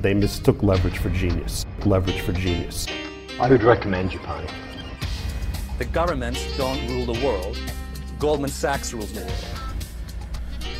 [0.00, 1.66] They mistook leverage for genius.
[1.84, 2.86] Leverage for genius.
[3.40, 4.46] I would recommend Japan.
[5.78, 7.58] The governments don't rule the world.
[8.20, 9.44] Goldman Sachs rules the world.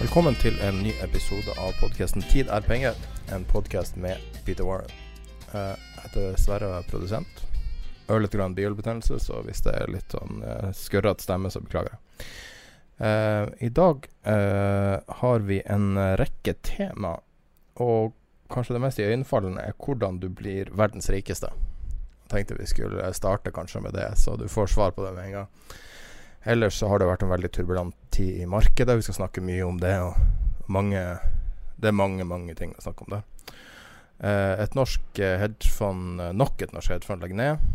[0.00, 2.94] Velkommen til en ny episode av podkasten 'Tid er penger',
[3.34, 4.90] en podkast med Peter Warren.
[5.54, 7.42] Eh, Jeg heter Sverre og er produsent.
[8.08, 12.26] Ørlite grann bihulebetennelse, så hvis det er litt sånn uh, skurrete stemme, så beklager jeg.
[12.98, 17.18] Eh, I dag eh, har vi en rekke tema,
[17.74, 18.14] og
[18.52, 21.50] kanskje det mest iøynefallende er hvordan du blir verdens rikeste.
[22.28, 25.36] Tenkte vi skulle starte kanskje med det, så du får svar på det med en
[25.38, 25.48] gang.
[26.48, 28.96] Ellers så har det vært en veldig turbulent tid i markedet.
[28.96, 31.02] Vi skal snakke mye om det, og mange,
[31.76, 33.26] det er mange, mange ting å snakke om der.
[34.18, 37.66] Eh, et norsk eh, hedgefond, eh, nok et norsk hedgefond legger ned.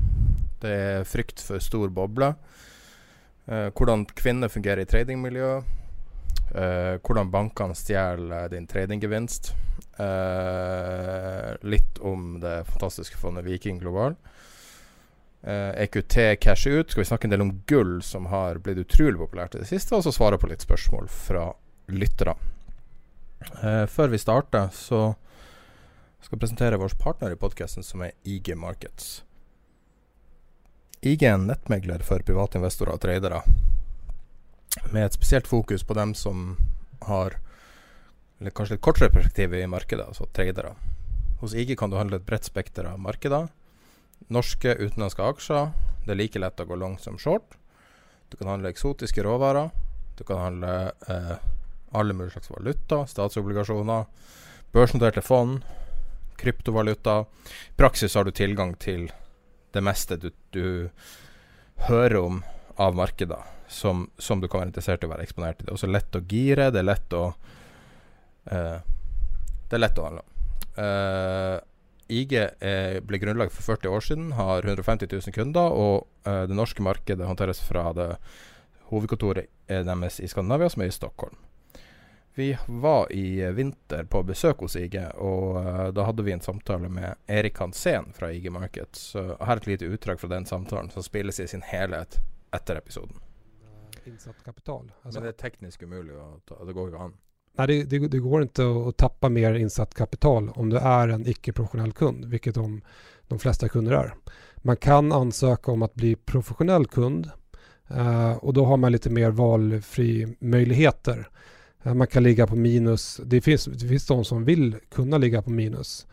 [0.64, 2.34] Det er frykt for stor boble.
[3.44, 5.66] Hvordan kvinner fungerer i tradingmiljøet.
[6.54, 9.54] Eh, hvordan bankene stjeler din tradinggevinst.
[9.94, 14.16] Uh, litt om det fantastiske fondet Viking Global.
[15.44, 16.92] EQT cash ut.
[16.92, 19.92] Skal vi snakke en del om gull, som har blitt utrolig populært i det siste,
[19.98, 21.50] og så svare på litt spørsmål fra
[21.92, 22.38] lyttere.
[23.92, 25.02] før vi starter, så
[26.24, 29.26] skal jeg presentere vår partner i podkasten, som er IG Markets.
[31.04, 33.44] IG er en nettmegler for private investorer og tradere,
[34.92, 36.56] med et spesielt fokus på dem som
[37.08, 37.40] har
[38.40, 40.74] eller kanskje litt kortere perspektiv i markedet, altså tradere.
[41.40, 43.48] Hos IG kan du handle et bredt spekter av markeder.
[44.28, 45.70] Norske, utenlandske aksjer.
[46.04, 47.56] Det er like lett å gå long som short.
[48.28, 49.72] Du kan handle eksotiske råvarer.
[50.20, 50.74] Du kan handle
[51.08, 51.32] eh,
[51.96, 54.12] alle mulige slags valuta, statsobligasjoner,
[54.76, 55.64] børsnoterte fond,
[56.42, 57.22] kryptovaluta.
[57.72, 59.08] I praksis har du tilgang til
[59.72, 60.90] det meste du, du
[61.88, 62.44] hører om
[62.76, 65.66] av markeder som, som, du kan være interessert i å være eksponert i.
[65.66, 68.80] Det er også lett å gire, det er lett å uh,
[69.70, 70.26] Det er lett å handle.
[70.78, 71.58] Uh,
[72.14, 76.58] IG er, ble grunnlaget for 40 år siden, har 150 000 kunder, og uh, det
[76.58, 78.12] norske markedet håndteres fra det
[78.92, 81.40] hovedkontoret deres i Skandinavia, som er i Stockholm.
[82.36, 86.90] Vi var i vinter på besøk hos IG, og uh, da hadde vi en samtale
[86.90, 89.12] med Erik Hansen fra IG Markets.
[89.16, 92.18] Uh, her er et lite utdrag fra den samtalen som spilles i sin helhet
[92.54, 93.22] etter episoden.
[94.08, 94.92] Insatt kapital.
[95.02, 97.14] Altså, Men det er teknisk umulig å ta, det går ikke an.
[97.58, 101.26] Nei, det, det, det, går ikke å tappe mer insatt kapital om du er en
[101.30, 102.66] ikke-professionell kund, vilket de,
[103.30, 104.14] de fleste kunder er.
[104.66, 107.30] Man kan ansøke om å bli professionell kund
[107.92, 110.26] uh, og da har man litt mer valfri
[111.84, 113.22] Uh, Man kan ligge på minus.
[113.26, 116.08] Det finnes, det finns de som vil kunne ligge på minus.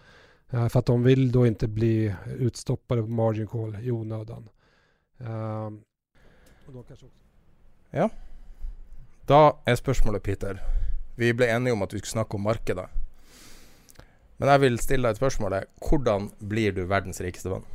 [0.50, 4.48] for att de vil da ikke bli utstoppet på margin call i onödan.
[7.92, 8.08] Ja.
[9.28, 10.60] Da er spørsmålet, Peter.
[11.16, 12.86] Vi ble enige om at vi skulle snakke om markedet.
[14.40, 15.58] Men jeg vil stille deg et spørsmål.
[15.84, 17.66] Hvordan blir du verdens rikeste mann?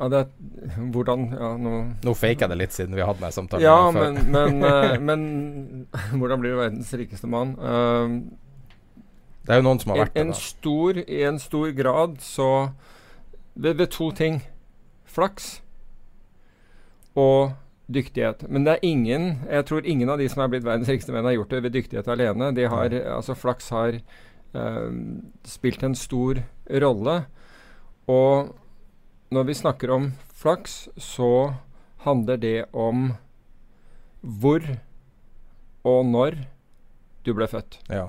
[0.00, 3.34] Ja, det, er, hvordan ja, Nå, nå faker jeg det litt, siden vi hadde den
[3.36, 3.64] samtalen.
[3.64, 5.24] Ja, men, men, uh, men,
[6.18, 7.52] hvordan blir du verdens rikeste mann?
[7.60, 9.04] Uh,
[9.44, 10.40] det er jo noen som har vært en, det.
[10.40, 12.48] Stor, I en stor grad så
[13.54, 14.40] ved, ved, to ting.
[15.04, 15.58] Flaks
[17.18, 17.52] og
[17.90, 18.44] dyktighet.
[18.48, 21.26] Men det er ingen Jeg tror ingen av de som er blitt verdens rikeste menn,
[21.26, 22.52] har gjort det ved dyktighet alene.
[22.56, 23.98] De har, altså Flaks har
[24.54, 24.90] uh,
[25.44, 27.16] spilt en stor rolle.
[28.10, 28.54] Og
[29.30, 31.54] når vi snakker om flaks, så
[32.06, 33.12] handler det om
[34.20, 34.64] hvor
[35.84, 36.40] og når
[37.24, 37.78] du ble født.
[37.88, 38.08] Ja.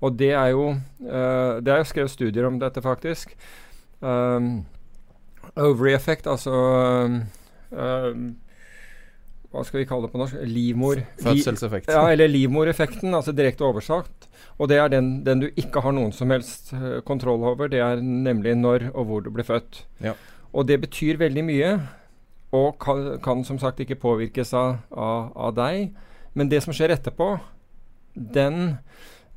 [0.00, 3.34] Og det er jo uh, Det er jo skrevet studier om dette, faktisk.
[4.00, 4.66] Um,
[5.56, 7.22] ovary effect, altså um,
[7.70, 8.36] um,
[9.48, 10.40] hva skal vi kalle det på norsk?
[10.44, 11.00] Livmor...
[11.22, 11.88] Fødselseffekt.
[11.88, 14.28] Ja, eller livmoreffekten, altså direkte oversagt.
[14.60, 17.70] Og det er den, den, du ikke har noen som helst uh, kontroll over.
[17.72, 19.86] Det er nemlig når og hvor du blir født.
[20.04, 20.12] Ja.
[20.52, 21.72] Og det betyr veldig mye,
[22.56, 25.96] og kan, kan som sagt ikke påvirkes av, av, av, deg.
[26.36, 27.32] Men det som skjer etterpå,
[28.12, 28.78] den,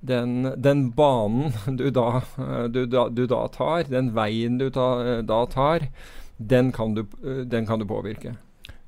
[0.04, 2.19] den, den banen du da,
[2.68, 5.88] du, da, du da, tar, den veien du ta, da tar,
[6.36, 7.06] den kan du,
[7.48, 8.36] den kan du påvirke.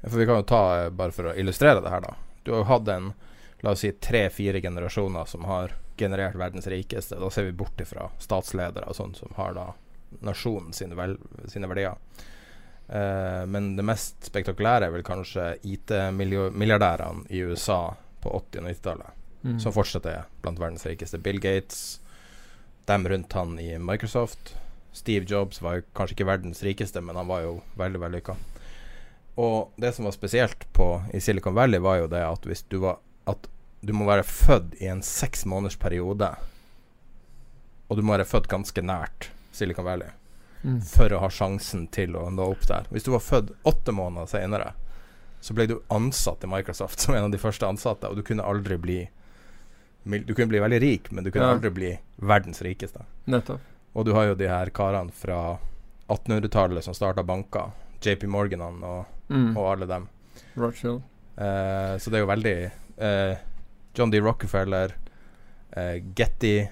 [0.04, 2.16] For Vi kan jo ta, eh, bare for å illustrere det her, da.
[2.44, 3.14] Du har jo hatt en
[3.64, 7.20] la oss si tre-fire generasjoner som har generert verdens rikeste.
[7.20, 9.70] Da ser vi bort ifra statsledere og sånn som har da
[10.20, 11.16] nasjonen sine, vel,
[11.48, 11.96] sine verdier.
[12.90, 19.22] Uh, men det mest spektakulære er vel kanskje IT-milliardærene i USA på 80- og 90-tallet,
[19.44, 19.60] mm.
[19.64, 21.22] som fortsatt er blant verdens rikeste.
[21.24, 22.02] Bill Gates,
[22.86, 24.58] dem rundt han i Microsoft.
[24.92, 28.36] Steve Jobs var jo kanskje ikke verdens rikeste, men han var jo veldig vellykka.
[29.36, 32.78] Og det som var spesielt på, i Silicon Valley, var jo det at hvis du
[32.84, 33.48] var At
[33.82, 36.28] du må være født i en seks måneders periode,
[37.88, 40.12] og du må være født ganske nært Silicon Valley
[40.64, 40.80] mm.
[40.88, 42.88] for å ha sjansen til å nå opp der.
[42.92, 44.72] Hvis du var født åtte måneder senere,
[45.44, 48.46] så ble du ansatt i Microsoft som en av de første ansatte, og du kunne
[48.48, 49.02] aldri bli
[50.04, 51.56] Du kunne bli veldig rik, men du kunne ja.
[51.56, 53.06] aldri bli verdens rikeste.
[53.26, 53.62] Nettopp.
[53.94, 55.58] Og du har jo de her karene fra
[56.12, 57.72] 1800-tallet som starta banker.
[58.04, 59.58] JP Morganene og mm.
[59.58, 60.08] og alle dem.
[60.54, 61.02] Rothschild.
[61.38, 62.58] Uh, så det er jo veldig
[63.02, 63.36] uh,
[63.98, 64.22] John D.
[64.22, 64.96] Rockefeller,
[65.78, 66.68] uh, Getty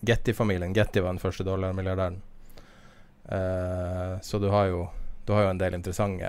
[0.00, 0.72] Getty-familien.
[0.72, 2.22] Getty var den første dollarmilliardæren.
[4.22, 4.88] så du har jo
[5.26, 6.24] Du har jo en del interessante.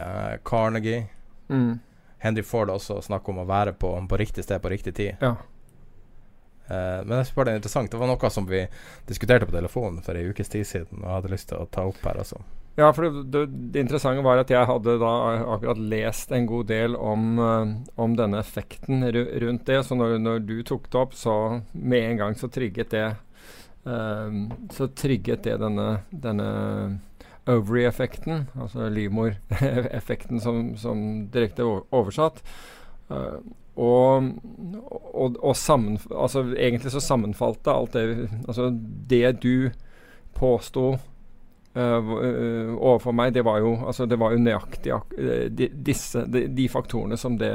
[0.45, 1.07] Carnegie.
[1.48, 1.80] Mm.
[2.18, 5.16] Henry Ford også snakker om å være på, på riktig sted på riktig tid.
[5.22, 5.36] Ja.
[6.68, 7.92] men jeg synes bare det er interessant.
[7.92, 8.68] Det var noe som vi
[9.07, 12.04] diskuterte på telefonen for ei ukes tid siden, og hadde lyst til å ta opp
[12.06, 12.19] her.
[12.19, 12.44] Altså.
[12.75, 15.12] Ja, for det, det, det, interessante var at jeg hadde da
[15.57, 19.81] akkurat lest en god del om, uh, om denne effekten rundt det.
[19.83, 21.35] Så når, når, du tok det opp, så
[21.73, 23.07] med en gang så trigget det
[23.83, 26.47] um, Så trigget det denne, denne
[27.50, 31.03] ovary-effekten, altså livmor-effekten som, som,
[31.33, 32.39] direkte oversatt.
[33.12, 33.41] Uh,
[33.75, 34.31] og,
[35.12, 38.03] og, og sammen, altså egentlig så sammenfalt det alt det
[38.45, 38.67] Altså
[39.12, 39.71] det du
[40.35, 40.97] påsto
[41.77, 46.45] uh, overfor meg, det var jo, altså, det var jo nøyaktig uh, de, disse, de,
[46.51, 47.53] de, faktorene som det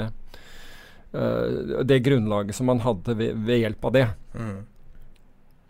[1.13, 4.07] uh, Det grunnlaget som man hadde ved, ved hjelp av det.
[4.35, 4.59] Mm.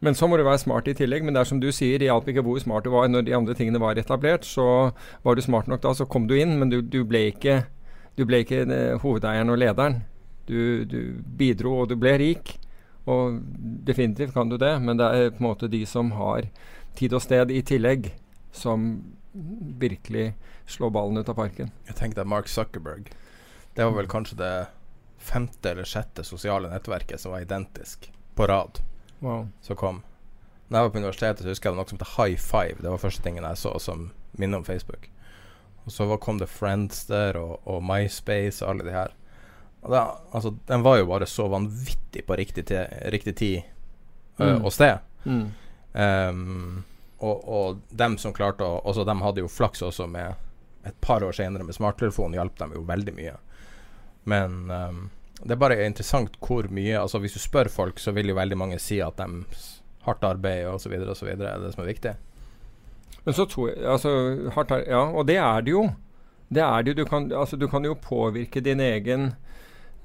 [0.05, 1.25] Men så må du være smart i tillegg.
[1.25, 3.35] Men det er som du sier, det hjalp ikke hvor smart du var når de
[3.37, 4.45] andre tingene var etablert.
[4.45, 4.93] Så
[5.25, 7.63] var du smart nok da, så kom du inn, men du, du ble ikke,
[8.19, 8.67] du ble ikke
[9.03, 10.03] hovedeieren og lederen.
[10.47, 12.59] Du, du, bidro, og du ble rik.
[13.11, 13.41] Og
[13.87, 16.51] definitivt kan du det, men det er på en måte de som har
[16.99, 18.11] tid og sted i tillegg,
[18.57, 18.89] som
[19.79, 20.35] virkelig
[20.67, 21.71] slår ballen ut av parken.
[21.87, 23.11] Jeg tenkte at Mark Zuckerberg
[23.77, 24.53] Det var vel kanskje det
[25.21, 28.81] femte eller sjette sosiale nettverket som var identisk på rad.
[29.21, 29.49] Wow.
[29.61, 30.03] Som kom.
[30.69, 32.81] Da jeg var på universitetet, så husker jeg det noe som het High Five.
[32.81, 34.09] Det var første tingen jeg så som
[34.41, 35.11] minner om Facebook.
[35.85, 39.15] Og så kom det Friendster og, og MySpace og alle de her.
[39.87, 40.03] Og da,
[40.35, 42.65] altså, den var jo bare så vanvittig på riktig,
[43.13, 43.61] riktig tid
[44.41, 44.65] mm.
[44.65, 44.99] og sted.
[45.25, 45.47] Mm.
[45.95, 46.85] Um,
[47.19, 50.35] og, og dem som klarte å også, De hadde jo flaks også med
[50.85, 53.33] Et par år senere med smarttelefon hjalp dem jo veldig mye.
[54.29, 55.01] Men um,
[55.43, 58.59] det er bare interessant hvor mye Altså Hvis du spør folk, så vil jo veldig
[58.59, 59.45] mange si at de
[60.07, 60.93] hardt arbeid osv.
[61.03, 61.29] osv.
[61.35, 62.13] er det som er viktig.
[63.25, 64.11] Men så tror jeg altså,
[64.55, 65.89] hardt, Ja, og det er det jo.
[66.47, 66.99] Det er det jo.
[67.01, 69.33] Du kan, altså, du kan jo påvirke din egen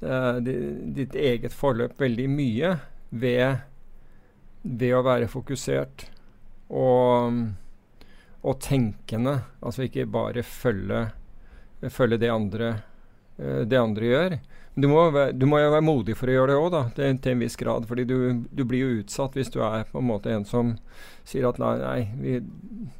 [0.01, 2.73] uh, ditt eget forløp veldig mye
[3.11, 3.61] ved,
[4.63, 6.07] ved å være fokusert
[6.71, 7.41] og,
[8.41, 9.37] og tenkende.
[9.61, 11.05] Altså ikke bare følge,
[11.91, 12.73] følge det, andre,
[13.37, 14.37] uh, det andre gjør.
[14.73, 15.01] Du må,
[15.35, 17.87] du må, jo være modig for å gjøre det òg, til, en viss grad.
[17.89, 18.15] fordi du,
[18.47, 20.77] du, blir jo utsatt hvis du er på en måte en som
[21.27, 22.37] sier at nei vi,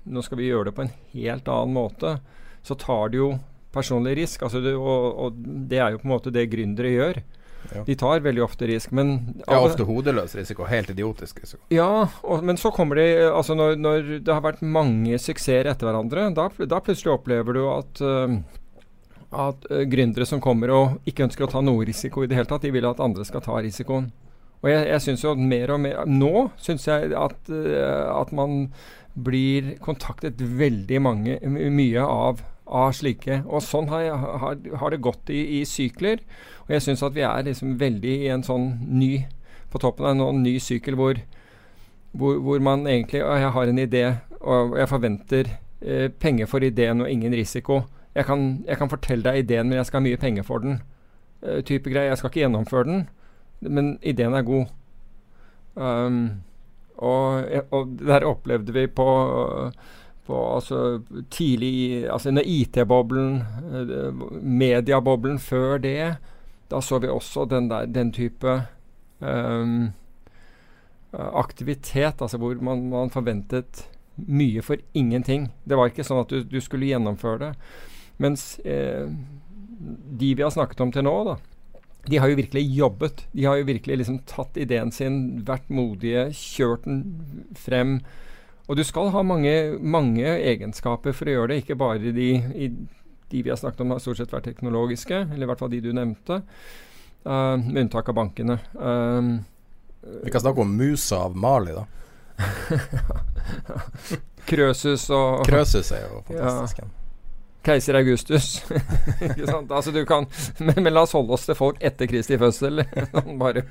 [0.04, 2.18] nå skal vi gjøre det på en helt annen måte.
[2.62, 3.30] Så tar du jo
[3.72, 4.44] personlig risk.
[4.44, 5.40] Altså du, og, og,
[5.72, 7.22] det er jo på en måte det gründere gjør.
[7.72, 7.84] Ja.
[7.88, 9.14] De tar veldig ofte risk, men
[9.46, 10.66] Ja, ofte hodeløs risiko.
[10.70, 11.62] Helt idiotisk risiko.
[11.74, 15.88] Ja, og, men så kommer de Altså når, når, det har vært mange suksesser etter
[15.88, 18.36] hverandre, da, da plutselig opplever du at uh,
[19.32, 22.50] at uh, gründere som kommer og ikke ønsker å ta noe risiko i det hele
[22.50, 24.10] tatt, de vil at andre skal ta risikoen.
[24.62, 28.66] Og jeg, jeg syns jo mer og mer Nå syns jeg at, uh, at man
[29.12, 33.42] blir kontaktet veldig mange, mye av av slike.
[33.48, 36.24] Og sånn har, har, har det gått i, i, sykler.
[36.66, 39.26] Og jeg syns at vi er liksom veldig i en sånn ny
[39.72, 41.16] På toppen av en ny sykkel hvor,
[42.12, 44.02] hvor, hvor man egentlig Og jeg har en idé,
[44.42, 47.84] og jeg forventer eh, penger for ideen og ingen risiko.
[48.16, 50.82] Jeg kan, jeg kan, fortelle deg ideen, men jeg skal ha mye penger for den.
[51.42, 52.10] eh, type greie.
[52.10, 53.06] Jeg skal ikke gjennomføre den,
[53.62, 54.66] men ideen er god.
[55.76, 56.42] Um,
[57.02, 59.08] og, og der opplevde vi på,
[60.32, 66.16] på altså, tidlig Altså under IT-boblen, uh, medieboblen før det,
[66.72, 68.62] da så vi også den, der, den type
[69.20, 69.92] um,
[71.12, 73.86] aktivitet, altså hvor man, man, forventet
[74.16, 75.50] mye for ingenting.
[75.68, 77.52] Det var ikke sånn at du, du skulle gjennomføre det.
[78.22, 79.10] Mens eh,
[80.22, 81.36] de vi har snakket om til nå, da,
[82.08, 83.26] de har jo virkelig jobbet.
[83.36, 87.02] De har jo virkelig liksom tatt ideen sin, vært modige, kjørt den
[87.58, 88.00] frem.
[88.72, 89.52] Og du skal ha mange,
[89.84, 92.70] mange egenskaper for å gjøre det, ikke bare de, i,
[93.34, 95.82] de vi har snakket om har stort sett vært teknologiske, eller i hvert fall de
[95.84, 96.38] du nevnte,
[97.28, 98.56] uh, med unntak av bankene.
[98.80, 99.34] Um,
[100.24, 101.84] vi kan snakke om musa av Mali, da.
[104.50, 106.80] Krøsus og Krøsus er jo fantastisk.
[106.80, 107.01] Ja.
[107.66, 108.62] Keiser Augustus.
[109.28, 109.72] ikke sant?
[109.72, 110.26] Altså du kan,
[110.58, 112.84] men, men, la oss holde oss til folk etter Kristi fødsel.
[113.42, 113.66] bare,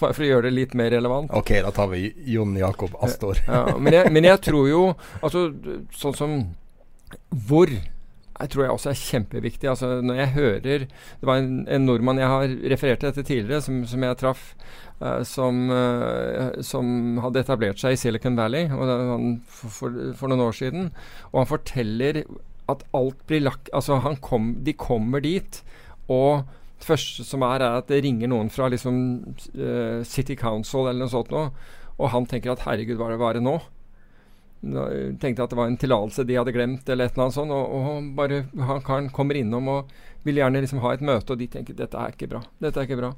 [0.00, 1.30] bare, for å gjøre det litt mer relevant.
[1.36, 3.42] Ok, da tar vi Jon Jakob Astor.
[3.46, 4.82] ja, men, jeg, men, jeg, tror jo
[5.22, 5.48] Altså
[5.96, 6.36] sånn som
[7.46, 7.70] Hvor
[8.40, 9.68] jeg tror jeg også er kjempeviktig.
[9.68, 13.60] Altså Når jeg hører Det var en, en nordmann jeg har referert til dette tidligere,
[13.64, 14.44] som, som jeg traff,
[15.02, 20.32] uh, som, uh, som, hadde etablert seg i Silicon Valley og, han, for, for, for,
[20.32, 20.88] noen år siden.
[21.34, 22.22] Og han forteller
[22.72, 25.62] at alt blir lagt Altså, kom, de kommer dit,
[26.10, 26.46] og
[26.80, 28.96] det første som er, er at det ringer noen fra liksom
[29.60, 31.50] uh, City Council eller noe sånt noe,
[32.00, 33.58] og han tenker at herregud, hva er det, er nå?
[35.20, 37.52] Tenkte at det var en tillatelse de hadde glemt, eller et eller annet sånt.
[37.52, 39.92] Og, og bare han karen kommer innom og
[40.24, 42.42] vil gjerne liksom ha et møte, og de tenker dette er ikke bra.
[42.60, 43.12] Dette er ikke bra.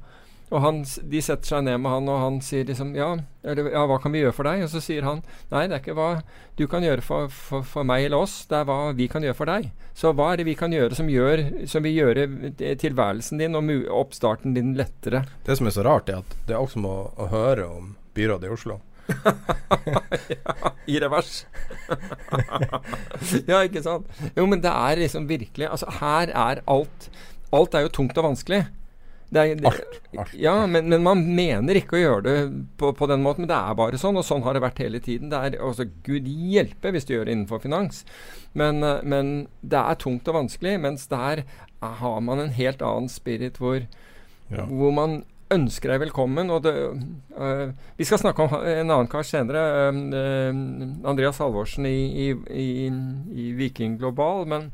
[0.51, 3.09] Og han, De setter seg ned med han, og han sier liksom ja,
[3.43, 4.65] eller, ja, hva kan vi gjøre for deg?
[4.65, 5.23] Og så sier han
[5.53, 6.09] nei, det er ikke hva
[6.59, 9.37] du kan gjøre for, for, for, meg eller oss, det er hva vi kan gjøre
[9.39, 9.71] for deg.
[9.97, 12.27] Så hva er det vi kan gjøre som, gjør, som vil gjøre
[12.81, 13.73] tilværelsen din og
[14.03, 15.23] oppstarten din lettere?
[15.47, 17.93] Det som er så rart, er at det er også som å, å høre om
[18.17, 18.79] byrådet i Oslo.
[20.29, 21.43] ja, I revers.
[23.49, 24.07] ja, ikke sant.
[24.37, 27.09] Jo, men det er liksom virkelig Altså, her er alt
[27.53, 28.63] Alt er jo tungt og vanskelig.
[29.33, 30.33] Er, det, art, art.
[30.37, 32.35] Ja, men, men, man mener ikke å gjøre det
[32.79, 33.43] på, på, den måten.
[33.43, 35.31] Men det er bare sånn, og sånn har det vært hele tiden.
[35.33, 38.03] Det er også Gud hjelpe hvis du gjør det innenfor finans.
[38.57, 41.45] Men, eh, men det er tungt og vanskelig, mens der
[41.83, 43.81] har man en helt annen spirit hvor,
[44.53, 44.67] ja.
[44.69, 45.23] hvor man
[45.53, 46.51] ønsker deg velkommen.
[46.53, 46.73] Og det,
[47.37, 49.65] øh, vi skal snakke om en annen kar senere.
[49.89, 50.63] Øh,
[51.09, 52.69] Andreas Halvorsen i, i, i,
[53.33, 54.47] i Viking Global.
[54.47, 54.71] Men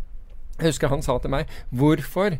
[0.59, 2.35] jeg husker han sa til meg Hvorfor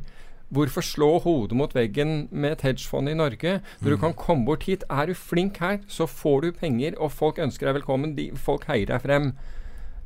[0.49, 3.59] Hvorfor slå hodet mot veggen med et hedgefond i Norge?
[3.81, 3.91] Når mm.
[3.93, 7.37] du kan komme bort hit, er du flink her, så får du penger, og folk
[7.37, 8.15] ønsker deg velkommen.
[8.17, 9.29] De, folk heier deg frem.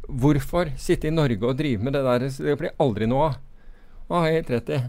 [0.09, 2.27] Hvorfor sitte i Norge og drive med det der?
[2.27, 3.39] Det blir aldri noe av.
[4.11, 4.81] Har helt rett i.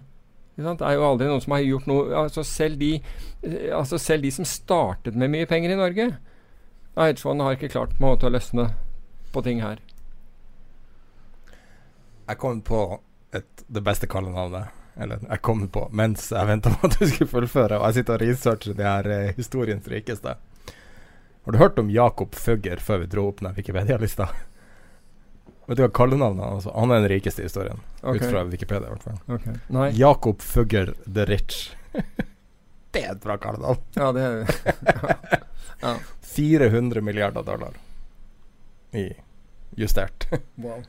[0.59, 2.99] Det er jo aldri noen som har gjort noe altså selv, de,
[3.75, 6.05] altså selv de som startet med mye penger i Norge
[6.95, 8.69] Hedgefondet har ikke klart på en måte å løsne
[9.35, 9.81] på ting her.
[12.29, 12.85] Jeg kom på
[13.35, 17.31] et, det beste kallenavnet eller jeg kom på mens jeg venta på at du skulle
[17.31, 20.37] fullføre, og jeg sitter og researcher de her eh, historiens rikeste.
[21.45, 24.29] Har du hørt om Jakob Fugger før vi dro opp den Wikipedia-lista?
[25.67, 27.81] Vet du hva kallenavnet hans altså, Han er den rikeste i historien.
[28.03, 28.21] Okay.
[28.21, 29.21] Ut fra Wikipedia, i hvert fall.
[29.37, 29.99] Okay.
[29.99, 31.77] Jakob Fugger the Rich.
[32.93, 33.81] det er et bra kallenavn.
[33.97, 34.45] Ja, det er
[35.85, 35.95] ja.
[36.35, 37.77] 400 milliarder dollar
[38.93, 39.09] i
[39.77, 40.29] justert.
[40.55, 40.85] wow.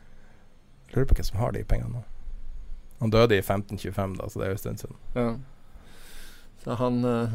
[0.93, 2.03] Lurer på hvem som har de pengene nå.
[2.99, 5.01] Han døde i 1525, da, så det er jo en stund siden.
[5.13, 5.27] Ja.
[6.63, 7.33] Så han uh,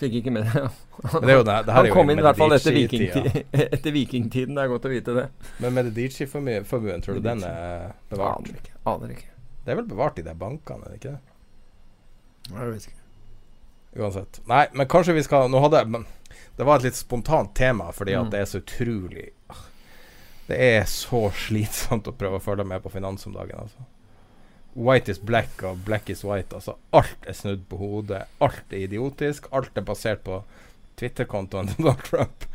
[0.00, 0.62] fikk ikke med det.
[1.02, 3.42] han, det, det, det han kom inn i hvert fall etter, vikingtid,
[3.76, 4.54] etter vikingtiden.
[4.56, 5.26] Det er godt å vite det.
[5.60, 8.46] Men Medici-formuen, tror du den er bevart?
[8.46, 8.78] Aner ikke.
[8.94, 9.28] Aner ikke.
[9.64, 11.34] Det er vel bevart i de bankene, er det ikke det?
[12.50, 12.96] Jeg vet ikke.
[14.00, 14.40] Uansett.
[14.46, 16.04] Nei, men kanskje vi skal Nå hadde jeg
[16.56, 18.30] Det var et litt spontant tema, fordi at mm.
[18.30, 19.24] det er så utrolig
[20.46, 23.82] Det er så slitsomt å prøve å følge med på finans om dagen, altså.
[24.74, 26.54] White is black og black is white.
[26.54, 28.24] Altså alt er snudd på hodet.
[28.40, 29.48] Alt er idiotisk.
[29.52, 30.42] Alt er basert på
[31.00, 32.46] Twitter-kontoen til Donald Trump.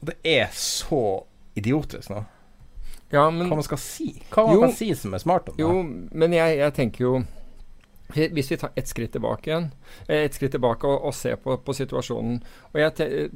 [0.00, 1.24] Det er så
[1.58, 2.22] idiotisk nå.
[3.10, 4.10] Ja, men, Hva man skal si?
[4.32, 5.64] Hva man jo, kan si som er smart om det?
[5.64, 7.12] Jo, men jeg, jeg, tenker jo
[8.12, 9.70] Hvis vi tar ett skritt tilbake igjen,
[10.06, 12.38] eh, et skritt tilbake og, og ser på, på, situasjonen
[12.72, 13.30] og jeg,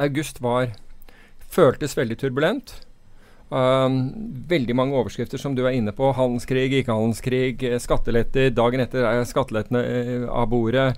[0.00, 0.70] August var
[1.52, 2.72] føltes veldig turbulent.
[3.48, 3.94] Um,
[4.48, 6.10] veldig mange overskrifter som du er inne på.
[6.16, 8.50] Handelskrig, ikke handelskrig, eh, skatteletter.
[8.52, 10.90] Dagen etter er skattelettene uh, av bordet.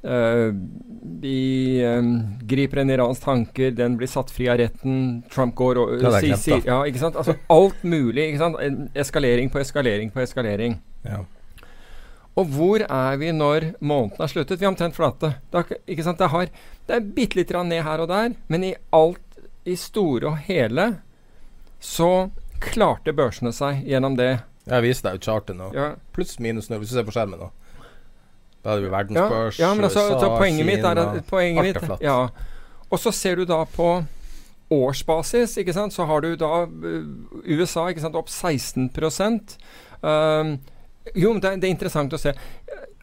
[0.00, 0.54] Uh,
[1.20, 2.12] vi um,
[2.48, 5.24] griper en iransk tanker, den blir satt fri av retten.
[5.34, 6.78] Trump går og uh, sier si, ja?
[7.10, 8.30] Altså alt mulig.
[8.94, 10.78] Eskalering på eskalering på eskalering.
[11.04, 11.24] Ja.
[12.38, 14.60] Og hvor er vi når måneden er sluttet?
[14.62, 15.34] Vi er omtrent flate.
[15.50, 16.50] Det, er, det, har,
[16.86, 19.26] det er bitte grann ned her og der, men i alt,
[19.66, 20.92] i store og hele,
[21.80, 24.34] så klarte børsene seg gjennom det.
[24.68, 25.70] Jeg viser deg jo chartet nå.
[25.74, 27.50] Ja, Pluss minus nå, hvis du ser på skjermen nå.
[28.60, 31.28] Da hadde vi ja, verdensbørs, ja men altså, USA, så poenget mitt er Kina at
[31.30, 32.02] poenget mitt, flatt.
[32.04, 32.18] ja.
[32.90, 33.88] Og så ser du da på
[34.70, 37.00] årsbasis, ikke sant, så har du da uh,
[37.48, 38.90] USA ikke sant, opp 16
[40.02, 40.58] um,
[41.16, 42.34] Jo, men det, er- det er interessant å se.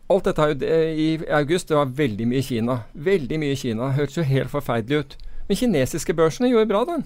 [0.08, 2.78] Alt dette jo, i august det var veldig mye Kina.
[2.94, 3.90] Veldig mye Kina.
[3.98, 5.18] Hørtes jo helt forferdelig ut.
[5.50, 7.04] Men kinesiske børsene gjorde bra, den.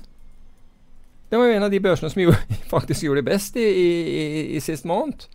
[1.32, 3.88] Det var jo en av de børsene som gjorde, faktisk gjorde det best i, i,
[4.22, 5.28] i, i sist måned.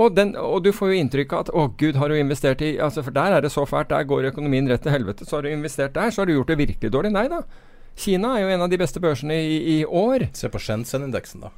[0.00, 2.70] Og, den, og du får jo inntrykk av at å gud, har du investert i
[2.80, 5.26] altså For der er det så fælt, der går økonomien rett til helvete.
[5.28, 7.10] Så har du investert der, så har du gjort det virkelig dårlig.
[7.12, 7.42] Nei da.
[8.00, 10.30] Kina er jo en av de beste børsene i, i år.
[10.38, 11.50] Se på Shenzhen-indeksen, da.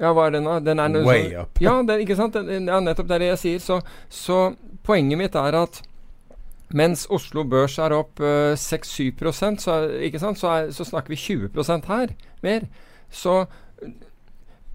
[0.00, 0.56] Ja, hva er den da?
[0.64, 1.60] Den er Way sånn- up.
[1.60, 2.38] Ja, det, ikke sant?
[2.38, 3.60] Den, ja, nettopp det er det jeg sier.
[3.66, 4.38] Så, så
[4.86, 5.82] poenget mitt er at
[6.76, 10.38] mens Oslo Børs er opp eh, 6-7 så, er- ikke sant?
[10.38, 12.68] Så, er, så snakker vi 20% her mer.
[13.10, 13.46] Så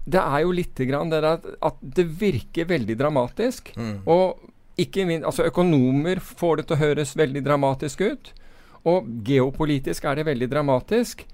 [0.06, 3.72] det er jo lite grann det at, at det virker veldig dramatisk.
[3.76, 4.04] Mm.
[4.06, 4.38] Og
[4.78, 8.32] ikke minst, altså Økonomer får det til å høres veldig dramatisk ut.
[8.86, 11.24] Og geopolitisk er det veldig dramatisk.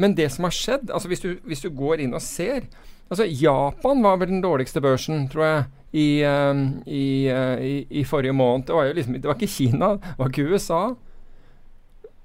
[0.00, 2.66] Men det som har skjedd altså Hvis du, hvis du går inn og ser
[3.10, 8.04] altså Japan var vel den dårligste børsen, tror jeg, i, eh, i, uh, i, i
[8.06, 8.66] forrige måned.
[8.68, 10.82] Det var jo liksom, det var ikke Kina, det var ikke USA.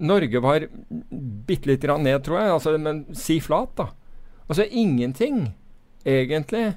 [0.06, 0.66] Norge var
[1.48, 2.52] bitte lite grann ned, tror jeg.
[2.54, 3.88] Altså, men si flat, da.
[4.50, 5.48] Altså ingenting,
[6.06, 6.74] egentlig.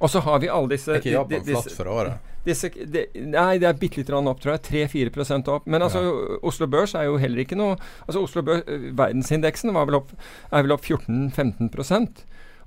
[0.00, 2.30] Og så har vi alle disse Er ikke Japan di- di- flatt for året?
[2.44, 4.88] disse, de, nei, det er bitte lite grann opp, tror jeg.
[4.90, 5.66] 3-4% opp.
[5.70, 6.02] Men altså,
[6.44, 7.76] Oslo Børs er jo heller ikke noe
[8.08, 10.10] Altså, Oslo Børs, øh, Verdensindeksen var vel opp,
[10.52, 11.70] er vel opp 14-15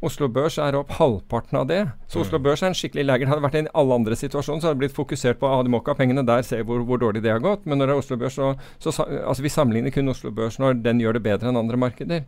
[0.05, 1.79] Oslo Børs er opp halvparten av det.
[2.11, 3.31] Så Oslo Børs er en skikkelig laggard.
[3.31, 5.71] Hadde det vært i alle andre situasjoner, så hadde det blitt fokusert på ah, du
[5.73, 7.65] må ikke ha pengene der, se hvor, hvor dårlig det har gått.
[7.65, 8.51] Men når det er Oslo Børs, så,
[8.83, 12.27] så Altså, vi sammenligner kun Oslo Børs når den gjør det bedre enn andre markeder.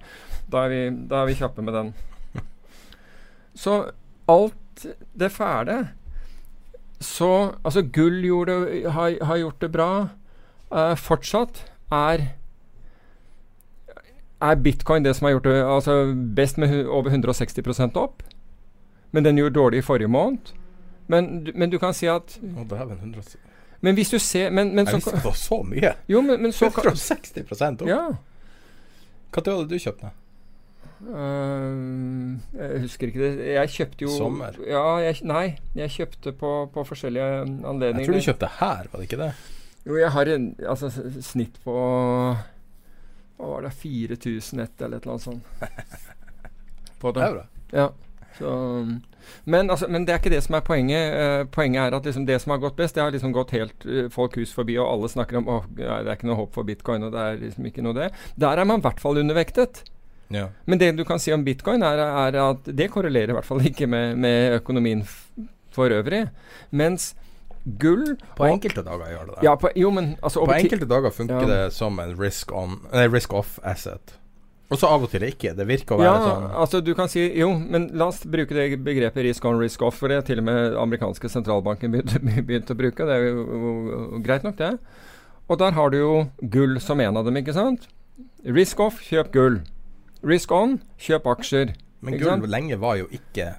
[0.50, 1.94] Da er vi, da er vi kjappe med den.
[3.64, 3.78] Så
[4.30, 4.86] alt
[5.20, 5.78] det fæle
[7.02, 7.30] Så
[7.64, 9.92] Altså, gull gjorde, har, har gjort det bra.
[10.74, 12.30] Eh, fortsatt er
[14.42, 18.24] er bitcoin det som har gjort det altså best med over 160% opp.
[19.12, 20.54] Men den gjorde dårlig i forrige måned.
[21.08, 23.00] Men, men du kan si at Å, dæven.
[23.02, 23.24] 100
[23.82, 25.94] Men hvis du ser Men, men Jeg visste så, ikke det var så mye.
[26.08, 27.40] Jo, men, men så kan 160
[27.82, 27.88] opp.
[27.90, 28.02] Ja.
[29.36, 30.18] Når hadde du kjøpt den?
[31.00, 33.48] Uh, jeg husker ikke det.
[33.56, 34.58] Jeg kjøpte jo Sommer?
[34.68, 35.46] Ja, jeg, nei.
[35.76, 38.04] Jeg kjøpte på, på forskjellige anledninger.
[38.04, 39.32] Jeg tror du kjøpte her, var det ikke det?
[39.88, 40.92] Jo, jeg har en altså,
[41.24, 41.76] snitt på
[43.40, 43.72] Hva var det?
[43.80, 45.44] 4000 ett eller et eller annet sånt.
[47.00, 47.32] På det.
[47.32, 47.92] det Ja.
[48.38, 48.50] Så,
[49.44, 51.14] men, altså, men det er ikke det som er poenget.
[51.16, 53.86] Uh, poenget er at liksom, det som har gått best, det har liksom gått helt
[53.88, 56.68] uh, folk hus forbi, og alle snakker om at det er ikke noe håp for
[56.68, 58.10] bitcoin, og det er liksom ikke noe det.
[58.40, 59.84] Der er man i hvert fall undervektet.
[60.34, 60.50] Ja.
[60.70, 63.64] Men det du kan si om bitcoin, er, er at det korrelerer i hvert fall
[63.66, 65.24] ikke med, med økonomien f
[65.74, 66.26] for øvrig.
[66.76, 67.14] Mens
[67.80, 69.44] gull På og- enkelte dager gjør det det.
[69.44, 71.46] Ja, på, jo, men altså På enkelte dager funker Ja.
[71.48, 74.16] det som en risk on Nei, risk off asset.
[74.72, 75.56] Og så av og til ikke.
[75.58, 78.50] Det virker å være Ja, sånn altså du kan si Jo, men la oss bruke
[78.54, 79.96] det begrepet risk on, risk off.
[79.98, 82.14] For det til og med amerikanske sentralbanken begynt,
[82.48, 83.06] begynt å bruke.
[83.06, 84.78] Det er jo greit nok, det.
[85.50, 87.88] Og der har du jo gull som en av dem, ikke sant?
[88.46, 89.62] Risk off, kjøp gull.
[90.24, 91.74] Risk on, kjøp aksjer.
[92.02, 93.56] Men gull lenge var jo ikke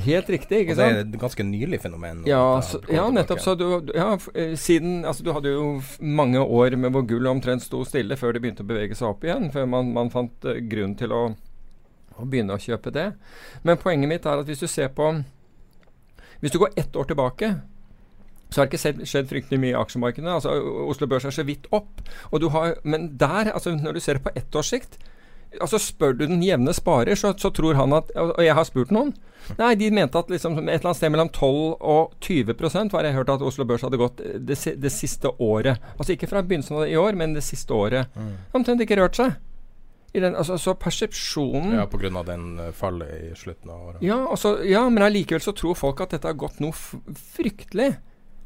[0.00, 0.88] Helt riktig, ikke sant?
[0.88, 2.22] Og det er et ganske nylig fenomen.
[2.28, 3.42] Ja, så, ja nettopp.
[3.44, 5.66] Så du, ja, eh, siden Altså, du hadde jo
[6.00, 9.26] mange år med hvor gullet omtrent sto stille før det begynte å bevege seg opp
[9.26, 9.50] igjen.
[9.52, 11.22] Før man, man fant eh, grunn til å,
[12.16, 13.10] å begynne å kjøpe det.
[13.68, 15.12] Men poenget mitt er at hvis du ser på
[16.40, 17.52] Hvis du går ett år tilbake,
[18.50, 20.40] så har det ikke skjedd, fryktelig mye i aksjemarkedene.
[20.40, 20.56] Altså,
[20.88, 22.00] Oslo Børs er så vidt opp.
[22.32, 24.98] Og du har, men der, altså når du ser det på ettårssikt
[25.60, 28.90] altså Spør du den jevne sparer, så, så tror han at Og jeg har spurt
[28.94, 29.12] noen.
[29.58, 33.16] Nei, de mente at liksom et eller annet sted mellom 12 og 20% var jeg
[33.16, 35.82] hørt at Oslo Børs hadde gått det, det siste året.
[35.98, 38.06] Altså ikke fra begynnelsen av i år, men det siste året.
[38.54, 39.34] Omtrent ikke rørt seg.
[40.14, 42.22] I den, altså, så persepsjonen Ja, pga.
[42.28, 44.02] den eh, fallet i slutten av året.
[44.04, 46.76] ja, altså, ja, men allikevel så tror folk at dette har gått noe
[47.32, 47.94] fryktelig.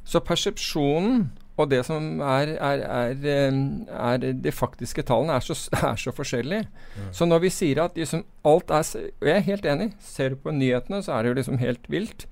[0.07, 1.25] Så persepsjonen
[1.57, 3.59] og det som er, er, er,
[3.97, 5.57] er de faktiske tallene, er så,
[5.91, 6.69] er så forskjellige.
[7.17, 8.85] Så når vi sier at liksom alt er
[9.21, 9.91] Og jeg er helt enig.
[10.01, 12.27] Ser du på nyhetene, så er det jo liksom helt vilt,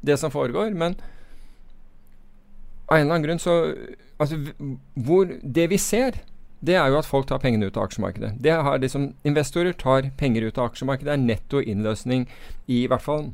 [0.00, 0.70] det som foregår.
[0.70, 0.94] Men
[2.88, 3.58] av en eller annen grunn så
[4.18, 4.34] Altså,
[4.98, 6.16] hvor Det vi ser,
[6.58, 8.32] det er jo at folk tar pengene ut av aksjemarkedet.
[8.42, 11.06] Det har liksom, Investorer tar penger ut av aksjemarkedet.
[11.06, 12.26] Det er netto innløsning
[12.66, 13.28] i hvert fall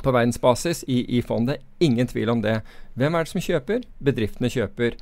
[0.00, 1.60] på verdensbasis i, i fondet.
[1.80, 2.60] Ingen tvil om det.
[2.98, 3.84] Hvem er det som kjøper?
[4.02, 4.96] Bedriftene kjøper.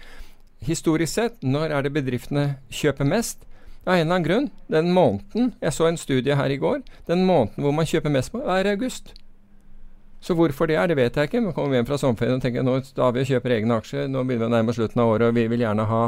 [0.66, 3.46] Historisk sett, når er det bedriftene kjøper mest?
[3.87, 4.50] Av en eller annen grunn.
[4.68, 6.83] Den måneden Jeg så en studie her i går.
[7.09, 9.14] Den måneden hvor man kjøper mest på, er august.
[10.20, 11.40] Så hvorfor det er, det vet jeg ikke.
[11.40, 14.44] Man kommer hjem fra sommerferien og tenker nå da vi kjøper egne aksjer, nå begynner
[14.44, 16.03] vi å nærme slutten av året, og vi vil gjerne ha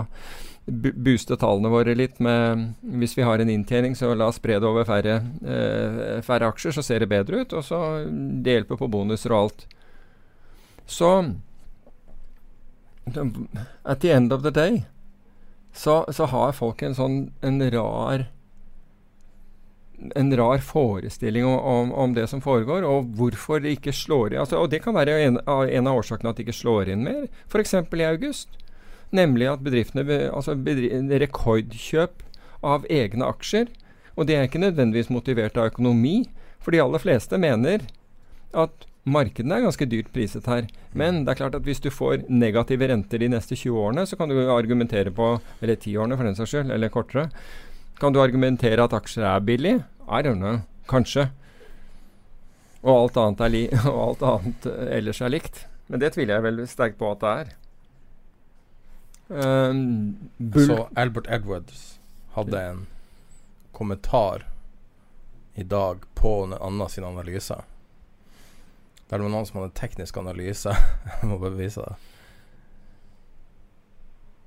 [0.66, 4.68] booste tallene våre litt med Hvis vi har en inntjening, så la oss spre det
[4.68, 7.53] over færre, eh, færre aksjer, så ser det bedre ut.
[7.53, 7.81] Og så
[8.42, 9.66] det hjelper på bonuser og alt.
[10.87, 11.12] Så
[13.85, 14.85] At the end of the day
[15.72, 18.29] så, så har folk en sånn en rar
[20.14, 24.40] en rar forestilling om, om, om, det som foregår, og hvorfor det ikke slår inn.
[24.42, 27.29] Altså, og det kan være en, en, av årsakene at det ikke slår inn mer,
[27.46, 27.75] f.eks.
[27.75, 28.59] i august.
[29.12, 30.88] Nemlig at bedriftene altså bedri
[31.20, 32.22] Rekordkjøp
[32.64, 33.68] av egne aksjer.
[34.16, 36.22] Og det er ikke nødvendigvis motivert av økonomi,
[36.62, 37.85] for de aller fleste mener
[38.53, 40.68] at markedene er ganske dyrt priset her.
[40.94, 44.18] Men det er klart at hvis du får negative renter de neste 20 årene, så
[44.18, 47.31] kan du argumentere på Eller 10 årene, for den saks skyld, eller kortere.
[48.01, 49.81] Kan du argumentere at aksjer er billig?
[50.09, 50.61] I don't know.
[50.88, 51.31] Kanskje.
[52.83, 55.66] Og alt annet, er og alt annet ellers er likt.
[55.88, 57.53] Men det tviler jeg veldig sterkt på at det er.
[59.29, 62.01] Um, så Albert Edwards
[62.35, 62.87] hadde en
[63.73, 64.47] kommentar
[65.55, 67.63] i dag på Anna sin analyse.
[69.09, 70.73] Der det var noen som hadde teknisk analyse,
[71.21, 71.97] jeg må bare vise det,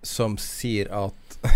[0.06, 1.38] som sier at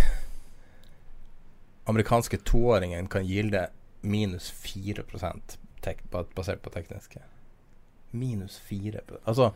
[1.89, 3.67] amerikanske toåringen kan gilde
[4.01, 5.57] minus 4%
[6.35, 7.21] basert på tekniske.
[8.11, 9.51] Minus 4 Altså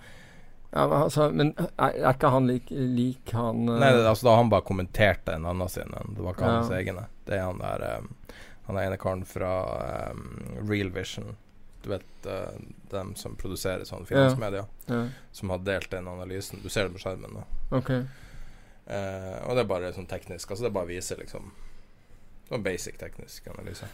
[0.75, 4.49] ja, altså, men er, er, ikke han lik, lik han uh, Nei, altså da han
[4.49, 5.93] bare kommenterte en annen sin.
[5.93, 6.55] Det var ikke ja.
[6.57, 7.03] hans egne.
[7.27, 8.07] Det er han der um,
[8.65, 9.51] Han er ene karen fra
[10.09, 10.23] um,
[10.65, 11.35] Real Vision.
[11.83, 12.57] Du vet uh,
[12.89, 14.97] dem som produserer sånne finansmedier, ja.
[14.97, 15.29] ja.
[15.35, 16.63] som har delt den analysen.
[16.63, 17.45] Du ser det på skjermen nå.
[17.77, 18.07] Okay.
[18.87, 20.49] Uh, og det er bare sånn teknisk.
[20.49, 21.53] Altså det bare viser liksom
[22.43, 23.87] Sånn basic teknisk analyse.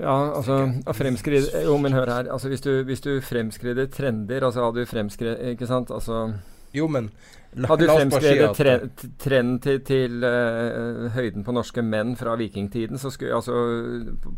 [0.00, 0.56] Ja, altså
[0.96, 2.30] fremskride Jo, men hør her.
[2.32, 5.92] Altså, hvis, du, hvis du fremskrider trender Altså hadde du fremskredet Ikke sant?
[5.92, 6.32] Altså
[6.74, 7.10] Jo, men
[7.52, 8.76] la, Hadde du fremskredet tre,
[9.20, 13.52] trenden til, til uh, høyden på norske menn fra vikingtiden, så skulle altså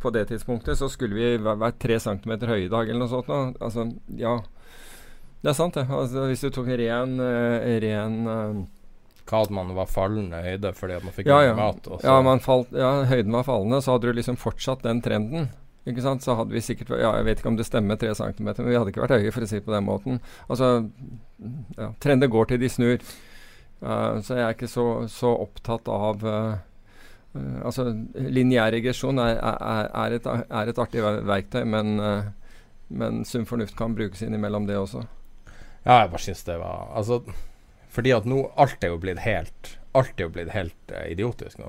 [0.02, 3.30] På det tidspunktet så skulle vi vært tre centimeter høye i dag, eller noe sånt.
[3.30, 3.54] noe.
[3.62, 3.86] Altså,
[4.18, 4.34] ja.
[5.44, 5.86] Det er sant, det.
[5.86, 8.64] Altså, hvis du tok ren, uh, ren uh,
[9.28, 11.52] hva at man var fallende høyde fordi at man fikk ja, ja.
[11.56, 11.86] mat.
[12.04, 15.48] Ja, falt, ja, høyden var fallende, så hadde du liksom fortsatt den trenden.
[15.88, 16.24] Ikke sant?
[16.24, 18.78] Så hadde vi sikkert Ja, jeg vet ikke om det stemmer, tre centimeter, men vi
[18.78, 20.20] hadde ikke vært høye, for å si det på den måten.
[20.48, 20.70] Altså,
[21.76, 23.08] ja, trender går til de snur.
[23.84, 26.54] Uh, så jeg er ikke så, så opptatt av uh,
[27.36, 31.98] uh, Altså, lineær regresjon er, er, er, et, er, et, artig verktøy, men,
[32.88, 35.02] men sunn fornuft kan brukes innimellom det også.
[35.84, 37.18] Ja, jeg bare syns det var Altså
[37.94, 41.60] fordi at nå alt er jo blitt helt Alt er jo blitt helt uh, idiotisk
[41.62, 41.68] nå.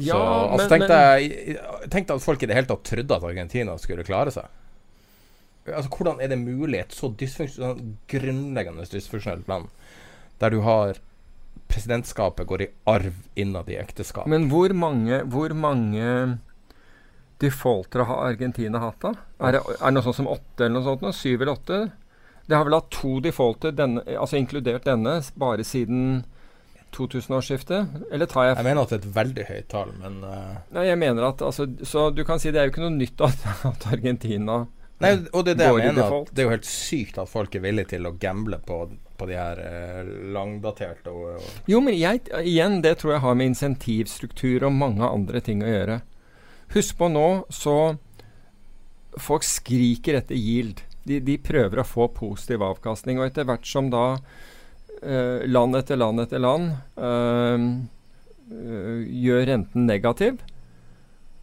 [0.00, 3.26] Ja, så, altså, men, tenkte jeg tenkte at folk i det hele tatt trodde at
[3.28, 4.48] Argentina skulle klare seg.
[5.68, 9.68] Altså, Hvordan er det mulig, et så dysfunksjonelt, grunnleggende dysfunksjonelt land,
[10.40, 10.96] der du har
[11.70, 14.26] presidentskapet går i arv innad i ekteskap?
[14.32, 16.38] Men hvor mange, hvor mange
[17.42, 19.14] defaultere har Argentina hatt, da?
[19.42, 21.20] Er det, er det noe sånt som åtte eller noe sånt?
[21.20, 21.80] Syv eller åtte?
[22.46, 26.24] Det har vel hatt to defaulter, denne, altså inkludert denne, bare siden
[26.92, 27.86] 2000-årsskiftet?
[28.12, 30.60] Eller tar jeg Jeg mener at det er et veldig høyt tall, men uh...
[30.74, 33.24] Nei, jeg mener at altså, Så du kan si det er jo ikke noe nytt
[33.24, 34.64] at, at Argentina
[35.02, 36.12] Nei, og det er det jeg mener.
[36.20, 38.76] At det er jo helt sykt at folk er villige til å gamble på,
[39.18, 43.34] på de her eh, langdaterte og, og, Jo, men jeg, igjen, det tror jeg har
[43.38, 45.98] med insentivstruktur og mange andre ting å gjøre.
[46.76, 47.76] Husk på nå så
[49.20, 53.20] Folk skriker etter yield de, de, prøver å få positiv avkastning.
[53.20, 54.06] Og etter hvert som da
[55.02, 57.68] eh, land etter land etter land eh,
[58.54, 60.42] eh, gjør renten negativ,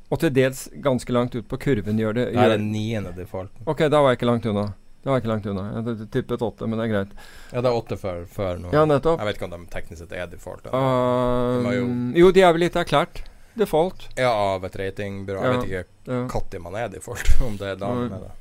[0.09, 3.61] og til dels ganske langt ut på kurven gjør det Det er niende defaulten.
[3.69, 4.71] Ok, da var jeg ikke langt unna.
[4.99, 5.65] Det var ikke langt unna.
[5.77, 7.11] Jeg tippet åtte, men det er greit.
[7.53, 8.71] Ja, det er åtte før, før nå.
[8.75, 9.21] Ja, nettopp.
[9.21, 10.65] Jeg vet ikke om de teknisk sett er default.
[10.73, 11.85] Uh, de jo,
[12.19, 13.21] jo, de er vel litt erklært
[13.59, 14.09] default.
[14.19, 15.45] Ja, av et ratingbyrå.
[15.45, 16.61] Jeg vet ikke når ja.
[16.65, 18.33] man er default, om det er da med det.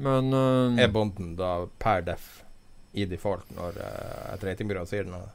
[0.00, 2.30] Men uh, Er bonden da per def
[2.96, 5.28] i default når uh, et ratingbyrå sier noe?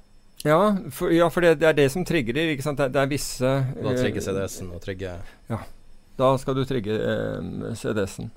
[0.46, 2.78] Ja, for, ja, for det, det, er det som trigger ikke sant?
[2.78, 3.52] Det, det er visse
[3.82, 5.64] Da trigger eh, CDS-en og trigger Ja.
[6.20, 8.30] Da skal du trigge eh, CDS-en.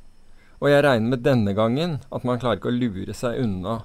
[0.59, 3.77] Og jeg regner med denne gangen at man klarer ikke å lure seg unna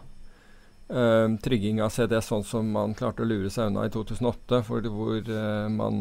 [0.87, 4.87] eh, trygging av CDS sånn som man klarte å lure seg unna i 2008, for,
[4.95, 5.99] hvor eh, man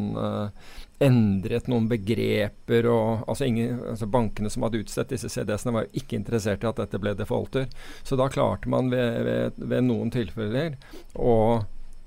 [1.03, 6.01] endret noen begreper og altså, ingen, altså Bankene som hadde utstedt disse CDS-ene, var jo
[6.01, 7.67] ikke interessert i at dette ble defaulter.
[8.07, 10.77] Så da klarte man ved, ved, ved noen tilfeller
[11.19, 11.35] å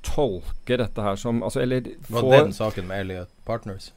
[0.06, 3.92] tolke dette her som altså, eller Var få, den saken med Elliot Partners?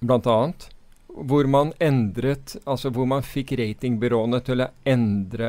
[0.00, 0.68] blant annet.
[1.08, 5.48] Hvor man endret Altså hvor man fikk ratingbyråene til å endre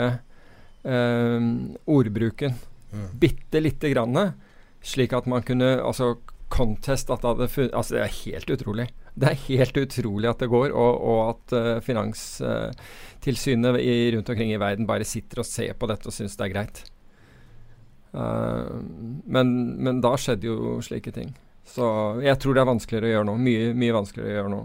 [0.83, 1.49] eh,
[1.85, 2.55] ordbruken
[2.89, 3.03] Mm.
[3.21, 4.17] bitte lite grann.
[4.81, 6.15] Slik at man kunne Altså
[6.49, 8.87] contest at det hadde funnet Altså det er helt utrolig.
[9.19, 14.53] Det er helt utrolig at det går, og, og at uh, Finanstilsynet i, rundt omkring
[14.53, 16.81] i verden bare sitter og ser på dette og syns det er greit.
[18.15, 18.79] Uh,
[19.29, 21.33] men, men da skjedde jo slike ting.
[21.69, 21.85] Så
[22.25, 23.37] jeg tror det er vanskeligere å gjøre nå.
[23.45, 24.61] Mye, mye vanskeligere å gjøre nå.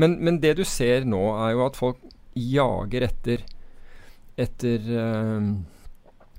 [0.00, 2.02] Men, men det du ser nå, er jo at folk
[2.34, 3.44] jager etter
[4.34, 5.44] etter uh,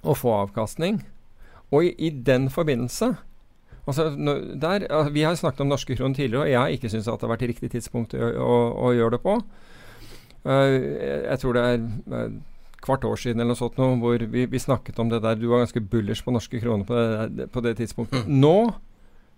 [0.04, 1.00] å få avkastning.
[1.74, 3.15] Og i, i den forbindelse
[3.86, 4.10] altså,
[4.62, 7.28] der, Vi har snakket om norske kroner tidligere, og jeg har ikke syntes at det
[7.28, 8.58] har vært riktig tidspunkt å, å,
[8.89, 9.38] å gjøre det på.
[10.45, 10.76] Eh,
[11.26, 11.86] jeg, tror det er
[12.19, 12.34] eh,
[12.86, 15.38] kvart år siden eller noe sånt nå, hvor vi, vi snakket om det der.
[15.39, 18.28] Du var ganske bullers på norske kroner på det, på det tidspunktet.
[18.30, 18.76] Nå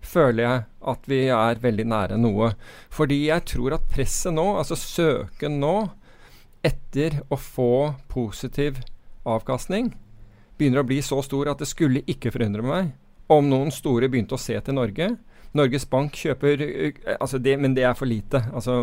[0.08, 2.52] føler jeg at vi er veldig nære noe.
[2.94, 5.78] Fordi jeg tror at presset nå, altså søken nå
[6.66, 8.82] etter å få positiv
[9.28, 9.94] avkastning,
[10.58, 12.96] begynner å bli så stor at det skulle ikke forundre meg
[13.28, 15.12] om noen store begynte å se til Norge.
[15.58, 16.62] Norges Bank kjøper
[17.18, 18.44] altså det, Men det er for lite.
[18.54, 18.82] Altså,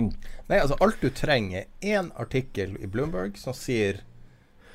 [0.49, 4.03] Nei, altså alt du trenger, er én artikkel i Bloomberg som sier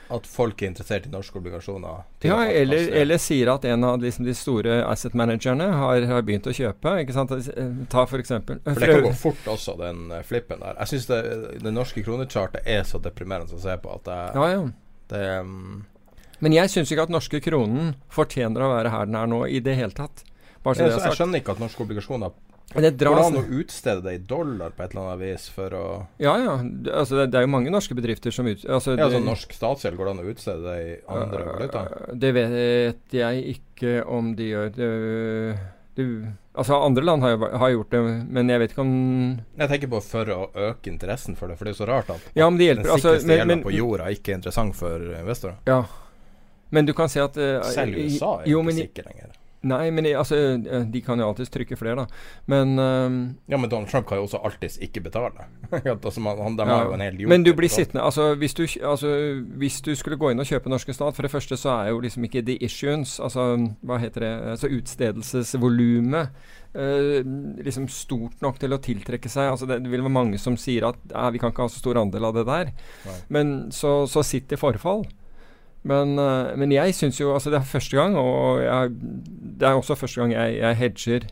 [0.10, 2.00] at folk er interessert i norske obligasjoner.
[2.26, 6.50] ja, eller, eller sier at en av liksom, de store asset managerne har, har begynt
[6.50, 6.96] å kjøpe.
[7.04, 7.36] Ikke sant?
[7.38, 10.80] Eh, Ta for eksempel For det kan gå fort også, den eh, flippen der.
[10.82, 11.20] Jeg syns det,
[11.62, 14.66] det norske kronechartet er så deprimerende å se på at det, Ja, ja.
[15.14, 15.78] det mm,
[16.40, 19.60] Men jeg syns ikke at norske kronen fortjener å være her den er nå, i
[19.64, 20.24] det hele tatt.
[20.64, 22.38] Bare så jeg, det jeg, jeg skjønner ikke at norske obligasjoner
[22.70, 25.74] det Går det an å utstede det i dollar på et eller annet vis for
[25.74, 25.86] å
[26.22, 26.60] Ja, ja.
[26.94, 28.62] Altså, det, det er jo mange norske bedrifter som ut...
[28.62, 31.48] Altså, Ja, altså norsk statsgjeld, går det an å utstede det i andre?
[31.66, 34.70] Øh, Det vet jeg ikke om de gjør.
[34.76, 34.90] Det,
[35.98, 36.06] det,
[36.54, 38.04] altså Andre land har, har gjort det,
[38.38, 38.94] men jeg vet ikke om
[39.64, 42.14] Jeg tenker på for å øke interessen for det, for det er jo så rart
[42.14, 42.94] at Ja, men det den hjelper.
[43.00, 45.58] Altså, sikreste men, gjelda men, på jorda ikke er interessant for investorer.
[45.66, 45.82] ja.
[46.72, 49.38] Men du kan se at uh, Selv USA er jo, ikke sikker lenger.
[49.68, 52.06] Nei, men altså, øh, de kan jo alltids trykke flere, da.
[52.48, 55.32] Men øhm, Ja, men Donald Trump kan jo også alltids ikke betale.
[55.72, 56.84] Altså, han, de Ja.
[56.84, 60.30] jo en hel Men du blir sittende altså hvis, du, altså hvis du skulle gå
[60.32, 63.20] inn og kjøpe norske stat For det første så er jo liksom ikke the issues,
[63.20, 66.30] altså hva heter det Altså utstedelsesvolumet
[66.76, 67.22] uh,
[67.64, 70.88] liksom stort nok til å tiltrekke seg Altså det, det vil være mange som sier
[70.88, 70.96] at
[71.34, 72.72] vi kan ikke ha så stor andel av det der.
[73.06, 73.20] Nei.
[73.30, 75.04] Men så, så sitt i forfall.
[75.88, 78.90] Men, eh, men jeg syns jo Altså det er første gang, og jeg,
[79.60, 81.28] det er også første gang jeg, jeg hedger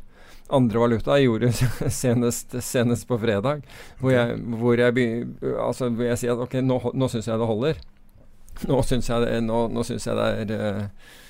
[0.49, 1.17] andre valuta.
[1.19, 1.51] Jeg gjorde
[2.01, 3.61] senest, senest på fredag.
[3.99, 5.27] Hvor jeg, hvor jeg,
[5.59, 7.81] altså, hvor jeg sier at ok, nå, nå syns jeg det holder.
[8.67, 10.85] Nå syns jeg, det- nå, nå synes jeg det er eh,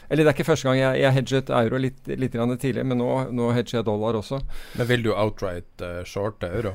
[0.10, 3.10] Eller det er ikke første gang jeg, jeg hedget euro litt, litt tidligere, men nå,
[3.36, 4.40] nå hedger jeg dollar også.
[4.80, 6.72] Men vil du outright uh, shorte euro?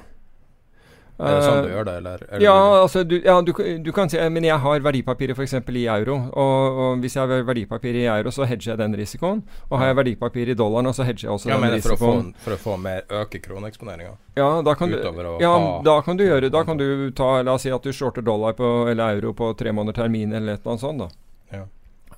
[1.20, 2.22] Er det sånn du Eh, gjør det, eller?
[2.32, 3.52] eller Ja, du- altså du, ja, du,
[3.84, 5.52] du kan si Men jeg har verdipapirer f.eks.
[5.54, 6.14] i euro.
[6.32, 9.42] Og, og hvis jeg har verdipapirer i euro, så hedger jeg den risikoen.
[9.70, 11.98] Og har jeg verdipapirer i dollaren, så hedger jeg også ja, den men for å,
[12.00, 14.16] få, for å få mer øke kroneeksponeringa.
[14.36, 14.96] Ja, da kan, du,
[15.40, 18.22] ja, da kan du gjøre Da kan du ta La oss si at du shorter
[18.22, 21.08] dollar på, eller euro på tre måneder termin eller et eller annet sånt, da.
[21.52, 21.64] Ja.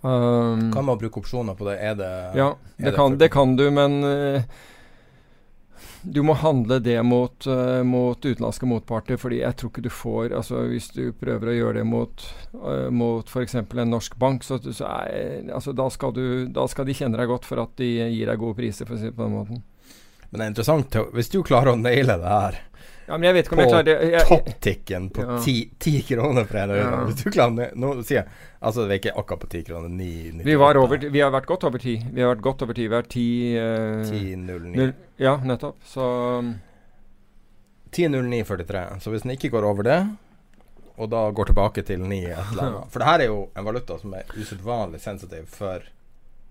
[0.04, 1.78] Um, Kan man bruke opsjoner på det?
[1.80, 4.42] Er det ja, er det det kan, det kan du, men eh,
[6.04, 10.34] du må handle det mot, uh, mot utenlandske motparter, fordi jeg tror ikke du får
[10.36, 12.26] altså Hvis du prøver å gjøre det mot,
[12.60, 13.56] uh, mot f.eks.
[13.56, 17.30] en norsk bank, så, så er, altså, da, skal du, da skal de kjenne deg
[17.30, 19.64] godt for at de gir deg gode priser, for å si det på den måten.
[20.28, 22.60] Men det er interessant hvis du klarer å naile det her
[23.06, 24.20] Ja, men jeg vet ikke om jeg klarer det.
[24.28, 27.00] Topptikken på ti, ti kroner for en øre.
[27.10, 28.28] Hvis du klarer Nå sier jeg
[28.64, 29.90] Altså, det er ikke akkurat på ti kroner.
[29.92, 31.98] Ni, Vi, var over, vi har vært godt over ti.
[32.00, 32.86] Vi har vært godt over ti.
[32.88, 33.26] Vi har ti
[33.60, 34.70] eh, 10,09.
[34.78, 35.76] null- Ja, nettopp.
[35.84, 36.06] Så
[36.40, 36.54] um,
[37.92, 39.00] 10,0943.
[39.04, 39.98] Så hvis den ikke går over det,
[40.96, 43.66] og da går tilbake til 9 et eller annet For det her er jo en
[43.68, 45.84] valuta som er usedvanlig sensitiv for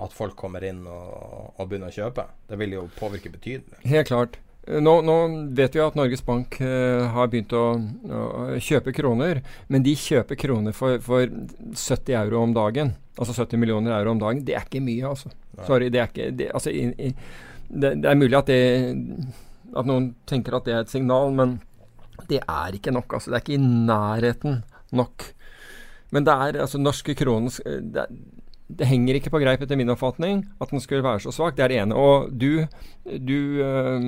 [0.04, 2.26] at folk kommer inn og, og begynner å kjøpe.
[2.50, 3.78] Det vil jo påvirke betydelig.
[3.88, 4.38] Helt klart.
[4.68, 5.16] Eh, Nå, nå
[5.56, 7.66] vet vi at Norges Bank uh, har begynt å,
[8.08, 12.94] å kjøpe kroner, men de kjøper kroner for, for 70 euro om dagen.
[13.18, 14.44] Altså 70 millioner euro om dagen.
[14.46, 15.34] Det er ikke mye, altså.
[15.58, 15.68] Nei.
[15.68, 17.12] Sorry, det er ikke det, altså, i, i,
[17.70, 18.60] det, det er mulig at det
[19.78, 21.58] At noen tenker at det er et signal, men
[22.30, 23.18] det er ikke nok.
[23.18, 23.32] Altså.
[23.32, 24.62] Det er ikke i nærheten
[24.94, 25.28] nok.
[26.14, 28.12] Men det er altså norske kroner det er,
[28.78, 31.58] det henger ikke på greip, etter min oppfatning, at den skulle være så svak.
[31.58, 31.98] Det er det ene.
[31.98, 32.66] Og du,
[33.04, 34.08] du, øh,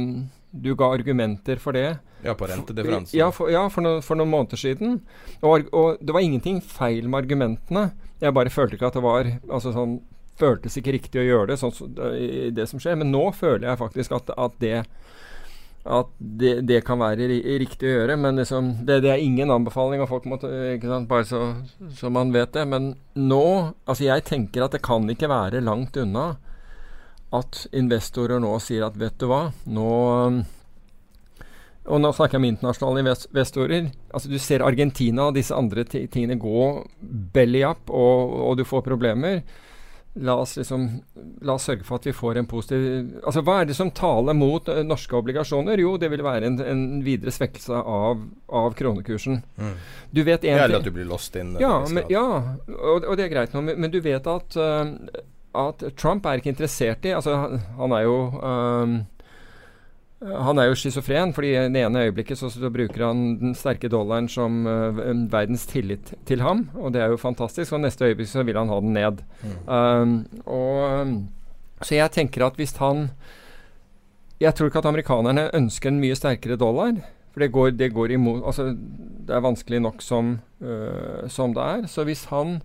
[0.62, 1.98] du ga argumenter for det.
[2.26, 3.18] Ja, på rentedifferansen.
[3.20, 5.00] Ja, for, ja, for, no, for noen måneder siden.
[5.42, 7.90] Og, og, det var ingenting feil med argumentene.
[8.24, 10.00] Jeg bare følte ikke at det var altså sånn,
[10.40, 12.98] føltes ikke riktig å gjøre det, sånn, så, det, det som skjer.
[13.02, 14.80] Men nå føler jeg faktisk at, at det
[15.86, 17.28] at det, det, kan være
[17.62, 18.16] riktig å gjøre.
[18.18, 21.42] Men liksom, det, det, er ingen anbefaling, og folk må sant, bare så,
[21.94, 22.66] så, man vet det.
[22.70, 23.46] Men nå
[23.86, 26.36] Altså, jeg tenker at det kan ikke være langt unna
[27.36, 29.92] at investorer nå sier at vet du hva, nå
[31.86, 33.92] og nå snakker jeg om internasjonale investorer.
[34.10, 36.66] Altså Du ser Argentina og disse andre tingene gå
[37.36, 39.44] belly up, og, og du får problemer.
[40.24, 40.86] La oss, liksom,
[41.44, 42.86] la oss sørge for at vi får en positiv
[43.20, 45.82] Altså, Hva er det som taler mot uh, norske obligasjoner?
[45.84, 49.42] Jo, det vil være en, en videre svekkelse av, av kronekursen.
[49.60, 49.74] Mm.
[50.16, 51.58] Du vet en Eller at du blir lost inn.
[51.60, 53.66] Ja, men, ja og, og, det er greit nå.
[53.68, 54.88] Men, men du vet at, uh,
[55.56, 58.96] at Trump er ikke interessert i Altså, han, han er jo um,
[60.26, 63.90] han er jo schizofren, fordi i det ene øyeblikket så, så, bruker han den sterke
[63.92, 67.74] dollaren som uh, verdens tillit til ham, og det er jo fantastisk.
[67.76, 69.22] Og neste øyeblikk så vil han ha den ned.
[69.44, 69.58] Mm.
[69.68, 70.16] Um,
[70.46, 73.10] og, så jeg tenker at hvis han
[74.40, 76.96] Jeg tror ikke at amerikanerne ønsker en mye sterkere dollar.
[77.32, 78.76] For det går, det går imot Altså,
[79.28, 81.88] det er vanskelig nok som, uh, som det er.
[81.88, 82.62] Så hvis han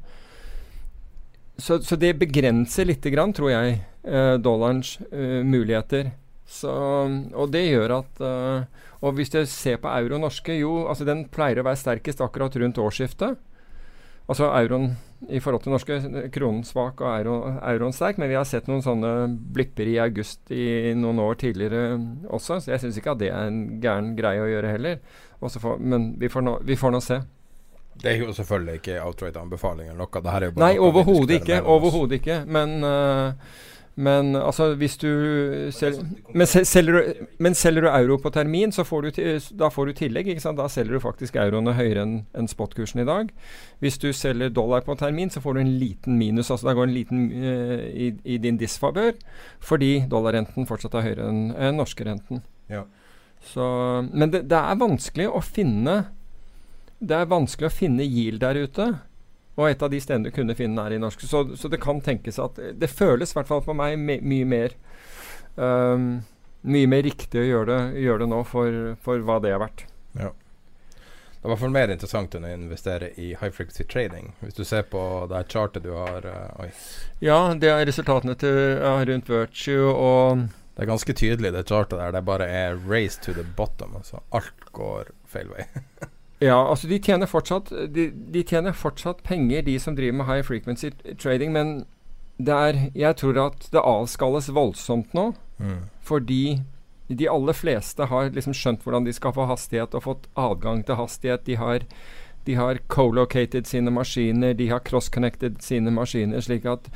[1.61, 6.15] Så, så det begrenser lite grann, tror jeg, uh, dollarens muligheter.
[6.51, 6.71] Så,
[7.31, 8.65] og det gjør at uh,
[9.07, 12.57] Og hvis du ser på euro norske, jo, altså den pleier å være sterkest akkurat
[12.59, 13.39] rundt årsskiftet.
[14.31, 14.93] Altså euroen
[15.29, 15.97] i forhold til norske,
[16.33, 18.21] kronen svak og euro, euroen sterk.
[18.21, 19.13] Men vi har sett noen sånne
[19.55, 21.99] blipper i august i noen år tidligere
[22.31, 22.61] også.
[22.61, 25.01] Så jeg syns ikke at det er en gæren greie å gjøre heller.
[25.41, 27.21] Men får, nå, vi får nå se.
[28.01, 30.53] Det er jo selvfølgelig ikke outright anbefaling eller noe.
[30.61, 31.61] Nei, overhodet ikke.
[31.63, 32.43] Overhodet ikke.
[32.49, 33.51] Men uh,
[34.01, 35.09] men altså, hvis du
[35.75, 35.99] sel,
[36.33, 39.19] men, selger du, men selger du euro på termin, så får du,
[39.59, 40.31] da får du tillegg.
[40.31, 40.59] ikke sant?
[40.61, 43.33] Da selger du faktisk euroene høyere enn en spotkursen i dag.
[43.83, 46.51] Hvis du selger dollar på termin, så får du en liten minus.
[46.51, 49.19] altså Da går en liten uh, i, i, din disfavør,
[49.61, 52.41] fordi dollarrenten fortsatt er høyere enn uh, norske renten.
[52.71, 52.87] Ja.
[53.53, 53.67] Så,
[54.13, 56.05] men det, det er vanskelig å finne
[57.01, 58.91] Det er vanskelig å finne yield der ute.
[59.61, 61.25] Og et av de stedene du kunne finne den er i norsk.
[61.27, 64.49] Så, så, det kan tenkes at Det føles i hvert fall for meg my, mye
[64.49, 64.77] mer
[65.57, 66.13] um,
[66.61, 69.87] Mye mer riktig å gjøre det, gjøre det nå for, for, hva det er verdt.
[70.13, 70.29] Ja.
[70.29, 74.35] Det er i hvert fall mer interessant enn å investere i high frequency trading.
[74.43, 76.85] Hvis du ser på det chartet du har uh,
[77.25, 80.45] Ja, det er resultatene til, ja, rundt Virtue og
[80.77, 82.13] Det er ganske tydelig, det chartet der.
[82.13, 83.97] Det bare er race to the bottom.
[83.97, 85.65] Altså alt går feil vei.
[86.41, 90.45] Ja, altså de tjener, fortsatt, de, de tjener fortsatt penger, de som driver med high
[90.47, 90.89] frequency
[91.21, 91.83] trading, men
[92.41, 95.31] er, jeg tror at det avskalles voldsomt nå.
[95.61, 95.83] Mm.
[96.01, 96.63] Fordi
[97.11, 100.97] de aller fleste har liksom skjønt hvordan de skal få hastighet, og fått adgang til
[100.97, 101.45] hastighet.
[101.45, 101.85] De har,
[102.47, 106.89] de har co-located sine maskiner, de har cross-connected sine maskiner, slik at,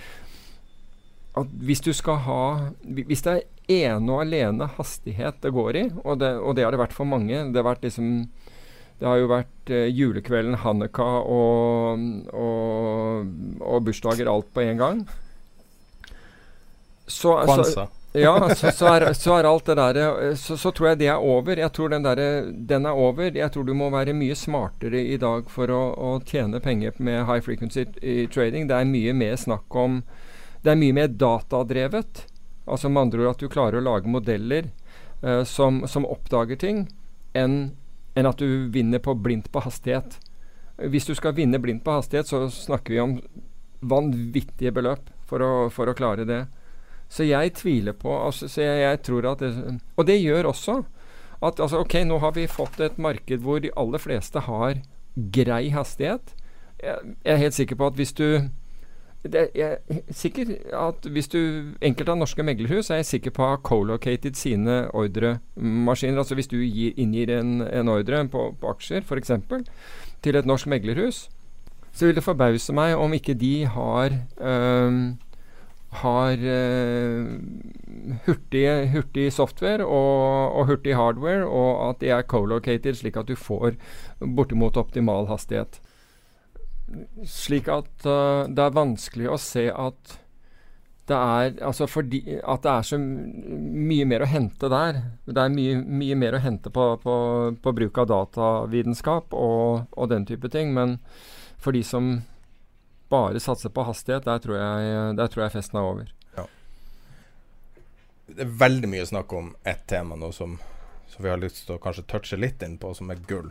[1.36, 2.42] at hvis du skal ha
[2.86, 6.72] Hvis det er ene og alene hastighet det går i, og det, og det har
[6.72, 8.28] det vært for mange Det har vært liksom
[9.00, 15.04] det har jo vært eh, julekvelden, Hanukka og, og, og, bursdager alt på en gang.
[17.06, 20.92] Så, så, ja, så, så, er, så, er, alt det der eh, så, så, tror
[20.92, 21.58] jeg det er over.
[21.58, 23.34] Jeg tror den, der, den er over.
[23.34, 27.26] Jeg tror du må være mye smartere i dag for å, å tjene penger med
[27.26, 27.88] high frequency
[28.32, 28.70] trading.
[28.70, 30.04] Det er mye mer snakk om
[30.64, 32.24] Det er mye mer datadrevet.
[32.64, 34.70] Altså med andre ord at du klarer å lage modeller
[35.20, 36.86] uh, som, som oppdager ting,
[37.36, 37.74] enn
[38.14, 40.18] enn at du vinner på blindt på hastighet.
[40.90, 43.16] Hvis du skal vinne blindt på hastighet, så snakker vi om
[43.84, 46.44] vanvittige beløp for å, for å klare det.
[47.08, 49.52] Så jeg tviler på altså, jeg, jeg, tror at det,
[49.96, 50.80] Og det gjør også
[51.44, 54.80] at altså, ok, nå har vi fått et marked hvor de aller fleste har
[55.14, 56.32] grei hastighet.
[56.80, 58.28] Jeg, jeg er helt sikker på at hvis du
[59.32, 59.76] det, er
[60.12, 61.38] sikker at hvis du
[61.84, 66.20] Enkelte av norske meglerhus er jeg sikker på å ha co-located sine ordremaskiner.
[66.20, 69.32] Altså hvis du gir, inngir en, en ordre på, på aksjer, f.eks.,
[70.24, 71.26] til et norsk meglerhus,
[71.94, 75.14] så vil det forbause meg om ikke de har øh,
[75.94, 77.40] har øh,
[78.26, 83.36] hurtig, hurtig, software og, og, hurtig hardware, og at de er co-located, slik at du
[83.38, 83.76] får
[84.36, 85.80] bortimot optimal hastighet.
[87.28, 90.18] Slik at uh, det er vanskelig å se at
[91.04, 95.02] det er altså fordi at det er så mye mer å hente der.
[95.28, 97.16] Det er mye, mye mer å hente på, på,
[97.60, 100.72] på bruk av datavitenskap og, og, den type ting.
[100.72, 100.96] Men
[101.60, 102.14] for de som
[103.12, 106.14] bare satser på hastighet, der tror jeg, der tror jeg festen er over.
[108.24, 110.56] Det er veldig mye snakk om ett tema nå som,
[111.12, 113.50] som vi har lyst til å kanskje touche litt inn på, som er gull.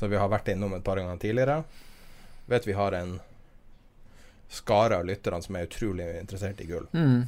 [0.00, 1.60] Så vi har vært innom et par ganger tidligere.
[2.50, 3.16] Vet vi har en
[4.48, 6.86] skare av lytterne som er utrolig interessert i gull.
[6.92, 7.24] Mm.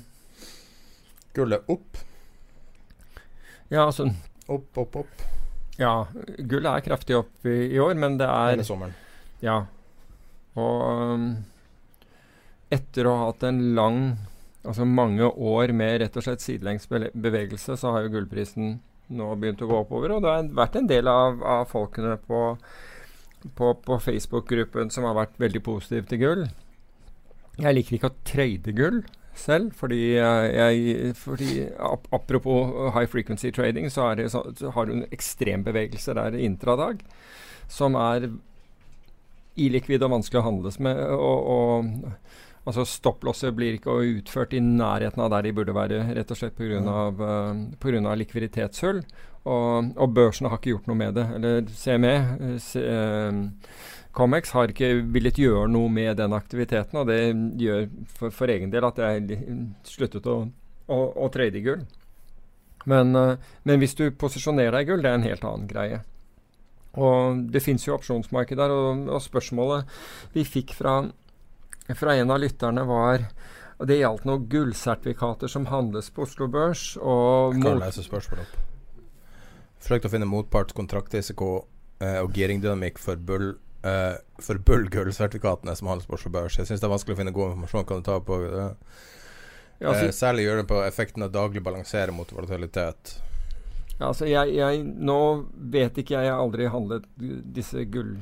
[1.36, 1.98] Gull er opp,
[3.68, 4.06] Ja, altså
[4.46, 5.24] opp, opp, opp
[5.76, 6.06] Ja,
[6.38, 8.94] gullet er kraftig opp i, i år, men det er hele sommeren.
[9.44, 9.58] Ja.
[10.56, 10.76] Og
[11.12, 11.26] um,
[12.72, 14.00] etter å ha hatt en lang
[14.66, 18.80] Altså mange år med rett og slett sidelengs bevegelse, så har jo gullprisen
[19.14, 20.16] nå begynt å gå oppover.
[20.16, 22.40] Og det har vært en del av, av folkene på,
[23.54, 26.46] på, på Facebook-gruppen som har vært veldig positiv til gull.
[27.56, 29.00] Jeg liker ikke å trade gull
[29.36, 34.88] selv, fordi jeg, jeg fordi, ap Apropos high frequency trading, så, det så, så har
[34.88, 37.04] du en ekstrem bevegelse der intradag
[37.68, 38.30] som er
[39.56, 41.00] illikvid og vanskelig å handles med.
[41.16, 46.32] Og, og altså Stopplosser blir ikke utført i nærheten av der de burde være, rett
[46.32, 46.82] og slett pga.
[46.82, 49.02] Uh, av likviditetshull.
[49.46, 51.26] Og, og børsene har ikke gjort noe med det.
[51.36, 56.98] Eller CME, eh, C, eh, Comex, har ikke villet gjøre noe med den aktiviteten.
[56.98, 57.20] Og det
[57.62, 57.86] gjør
[58.18, 59.38] for, for egen del at jeg
[59.86, 60.40] sluttet å,
[60.90, 61.86] å, å trade i gull.
[62.90, 66.02] Men, eh, men hvis du posisjonerer deg i gull, det er en helt annen greie.
[66.96, 69.90] Og det fins jo opsjonsmarked der, og, og spørsmålet
[70.34, 71.02] vi fikk fra,
[71.92, 73.28] fra en av lytterne var
[73.76, 76.94] og Det gjaldt noen gullsertifikater som handles på Oslo Børs.
[76.96, 78.75] Og Jeg kan lese spørsmålet opp.
[79.82, 81.50] Forsøkte å finne motparts kontraktrisiko
[82.00, 83.52] eh, og giringdynamikk for bull
[83.86, 86.58] eh, for bull-gullsertifikatene som handles på Oslo Børs.
[86.58, 87.86] Jeg syns det er vanskelig å finne god informasjon.
[87.88, 88.66] Kan du ta på det?
[89.78, 93.16] ja, eh, så, særlig gjøre det på effekten av daglig balansere mot volatilitet.
[93.98, 95.20] ja, altså jeg, jeg, nå
[95.76, 98.16] vet ikke jeg, jeg har aldri handlet disse gull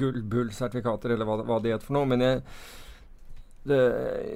[0.00, 2.08] gull-bull-sertifikater, eller hva, hva det het for noe.
[2.08, 2.44] Men jeg,
[3.68, 3.78] det,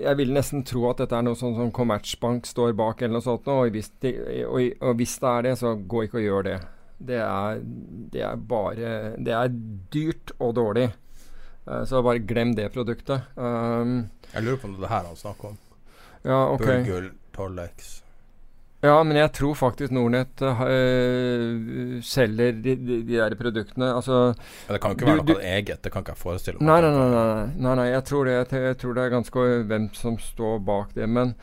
[0.04, 3.24] jeg vil nesten tro at dette er noe sånn som Commertsbank står bak, eller noe
[3.24, 3.48] sånt.
[3.48, 4.14] Og hvis, det,
[4.44, 6.58] og, og hvis det er det, så gå ikke og gjør det.
[7.04, 7.58] Det er,
[8.12, 9.50] det er bare Det er
[9.92, 10.86] dyrt og dårlig.
[11.66, 13.26] Eh, så bare glem det produktet.
[13.36, 15.58] Um, Jeg lurer på om det er her han snakker om.
[16.24, 16.64] ja, OK.
[16.64, 17.92] Bull-gull, 12X.
[18.84, 23.88] Ja, men jeg tror faktisk Nordnett eh, selger de, de, de der produktene.
[23.96, 25.80] Altså Ja, det kan jo ikke Du- være du- noe eget.
[25.82, 26.68] Det kan ikke jeg forestille meg.
[26.68, 27.08] Nei, nei, nei.
[27.14, 30.92] nei, nei, nei jeg, tror det, jeg, tror det er ganske hvem som står bak
[30.94, 31.08] det.
[31.08, 31.34] Men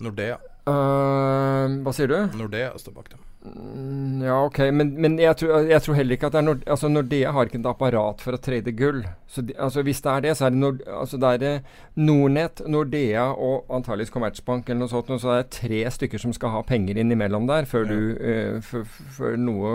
[0.00, 0.38] Nordea.
[0.68, 2.18] øh, Hva sier du?
[2.38, 3.25] Nordea står bak dem.
[3.54, 6.62] Mm, Ja, ok, men, men jeg, tror, jeg tror heller ikke at det er Nord
[6.72, 9.02] altså Nordea har ikke et apparat for å trade gull.
[9.30, 11.52] Så de, altså Hvis det er det, så er det, Nord altså det er det
[12.00, 15.12] Nordnett, Nordea og antakeligvis Commertsbank eller noe sånt.
[15.20, 17.92] Så det er tre stykker som skal ha penger innimellom der før, Ja.
[17.92, 18.86] du, eh, før,
[19.18, 19.74] før, noe,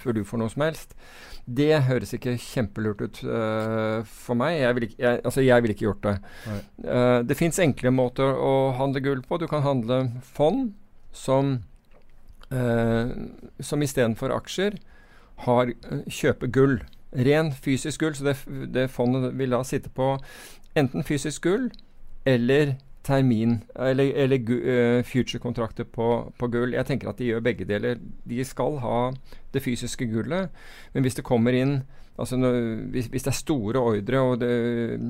[0.00, 0.94] før du får noe som helst.
[1.48, 4.58] Det høres ikke kjempelurt ut uh, for meg.
[4.60, 6.16] Jeg ville ikke, altså ville ikke gjort det.
[6.84, 9.38] Uh, det fins enkle måter å handle gull på.
[9.40, 10.74] Du kan handle fond
[11.12, 11.62] som
[12.54, 13.10] uh,
[13.60, 14.78] som istedenfor aksjer
[15.46, 16.78] har eh, kjøper gull.
[17.14, 18.16] Ren fysisk gull.
[18.18, 18.36] Så det,
[18.74, 20.16] det fondet vil da sitte på
[20.78, 21.68] enten fysisk gull
[22.28, 22.76] eller
[23.06, 26.74] termin eller, eller eh, future-kontrakter på, på gull.
[26.74, 28.00] Jeg tenker at de gjør begge deler.
[28.28, 28.98] De skal ha
[29.54, 30.50] det fysiske gullet,
[30.92, 31.80] men hvis det kommer inn
[32.18, 32.56] Altså når,
[32.90, 35.00] hvis, hvis det er store ordre, og, det,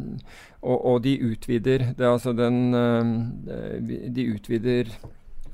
[0.61, 4.91] og, og de utvider det, altså den, uh, De utvider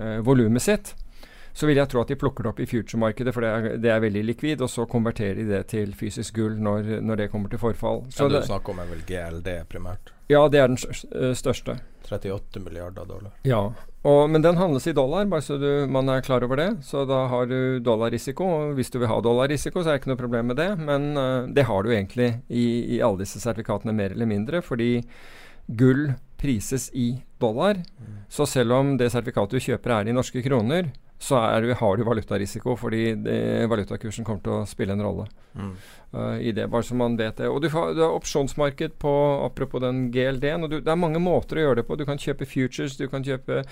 [0.01, 0.97] uh, volumet sitt,
[1.55, 3.91] så vil jeg tro at de plukker det opp i future-markedet, for det er, det
[3.95, 7.53] er veldig likvid, og så konverterer de det til fysisk gull når, når det kommer
[7.53, 8.03] til forfall.
[8.11, 10.11] Så Ja, du det, snakker om vel GLD primært.
[10.29, 10.79] ja, det er den
[11.15, 11.79] eh, største.
[12.05, 13.31] 38 milliarder dollar.
[13.49, 13.61] Ja,
[14.05, 16.67] og, men den handles i dollar, bare så du, man er klar over det.
[16.85, 18.45] Så da har du dollarrisiko.
[18.45, 20.69] og Hvis du vil ha dollarrisiko, så er det ikke noe problem med det.
[20.77, 22.67] Men uh, det har du egentlig i,
[22.99, 24.61] i alle disse sertifikatene, mer eller mindre.
[24.61, 24.99] Fordi
[25.73, 27.81] gull prises i dollar.
[28.29, 30.93] Så selv om det sertifikatet du kjøper er i norske kroner,
[31.25, 33.39] så er har du valutarisiko, fordi det,
[33.71, 35.77] valutakursen kommer til å spille en rolle Mm.
[36.15, 37.49] Uh, i det, bare så man vet det.
[37.49, 39.13] Og du har, du har opsjonsmarked på
[39.43, 40.65] apropos den GLD-en.
[40.65, 41.97] og du, Det er mange måter å gjøre det på.
[41.99, 43.65] Du kan kjøpe futures, du kan kjøpe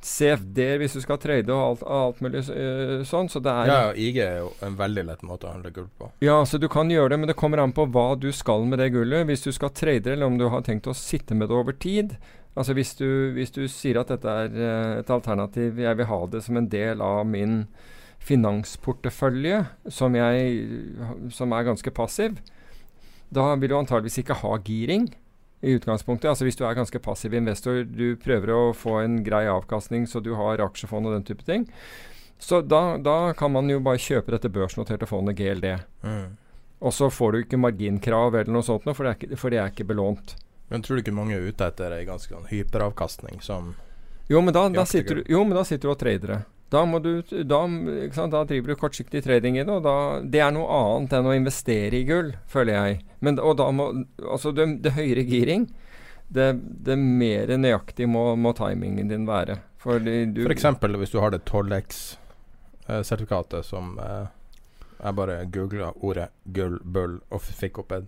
[0.00, 3.28] CFD-er hvis du skal trade og alt, alt mulig uh, sånn.
[3.28, 6.10] Så det er Ja, IG er jo en veldig lett måte å handle gull på.
[6.24, 8.80] ja, så du kan gjøre det, men det kommer an på hva du skal med
[8.80, 9.28] det gullet.
[9.28, 12.16] Hvis du skal trade, eller om du har tenkt å sitte med det over tid.
[12.58, 16.20] Altså hvis du, hvis du sier at dette er eh, et alternativ, jeg vil ha
[16.32, 17.64] det som en del av min
[18.20, 20.58] finansportefølje, som, jeg,
[21.32, 22.40] som er ganske passiv,
[23.30, 25.06] da vil du antageligvis ikke ha giring
[25.62, 26.28] i utgangspunktet.
[26.32, 30.20] Altså Hvis du er ganske passiv investor, du prøver å få en grei avkastning så
[30.24, 31.68] du har aksjefond og den type ting,
[32.40, 35.74] så da, da kan man jo bare kjøpe dette børsnoterte fondet GLD.
[36.02, 36.38] Mm.
[36.80, 39.74] Og så får du ikke marginkrav eller noe sånt, for, det er ikke, det er
[39.74, 40.38] ikke belånt.
[40.70, 43.74] Men tror du ikke mange er ute etter ei ganske sånn hyperavkastning som
[44.30, 46.40] Jo, men da, da, sitter, du, jo, men da sitter du og trader det.
[46.70, 47.66] Da, må du, da,
[48.30, 51.34] da driver du kortsiktig trading i det, og da, det er noe annet enn å
[51.34, 53.02] investere i gull, føler jeg.
[53.26, 55.66] Men, og da må, altså det, det høyere giring,
[56.30, 59.58] det, det mer nøyaktig må, må timingen din være.
[59.82, 64.26] Fordi du, For eksempel hvis du har det 12X-sertifikatet som eh,
[65.00, 68.06] Jeg bare googla ordet gull, bull og fikk opp en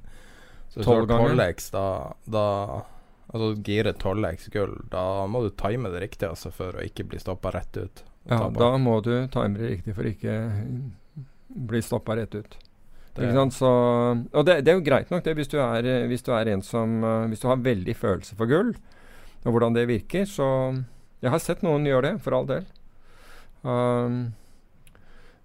[0.72, 1.34] Så hvis du 12 har ganger?
[1.36, 1.84] 12X, da,
[2.32, 2.44] da
[3.32, 7.18] Altså gire 12X gull, da må du time det riktig altså, for å ikke bli
[7.22, 8.02] stoppa rett ut.
[8.28, 10.34] ja, da må du time det riktig for ikke
[11.70, 12.56] bli stoppa rett ut.
[13.14, 13.52] Det- Ikke sant?
[13.56, 13.68] Så,
[14.32, 16.62] og det, det er jo greit nok det hvis du er, hvis du er en
[16.64, 18.70] som eh, Hvis du har veldig følelse for gull,
[19.44, 20.48] og hvordan det virker, så
[21.22, 22.64] Jeg har sett noen gjøre det, for all del.
[23.62, 24.32] Um,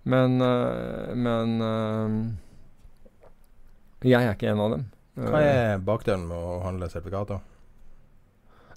[0.08, 2.10] men eh, Men eh,
[4.12, 4.86] jeg er ikke en av dem.
[5.18, 7.40] Hva Eh, er bakdelen med å handle sertifikater?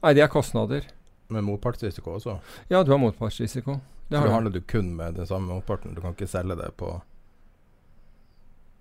[0.02, 0.86] Nei, det er kostnader.
[1.28, 2.38] Med motpartsrisiko også?
[2.72, 3.80] Ja, du har motpartsrisiko.
[4.10, 5.94] Det har da handler du kun med den samme motparten.
[5.94, 7.00] Du kan ikke selge det på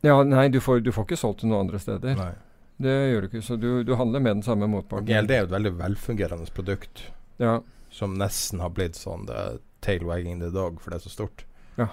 [0.02, 2.16] Ja, nei, du får, du får ikke solgt det noen andre steder.
[2.16, 2.32] Nei.
[2.80, 3.42] Det gjør du ikke.
[3.44, 5.06] Så du, du handler med den samme motparten.
[5.10, 7.02] GLD er jo et veldig velfungerende produkt
[7.44, 7.58] Ja.
[7.92, 11.12] som nesten har blitt sånn det er tail wagging the dog, for det er så
[11.12, 11.44] stort.
[11.78, 11.90] Ja.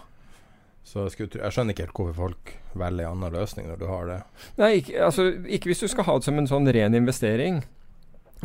[0.86, 3.86] Så jeg, skulle, jeg skjønner ikke helt hvorfor folk velger en annen løsning når du
[3.90, 4.18] har det.
[4.60, 7.64] Nei, ikke, altså, ikke hvis du skal ha det som en sånn ren investering.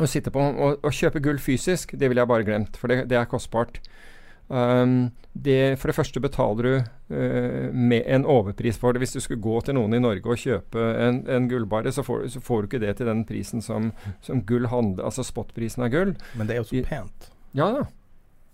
[0.02, 3.04] Å sitte på og, og kjøpe gull fysisk, det ville jeg bare glemt, for det,
[3.12, 3.78] det er kostbart.
[4.52, 6.72] Um, det, for det første betaler du
[7.14, 9.04] uh, med en overpris for det.
[9.04, 12.26] Hvis du skulle gå til noen i Norge og kjøpe en, en gullbare, så får,
[12.34, 13.92] så får du ikke det til den prisen som,
[14.24, 16.16] som gull handler Altså spotprisen av gull.
[16.36, 17.30] Men det er jo så I- pent.
[17.56, 17.86] Ja da.
[17.86, 18.01] Ja,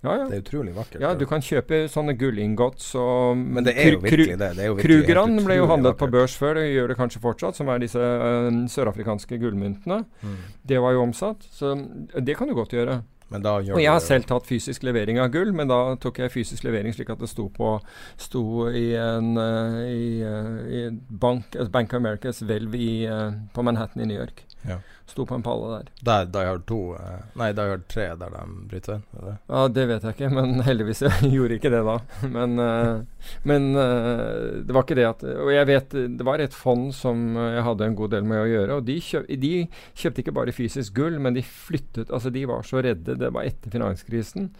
[0.04, 0.12] ja.
[0.14, 0.28] ja.
[0.30, 1.02] Det er utrolig vakkert.
[1.02, 4.52] Ja, du kan kjøpe sånne gullingots og Men det er jo virkelig det.
[4.54, 7.22] det jo virkelig helt ble jo handlet handlet på børs før, det gjør det kanskje
[7.22, 10.02] fortsatt, som er disse uh, sørafrikanske gullmyntene.
[10.22, 10.40] Mm.
[10.68, 11.74] Det var jo omsatt, så
[12.14, 13.02] det kan du godt gjøre.
[13.28, 16.94] Og jeg har selv tatt fysisk levering av gull, men da tok jeg fysisk levering
[16.96, 17.74] slik at det sto på
[18.16, 24.02] Sto i en uh, i, uh, i bank, Bank of Americas hvelv eh, på Manhattan
[24.02, 24.47] i New York.
[24.66, 24.78] Ja.
[25.08, 25.90] Sto på en palle der.
[26.04, 29.36] Der Die Hard 2 eh, Nei, Die Hard 3 der de bryter inn.
[29.48, 31.96] Ja, det vet jeg ikke, men heldigvis jeg gjorde ikke det da.
[32.34, 36.56] Men, eh, men eh, det var ikke det at Og jeg vet det var et
[36.56, 39.52] fond som jeg hadde en god del med å gjøre, og de, kjøp, de
[39.98, 43.48] kjøpte ikke bare fysisk gull, men de flyttet Altså, de var så redde, det var
[43.48, 44.50] etter finanskrisen,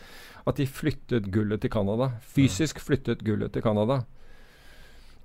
[0.49, 2.13] at de flyttet gullet til Canada.
[2.35, 4.03] Fysisk flyttet gullet til Canada.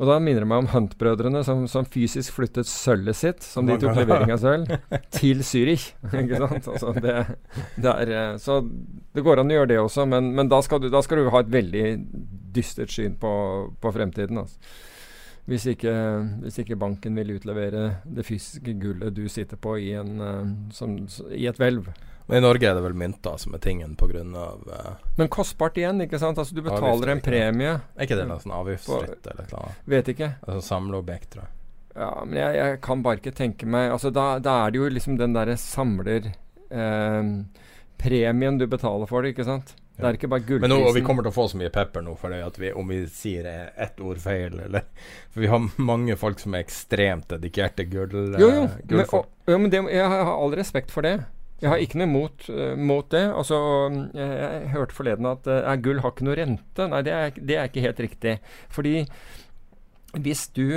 [0.03, 3.77] Og da minner det meg om Hunt-brødrene som, som fysisk flyttet sølvet sitt, som de
[3.79, 4.73] tok levering av sølv,
[5.15, 5.85] til Zürich.
[6.09, 6.67] Ikke sant?
[6.67, 7.13] Altså det,
[7.79, 10.83] det er, eh, så det går an å gjøre det også, men, men da, skal
[10.83, 11.85] du, da skal du ha et veldig
[12.53, 13.31] dystert syn på,
[13.79, 14.43] på fremtiden.
[14.43, 14.59] Altså.
[15.47, 15.93] Hvis, ikke,
[16.43, 20.99] hvis ikke banken vil utlevere det fysiske gullet du sitter på i, en, eh, som,
[21.31, 21.87] i et hvelv.
[22.27, 25.27] Men i Norge er det vel mynter som er tingen på grunn av eh, Men
[25.33, 26.37] kostbart igjen, ikke sant?
[26.39, 27.73] Altså, du betaler en premie.
[27.97, 29.73] Er ikke det noe sånn avgiftsfritt eller noe?
[29.91, 30.29] Vet ikke.
[30.47, 31.53] Altså samleobjekt, tror jeg.
[31.93, 34.87] Ja, men jeg, jeg kan bare ikke tenke meg Altså, da, da er det jo
[34.89, 36.31] liksom den derre samler
[36.73, 37.27] eh,
[38.01, 39.75] Premien du betaler for det, ikke sant?
[39.93, 42.01] Det er ikke bare Men nå, og vi kommer til å få så mye pepper
[42.01, 44.87] nå for det at vi, om vi sier eh, ett ord feil, eller
[45.29, 48.63] For vi har mange folk som er ekstremt dedikerte gull, Jo, jo.
[48.65, 51.19] eh, Men, og, jo, men det, jeg har all respekt for det.
[51.63, 53.23] Jeg har ikke noe imot, uh, mot det.
[53.31, 53.57] Altså,
[54.11, 56.87] jeg, jeg hørte forleden at uh, gull har ikke noe rente.
[56.91, 58.35] Nei, det er, det er ikke helt riktig.
[58.73, 58.97] Fordi
[60.19, 60.67] hvis du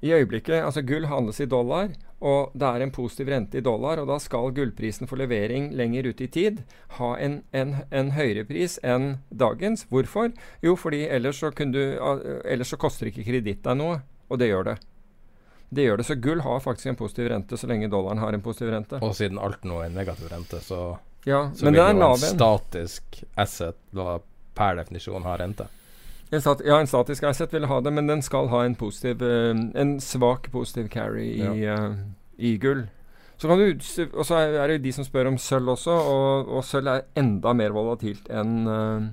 [0.00, 1.90] i øyeblikket Altså, gull handles i dollar,
[2.20, 6.10] og det er en positiv rente i dollar, og da skal gullprisen for levering lenger
[6.10, 6.62] ut i tid
[6.98, 9.86] ha en, en, en høyere pris enn dagens.
[9.88, 10.32] Hvorfor?
[10.64, 11.82] Jo, fordi ellers så, du,
[12.44, 14.76] ellers så koster ikke kreditt deg noe, og det gjør det.
[15.70, 16.06] Det gjør det.
[16.08, 18.98] Så gull har faktisk en positiv rente så lenge dollaren har en positiv rente.
[19.06, 22.06] Og siden alt nå er negativ rente, så, Ja, så men vil det jo en
[22.08, 24.18] en statisk asset da
[24.58, 25.68] per definisjon ha rente.
[26.30, 29.22] En stat, ja, en statisk asset vil ha det, men den skal ha en positiv
[29.22, 31.94] eh, En svak positiv carry i, eh,
[32.38, 32.86] i gull.
[33.36, 33.80] Så kan du,
[34.12, 37.06] og så er det jo de som spør om sølv også, og, og sølv er
[37.16, 39.06] enda mer volatilt enn uh,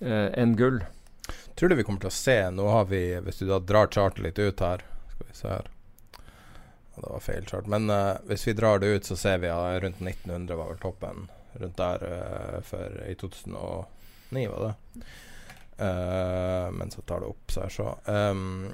[0.00, 0.80] eh, enn gull.
[1.54, 4.24] Tror du vi kommer til å se Nå har vi, hvis du da drar chartet
[4.24, 4.84] litt ut her
[5.44, 5.68] Her
[6.94, 7.66] Ja, Det var feil chart.
[7.66, 10.78] Men uh, hvis vi drar det ut, så ser vi at rundt 1900 var vel
[10.80, 11.28] toppen.
[11.60, 14.74] Rundt der uh, for i 2009, var det.
[15.76, 18.72] Uh, men så tar det opp seg, så Um,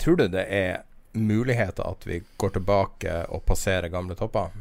[0.00, 0.80] Tror du det er
[1.12, 4.54] muligheter at vi går tilbake og passerer gamle topper?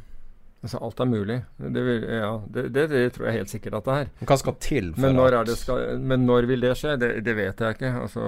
[0.59, 1.37] Altså alt er mulig.
[1.57, 4.09] Det, vil, ja, det, det, det tror jeg helt sikkert at det er.
[4.19, 6.97] Men Hva skal til Men når, skal, men når vil det skje?
[6.99, 7.93] Det, det vet jeg ikke.
[8.01, 8.25] Altså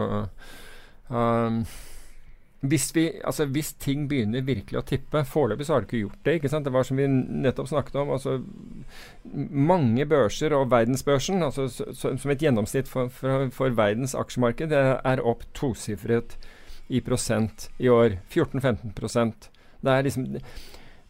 [1.11, 1.65] um,
[2.62, 6.26] hvis, vi, altså hvis ting begynner virkelig å tippe Foreløpig så har det ikke gjort
[6.28, 6.34] det.
[6.38, 6.68] ikke sant?
[6.68, 8.12] Det var som vi nettopp snakket om.
[8.14, 8.36] altså
[9.49, 11.66] Mange børser og verdensbørsen, altså
[11.97, 16.38] som et gjennomsnitt for, for, for verdens aksjemarked, det er opp tosifret
[16.93, 18.20] i prosent i år.
[18.30, 19.49] 14-15%
[19.82, 20.30] Det er liksom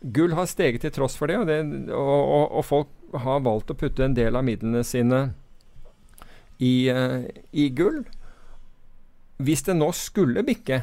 [0.02, 1.60] Gull har steget til tross for det og, det,
[1.94, 5.20] og, og, og, folk har valgt å putte en del av midlene sine
[6.58, 8.00] i, uh, i gull.
[9.38, 10.80] Hvis det nå skulle bikke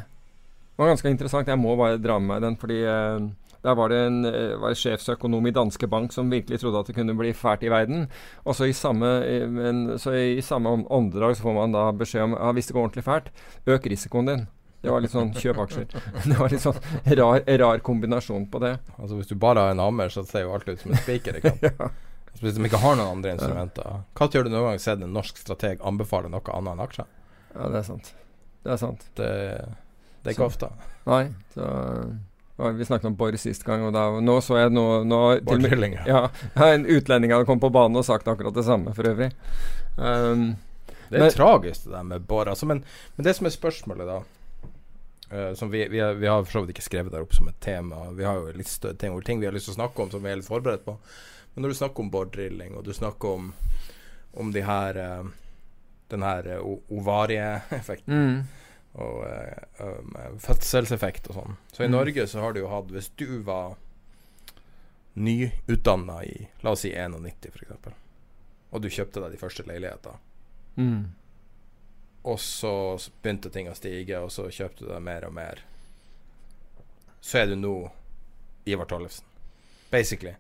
[0.79, 1.49] det var ganske interessant.
[1.51, 3.24] Jeg må bare dra med meg den, fordi eh,
[3.66, 4.20] der var det en
[4.62, 7.72] var det sjefsøkonom i Danske Bank som virkelig trodde at det kunne bli fælt i
[7.72, 8.07] verden.
[8.47, 9.09] Og så i samme,
[9.51, 12.87] men, så i samme åndedrag så får man da beskjed om ja, hvis det går
[12.87, 13.33] ordentlig fælt,
[13.66, 14.47] øk risikoen din.
[14.79, 15.89] Det var litt sånn kjøp aksjer.
[16.31, 16.79] Det var litt sånn
[17.18, 18.76] rar, rar, kombinasjon på det.
[18.95, 21.41] Altså Hvis du bare har en hammer, så ser jo alt ut som en spiker.
[21.66, 21.72] ja.
[21.74, 23.99] altså, hvis de ikke har noen andre instrumenter.
[24.14, 27.11] Når har du noen gang sett en norsk strateg anbefale noe annet enn aksjer?
[27.57, 28.14] Ja, det er sant.
[28.62, 29.05] Det er sant.
[29.18, 29.29] Det
[30.23, 30.71] det er ikke ofte.
[31.09, 31.25] Nei.
[31.55, 31.66] Så,
[32.59, 35.21] vi snakket om Borr sist gang, og da, nå så jeg noe nå,
[36.11, 36.23] ja,
[36.66, 39.31] En utlending hadde kommet på banen og sagt akkurat det samme, for øvrig.
[39.95, 40.57] Um,
[41.09, 42.51] det er men, tragisk, det der med Borr.
[42.51, 42.83] Altså, men,
[43.16, 44.19] men, det som er spørsmålet, da
[45.31, 47.61] uh, som vi, vi, vi, har for så vidt ikke skrevet der opp som et
[47.62, 48.09] tema.
[48.19, 50.27] Vi har jo litt større ting, ting vi har lyst til å snakke om som
[50.27, 50.99] vi er litt forberedt på.
[51.55, 53.53] Men når du snakker om borrdrilling, og du snakker om,
[54.35, 55.35] om de her uh,
[56.11, 58.39] den her uh, ovarieeffekten mm
[58.99, 59.24] og
[59.78, 61.57] um, fødselseffekt og sånn.
[61.72, 61.94] Så i mm.
[61.94, 63.76] Norge så har du jo hatt Hvis du var
[65.18, 67.94] nyutdanna i la oss si 91 f.eks.,
[68.68, 70.18] og du kjøpte deg de første leiligheter,
[70.76, 71.05] mm.
[72.28, 72.72] og så
[73.22, 75.62] begynte ting å stige, og så kjøpte du deg mer og mer,
[77.24, 77.72] så er du nå
[78.68, 79.24] Ivar Tollefsen.
[79.88, 80.34] Basically.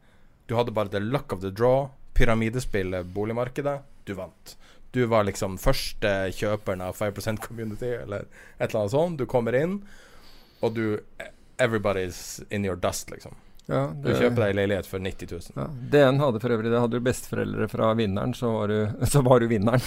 [0.46, 3.78] Du hadde bare the luck of the draw, pyramidespillet, boligmarkedet.
[4.04, 4.54] Du vant
[4.98, 8.26] du var liksom første kjøperen av 5% Community, eller
[8.58, 9.18] et eller annet sånt.
[9.20, 9.80] Du kommer inn,
[10.60, 10.98] og du
[11.58, 13.34] Everybody's in your dust, liksom.
[13.68, 15.56] Ja, det, du kjøper deg leilighet for 90 000.
[15.58, 16.78] Ja, DN hadde for øvrig det.
[16.80, 18.78] Hadde du besteforeldre fra vinneren, så var du,
[19.12, 19.82] så var du vinneren.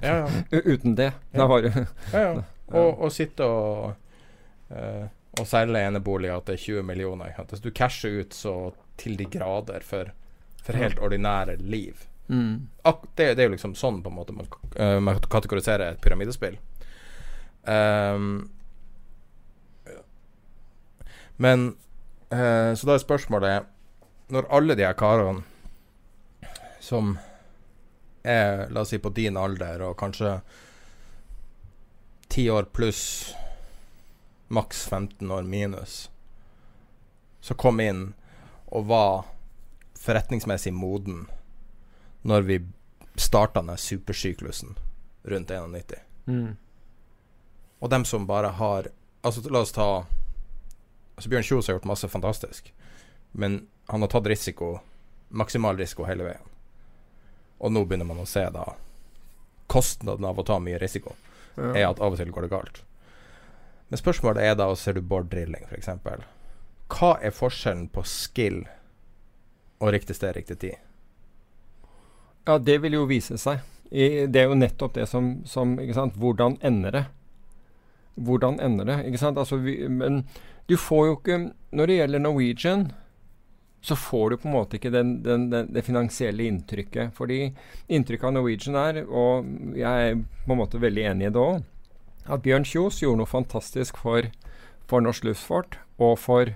[0.00, 0.22] Ja,
[0.72, 1.10] Uten det.
[1.34, 2.44] Da var du Ja, ja.
[2.70, 3.90] Og, og sitte og
[4.70, 7.34] uh, og selge eneboliger er 20 millioner.
[7.38, 8.54] At du casher ut så
[9.00, 10.10] til de grader for,
[10.64, 12.06] for helt ordinære liv.
[12.30, 12.68] Mm.
[13.14, 14.46] Det, det, er jo liksom sånn på en måte man,
[14.78, 16.60] uh, man kategoriserer et pyramidespill.
[17.66, 18.50] Um,
[21.36, 21.66] men
[22.30, 23.66] uh, Så da er spørsmålet
[24.32, 25.42] Når alle de her karene
[26.80, 27.18] som
[28.22, 30.38] er, la oss si, på din alder og kanskje
[32.32, 33.34] ti år pluss,
[34.48, 36.10] maks 15 år minus,
[37.40, 38.02] så kom inn
[38.70, 39.28] og var
[40.00, 41.26] forretningsmessig moden
[42.22, 42.60] når vi
[43.14, 44.76] starta den supersyklusen
[45.22, 45.94] rundt 91.
[46.26, 46.56] Mm.
[47.78, 48.88] Og dem som bare har
[49.22, 50.06] Altså, la oss ta
[51.16, 52.70] altså Bjørn Kjos har gjort masse fantastisk,
[53.36, 54.78] men han har tatt risiko,
[55.28, 56.46] maksimal risiko hele veien.
[57.60, 58.64] Og nå begynner man å se da
[59.68, 61.12] kostnaden av å ta mye risiko,
[61.58, 61.74] ja.
[61.74, 62.80] er at av og til går det galt.
[63.92, 65.92] Men spørsmålet er da, og ser du board-drilling f.eks.
[66.90, 68.62] Hva er forskjellen på skill
[69.84, 70.89] og riktig sted, riktig tid?
[72.50, 73.60] Ja, det vil jo vise seg.
[73.90, 75.76] I, det er jo nettopp det som, som
[76.18, 77.02] Hvordan ender det?
[78.18, 78.96] Hvordan ender det?
[79.06, 79.38] Ikke sant?
[79.38, 80.24] Altså, vi, men
[80.66, 81.38] du får jo ikke
[81.74, 82.84] Når det gjelder Norwegian,
[83.80, 87.14] så får du på en måte ikke den, den, den, det finansielle inntrykket.
[87.14, 87.52] Fordi
[87.88, 89.46] inntrykket av Norwegian er, og
[89.78, 91.62] jeg er på en måte veldig enig i det òg,
[92.26, 94.26] at Bjørn Kjos gjorde noe fantastisk for,
[94.90, 96.52] for norsk luftfart og for,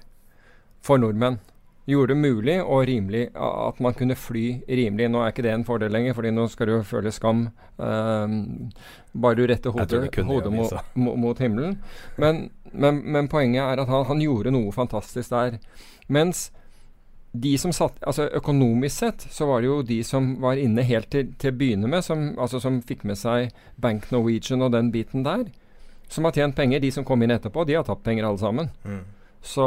[0.84, 1.38] for nordmenn
[1.87, 5.09] gjorde det mulig og rimelig at man kunne fly rimelig.
[5.12, 8.37] Nå er ikke det en fordel lenger, fordi nå skal du føle skam um,
[9.12, 11.78] bare du retter hodet, hodet mot, mot, himmelen.
[12.16, 15.59] Men, men, men, poenget er at han, han, gjorde noe fantastisk der.
[16.09, 16.49] Mens
[17.35, 21.11] de som satt, altså Økonomisk sett så var det jo de som var inne helt
[21.11, 24.93] til, til å begynne med, som, altså som fikk med seg Bank Norwegian og den
[24.95, 25.49] biten der,
[26.09, 26.80] som har tjent penger.
[26.80, 28.70] De som kom inn etterpå, de har tapt penger alle sammen.
[28.87, 29.03] Mm.
[29.45, 29.66] Så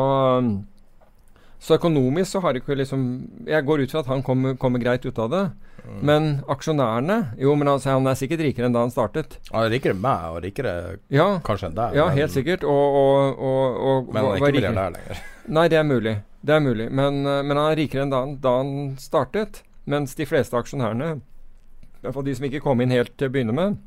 [1.60, 3.02] så økonomisk så har ikke liksom
[3.48, 5.44] Jeg går ut fra at han kommer, kommer greit ut av det.
[5.88, 6.00] Mm.
[6.06, 9.40] Men aksjonærene Jo, men altså, han er sikkert rikere enn da han startet.
[9.50, 10.74] Han er rikere enn meg, og rikere
[11.14, 11.98] ja, kanskje enn deg.
[11.98, 12.66] Ja, helt sikkert.
[12.68, 15.24] Og, og, og, og men han er ikke milliardær lenger.
[15.58, 16.16] Nei, det er mulig.
[16.48, 16.90] Det er mulig.
[16.92, 19.64] Men, men han er rikere enn da, da, han startet.
[19.88, 23.34] Mens de fleste aksjonærene, i hvert fall de som ikke kom inn helt til å
[23.34, 23.78] begynne med,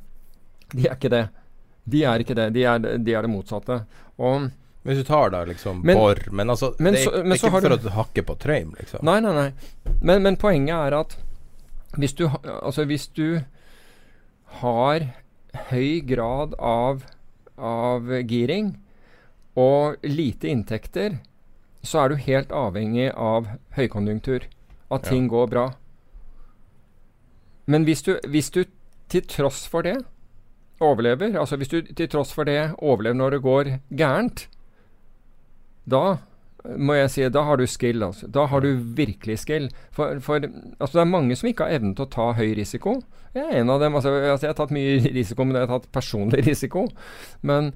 [0.72, 1.26] de er ikke det.
[1.90, 2.48] De er ikke det.
[2.56, 3.82] De er, de er det motsatte.
[4.20, 4.48] Og
[4.82, 7.36] hvis du tar da liksom men, Borr Men altså, men det, er, så, det er
[7.36, 9.04] ikke for du, å hakke på Trøim, liksom.
[9.04, 9.94] Nei, nei, nei.
[10.00, 11.16] Men, men, poenget er at
[12.00, 13.42] hvis du, altså hvis du
[14.62, 15.10] har
[15.68, 17.02] høy grad av,
[17.58, 18.72] av giring,
[19.58, 21.18] og lite inntekter,
[21.82, 24.46] så er du helt avhengig av høykonjunktur.
[24.90, 25.66] At ting går bra.
[27.70, 28.64] Men hvis du, hvis du
[29.10, 30.00] til tross for det
[30.82, 34.48] overlever, altså hvis du til tross for det overlever når det går gærent,
[35.90, 36.04] da
[36.78, 38.02] må jeg si da har du skill.
[38.04, 38.28] Altså.
[38.28, 39.70] Da har du virkelig skill.
[39.96, 42.98] For, for altså, det er mange som ikke har evnen til å ta høy risiko.
[43.36, 43.96] Jeg er en av dem.
[43.96, 46.86] Altså, altså, jeg har tatt mye risiko, men jeg har tatt personlig risiko.
[47.46, 47.72] Men,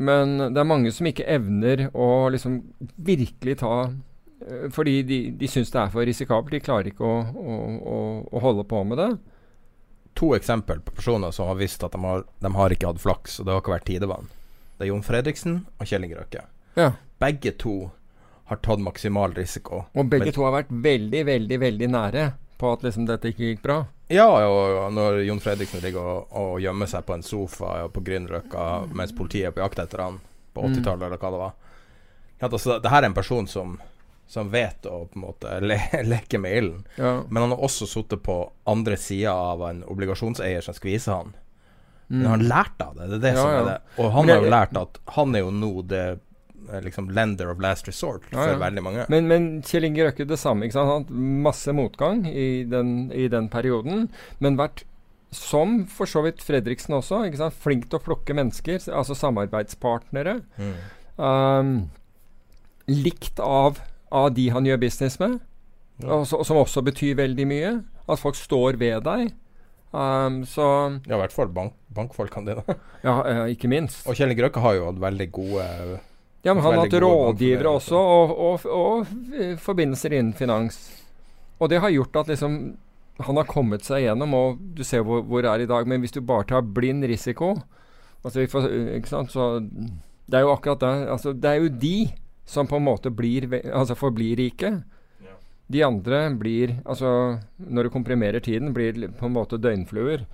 [0.00, 2.60] men det er mange som ikke evner å liksom
[2.96, 6.54] virkelig ta øh, Fordi de, de syns det er for risikabelt.
[6.54, 7.98] De klarer ikke å, å, å,
[8.32, 9.10] å holde på med det.
[10.18, 13.36] To eksempel på personer som har visst at de har, de har ikke hatt flaks,
[13.38, 14.32] og det har ikke vært tidevann.
[14.78, 16.42] Det er Jon Fredriksen og Kjell Inge Røkke.
[16.78, 16.88] Ja.
[17.20, 17.90] Begge to
[18.48, 19.84] har tatt maksimal risiko.
[19.94, 23.44] Og begge Men- to har vært veldig, veldig, veldig nære på at liksom dette ikke
[23.56, 23.86] gikk bra.
[24.08, 28.88] Ja, og når Jon Fredriksen ligger og, og gjemmer seg på en sofa på Grünerløkka
[28.96, 30.20] mens politiet er på jakt etter han
[30.54, 30.74] på Mm.
[30.74, 31.52] 80-tallet, eller hva det var
[32.40, 33.78] ja, altså, Det her er en person som,
[34.26, 36.86] som vet å på en måte le, leke med ilden.
[36.96, 37.22] Ja.
[37.28, 41.34] Men han har også sittet på andre sida av en obligasjonseier som skviser han.
[42.08, 42.26] Men Mm.
[42.30, 43.08] han har lært av det.
[43.10, 43.80] Det er det Ja, som er det.
[43.98, 46.20] Og han har jo lært at han er jo nå det
[46.84, 48.58] liksom lender of last resort for ja.
[48.60, 49.06] veldig mange.
[49.12, 50.66] Men, men Kjell Inge Røkke det samme.
[50.66, 50.90] ikke sant?
[50.90, 51.10] Han hatt
[51.48, 54.08] masse motgang i den, i den perioden,
[54.40, 54.84] men vært
[55.34, 57.56] som for så vidt Fredriksen også, ikke sant?
[57.60, 60.38] flink til å plukke mennesker, altså samarbeidspartnere.
[60.56, 60.76] Mm.
[61.18, 61.72] Um,
[62.88, 63.80] likt av,
[64.14, 65.40] av de han gjør business med,
[66.00, 66.14] Ja.
[66.14, 67.84] og så- som også betyr veldig mye.
[68.08, 69.32] At folk står ved deg.
[69.92, 72.76] Um, så Ja, i hvert fall bank, bankfolkene dine.
[73.04, 74.06] Ja, ja, ikke minst.
[74.06, 76.00] Og Kjell Grøkke Røkke har jo hatt veldig gode
[76.46, 80.78] Ja, men han har hatt rådgivere også, og, og, og forbindelser innen finans.
[81.58, 82.60] Og det har gjort at liksom
[83.18, 85.88] han har kommet seg gjennom, og du ser hvor, hvor det er i dag.
[85.90, 87.56] Men hvis du bare tar blind risiko
[88.22, 88.68] altså får,
[88.98, 89.58] ikke sant, så
[90.28, 91.08] Det er jo akkurat det.
[91.08, 92.10] Altså, det er jo de
[92.48, 94.82] som på en måte blir, altså forblir rike.
[95.68, 100.26] De andre blir Altså, når du komprimerer tiden, blir på en måte døgnfluer.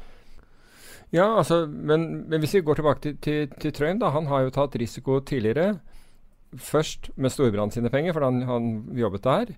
[1.12, 4.10] Ja, altså, men, men hvis vi går tilbake til, til, til Trøim, da.
[4.10, 5.78] Han har jo tatt risiko tidligere.
[6.60, 9.54] Først med Storbrann sine penger, for han, han jobbet der.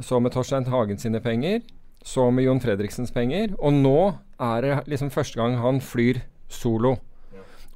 [0.00, 1.62] Så med Torstein Hagen sine penger.
[2.04, 3.54] Så med Jon Fredriksens penger.
[3.58, 3.98] Og nå
[4.38, 6.96] er det liksom første gang han flyr solo.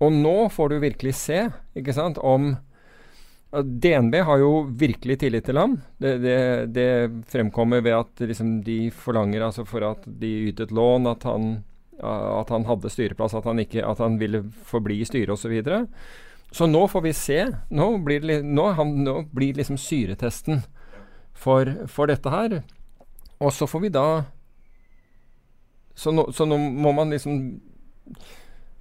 [0.02, 1.44] Og nå får du virkelig se,
[1.78, 2.56] ikke sant, om
[3.52, 5.76] DNB har jo virkelig tillit til ham.
[6.00, 6.38] Det, det,
[6.72, 6.88] det
[7.30, 11.52] fremkommer ved at liksom, de forlanger altså for at de ytet lån, at han,
[12.00, 15.58] at han hadde styreplass, at han, ikke, at han ville forbli i styret osv.
[16.52, 17.38] Så, nå får vi se.
[17.72, 20.62] Nå blir, det nå, han, nå blir liksom syretesten
[21.32, 22.58] for, for dette her.
[23.40, 24.06] Og så får vi da
[25.94, 27.38] så nå, så nå må man liksom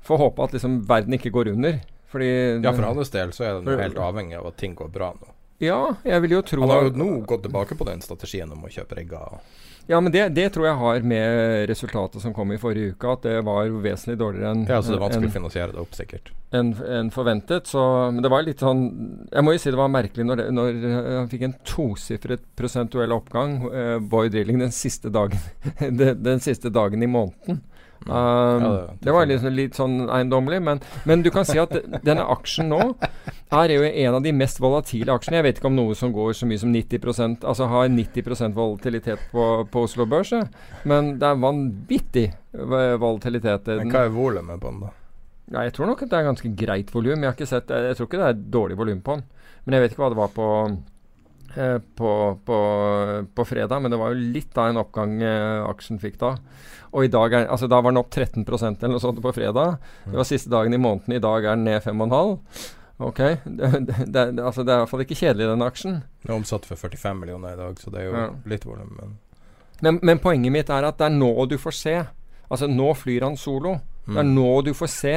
[0.02, 1.80] få håpe at liksom verden ikke går under.
[2.12, 2.28] Fordi
[2.64, 5.14] Ja, for hans del så er den For- helt avhengig av at ting går bra
[5.16, 5.28] nå.
[5.62, 8.64] Ja, jeg vil jo tro Han har jo nå gått tilbake på den strategien om
[8.66, 9.40] å kjøpe rigger.
[9.92, 13.26] Ja, men det, det tror jeg har med resultatet som kom i forrige uke, at
[13.28, 16.32] det var vesentlig dårligere enn Ja, så det er vanskelig å finansiere det opp, sikkert.
[16.56, 17.68] enn en forventet.
[17.68, 17.82] Så,
[18.14, 18.86] men det var litt sånn
[19.32, 22.46] Jeg må jo si det var merkelig når, det, når eh, han fikk en tosifret
[22.56, 25.40] prosentuell oppgang, eh, Boy Drilling, den siste dagen
[26.00, 27.60] den, den siste dagen i måneden.
[28.08, 31.70] Um, Ja, det- det var litt, litt sånn eiendommelig, men, men du kan si at
[32.04, 32.96] denne aksjen nå
[33.52, 35.38] er jo en av de mest volatile aksjene.
[35.38, 39.20] Jeg vet ikke om noe som går så mye som 90% altså har 90% volatilitet
[39.32, 40.34] på, på Oslo Børs,
[40.84, 42.26] men det er vanvittig
[42.58, 43.68] eh, volatilitet.
[43.68, 44.92] Men hva er volumet på den, da?
[45.52, 47.20] Ja, jeg tror nok at det er ganske greit volum.
[47.22, 49.24] Jeg, har ikke sett- jeg, tror ikke det er dårlig volum på den.
[49.66, 50.46] Men jeg vet ikke hva det var på,
[51.98, 52.12] på,
[52.46, 52.58] på,
[53.36, 53.80] på fredag.
[53.82, 56.36] Men det var jo litt av en oppgang eh, aksjen fikk da.
[56.92, 59.78] Og i dag er, altså da var den opp 13% eller noe sånt på fredag.
[60.06, 61.16] Det var siste dagen i måneden.
[61.16, 62.38] I dag er den ned 5,5.
[63.02, 63.18] Ok.
[63.46, 65.96] Det, det, det, altså det er i hvert fall ikke kjedelig, den aksjen.
[66.22, 68.26] Den er omsatt for 45 millioner i dag, så det er jo Ja.
[68.46, 68.92] litt volum.
[69.00, 69.18] Men
[69.82, 71.96] Men, men poenget mitt er at det er nå du får se.
[72.52, 73.80] Altså nå flyr han solo.
[74.06, 74.36] Det er Mm.
[74.36, 75.16] nå du får se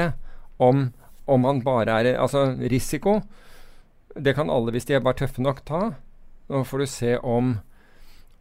[0.61, 0.93] om,
[1.27, 3.19] om han bare er Altså risiko.
[4.17, 5.83] Det kan alle hvis de er bare tøffe nok ta.
[6.53, 7.57] Nå får du se om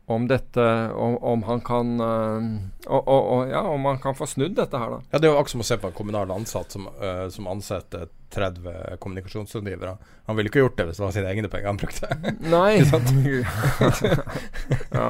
[0.05, 2.47] om dette Om, om han kan øh,
[2.87, 4.99] og, og, Ja, om han kan få snudd dette her, da.
[5.13, 7.47] Ja, Det er jo akkurat som å se på en kommunal ansatt som, øh, som
[7.47, 9.93] ansetter 30 kommunikasjonsrådgivere.
[10.27, 12.09] Han ville ikke gjort det hvis det var sine egne penger han brukte.
[12.55, 12.81] Nei.
[14.99, 15.07] ja.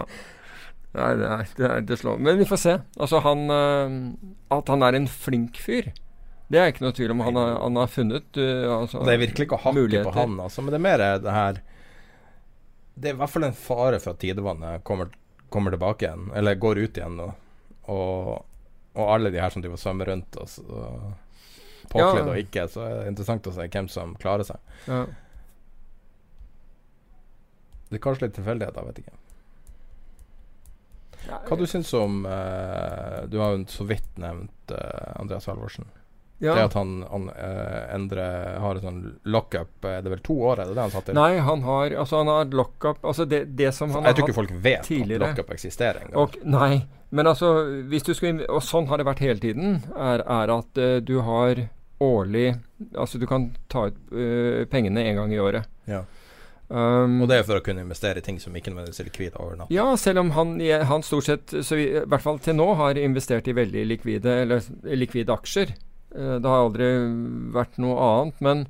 [0.93, 2.73] Nei, det, er, det, er, det slår Men vi får se.
[3.01, 3.93] Altså, han øh,
[4.53, 5.89] At han er en flink fyr,
[6.53, 7.23] det er ikke noe tvil om.
[7.25, 10.35] Han har, han har funnet øh, altså, det er virkelig ikke å hakke på han,
[10.43, 11.63] altså, men det er mer det her
[12.95, 15.09] Det er i hvert fall en fare for at tidevannet kommer,
[15.49, 17.33] kommer tilbake igjen, eller går ut igjen, og,
[17.89, 18.45] og,
[18.93, 20.59] og alle de her som driver og svømmer rundt oss.
[20.61, 21.11] Og,
[21.89, 22.29] påkledd Ja.
[22.31, 24.61] og ikke, så er det interessant å se hvem som klarer seg.
[24.87, 25.01] Ja.
[27.89, 29.17] Det er kanskje litt tilfeldigheter, vet ikke.
[31.23, 35.85] Hva du syns om eh, Du har jo så vidt nevnt eh, Andreas Halvorsen.
[36.43, 36.55] Ja.
[36.57, 38.97] Det at han, han uh, endrer Har et sånn
[39.31, 41.15] lockup Er det vel to år, er det det han satt i?
[41.15, 44.39] Nei, han har Altså, han har lockup Altså, det, det som han jeg tror ikke
[44.41, 45.29] folk vet tidligere.
[45.29, 46.17] at lockup eksisterer engang.
[46.19, 46.81] Og, nei,
[47.15, 47.53] men altså
[47.87, 49.77] hvis du skal, Og sånn har det vært hele tiden.
[49.95, 51.63] Er, er at uh, du har
[52.03, 52.49] årlig
[52.99, 55.71] Altså du kan ta ut uh, pengene en gang i året.
[55.87, 56.03] Ja.
[56.73, 59.37] Um, Og det er for å kunne investere i ting som ikke nødvendigvis er likvide
[59.37, 59.73] over natta?
[59.75, 60.55] ja, selv om han,
[60.89, 64.37] han stort sett, så vi, i hvert fall til nå, har investert i veldig likvide,
[64.45, 64.63] eller
[64.95, 65.75] likvide aksjer.
[66.15, 66.89] Eh, det har aldri
[67.53, 68.41] vært noe annet.
[68.45, 68.65] Men,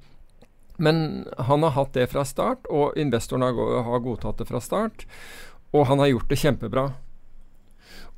[0.77, 0.99] men
[1.49, 5.07] han har hatt det fra start, og investorene har, godtatt det fra start.
[5.73, 6.87] Og han har gjort det kjempebra.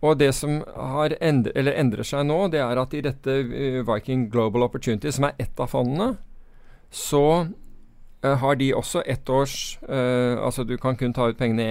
[0.06, 3.82] Og det som har endre, eller endrer seg nå, det er at i dette eh,
[3.88, 6.16] Viking Global Opportunity, som er ett av fondene,
[6.92, 7.26] så
[8.22, 11.66] eh, har de også ett års uh, Altså du kan kun ta ut pengene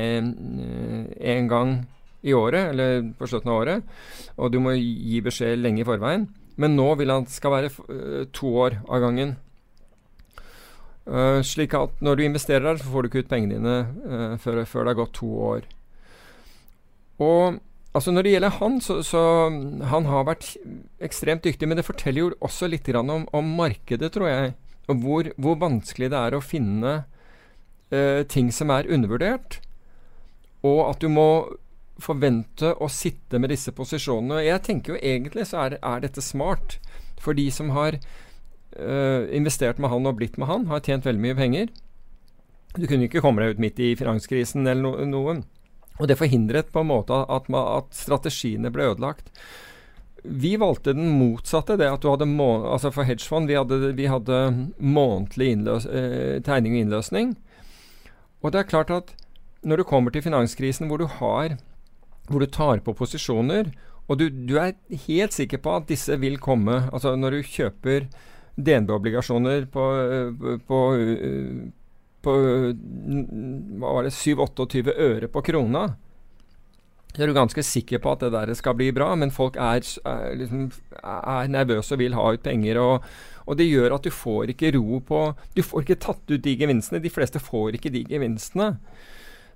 [1.21, 1.85] én gang
[2.25, 3.95] i året, eller på slutten av året.
[4.41, 6.27] Og du må gi beskjed lenge i forveien.
[6.61, 9.37] Men nå vil han skal være eh, to år av gangen.
[11.05, 13.75] Uh, slik at når du investerer der, så får du ikke ut pengene dine
[14.09, 15.67] uh, før, før det har gått to år.
[17.21, 17.59] Og
[17.93, 19.25] altså når det gjelder han, så, så
[19.91, 20.55] han har vært
[21.05, 21.69] ekstremt dyktig.
[21.69, 24.55] Men det forteller jo også litt om, om markedet, tror jeg.
[24.89, 26.95] Og hvor, hvor vanskelig det er å finne
[28.33, 29.61] ting som er undervurdert.
[30.67, 31.29] Og at du må
[32.03, 34.41] forvente å sitte med disse posisjonene.
[34.41, 36.79] Og jeg tenker jo egentlig så er, er dette smart.
[37.23, 41.23] For de som har øh, investert med han og blitt med han, har tjent veldig
[41.23, 41.75] mye penger.
[42.75, 45.45] Du kunne ikke komme deg ut midt i finanskrisen eller no noen.
[46.03, 49.31] Og det forhindret på en måte at, man, at strategiene ble ødelagt.
[50.25, 51.77] Vi valgte den motsatte.
[51.77, 54.39] det at du hadde må altså For hedgefond vi hadde, vi hadde
[54.79, 57.37] månedlig innløs eh, tegning og innløsning.
[58.43, 59.15] Og det er klart at
[59.63, 61.57] når du kommer til finanskrisen hvor du har
[62.29, 63.73] hvor du tar på posisjoner,
[64.09, 68.09] og du, du er helt sikker på at disse vil komme Altså når du kjøper
[68.61, 71.63] DNB-obligasjoner på, øh, på, øh,
[72.23, 72.75] på øh,
[73.81, 75.89] hva var det, 7-28 øre på krona,
[77.15, 79.83] så er du ganske sikker på at det der skal bli bra, men folk er,
[80.07, 80.71] er, liksom,
[81.03, 82.81] er nervøse og vil ha ut penger.
[82.83, 83.05] Og,
[83.47, 85.21] og det gjør at du får ikke ro på
[85.55, 87.03] Du får ikke tatt ut de gevinstene.
[87.03, 88.73] De fleste får ikke de gevinstene.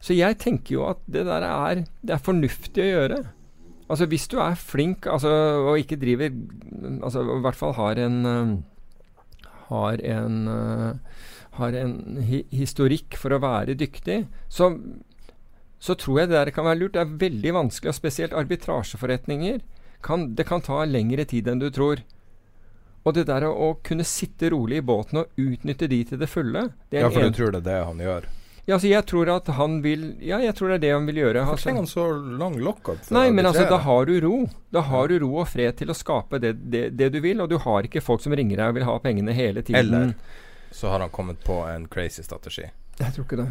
[0.01, 3.19] Så jeg tenker jo at det der er, det er fornuftig å gjøre.
[3.89, 5.31] Altså Hvis du er flink altså,
[5.71, 6.29] og ikke driver
[7.03, 8.53] altså I hvert fall har en øhm,
[9.71, 10.93] har en øh,
[11.59, 14.69] har en hi historikk for å være dyktig, så,
[15.83, 16.93] så tror jeg det der kan være lurt.
[16.95, 19.59] Det er veldig vanskelig, og spesielt arbitrasjeforretninger.
[20.07, 22.05] Kan, det kan ta lengre tid enn du tror.
[23.03, 26.29] Og det der å, å kunne sitte rolig i båten og utnytte de til det
[26.31, 28.29] fulle det er Ja, for en- du tror det er det han gjør?
[28.69, 31.21] Ja, altså jeg tror at han vil Ja, jeg tror det er det han vil
[31.23, 31.41] gjøre.
[31.47, 31.65] Hvorfor Altså.
[31.71, 32.99] trenger han så lang lockup?
[33.17, 34.35] Nei, men altså, da har du ro.
[34.71, 37.49] Da har du ro og fred til å skape det, det, det du vil, og
[37.49, 39.81] du har ikke folk som ringer deg og vil ha pengene hele tiden.
[39.81, 40.15] Eller
[40.71, 42.67] så har han kommet på en crazy strategi.
[43.01, 43.49] Jeg tror ikke det.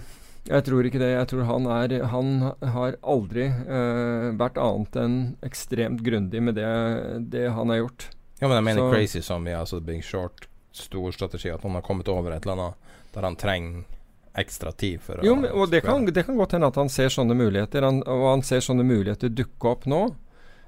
[0.48, 1.10] Jeg tror ikke det.
[1.12, 2.30] Jeg tror han er Han
[2.62, 6.70] har aldri uh, vært annet enn ekstremt grundig med det,
[7.34, 8.08] det han har gjort.
[8.40, 11.50] Ja, men jeg mener Så- crazy som i altså Big Short, stor strategi.
[11.50, 12.76] At han har kommet over et eller annet
[13.18, 13.84] der han trenger
[14.38, 17.12] ekstra tid for Jo, å og det kan, det kan godt hende at han ser
[17.14, 20.02] sånne muligheter, han, og han ser sånne muligheter dukke opp nå.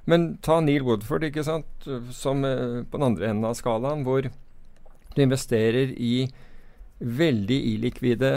[0.10, 4.26] Men ta Neil Woodford, ikke sant, som eh, på den andre enden av skalaen, hvor
[4.26, 6.30] du investerer i
[7.00, 8.32] veldig illikvide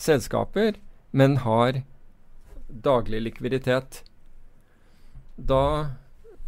[0.00, 0.78] selskaper,
[1.12, 1.82] men har
[2.70, 4.02] daglig likviditet.
[5.36, 5.64] Da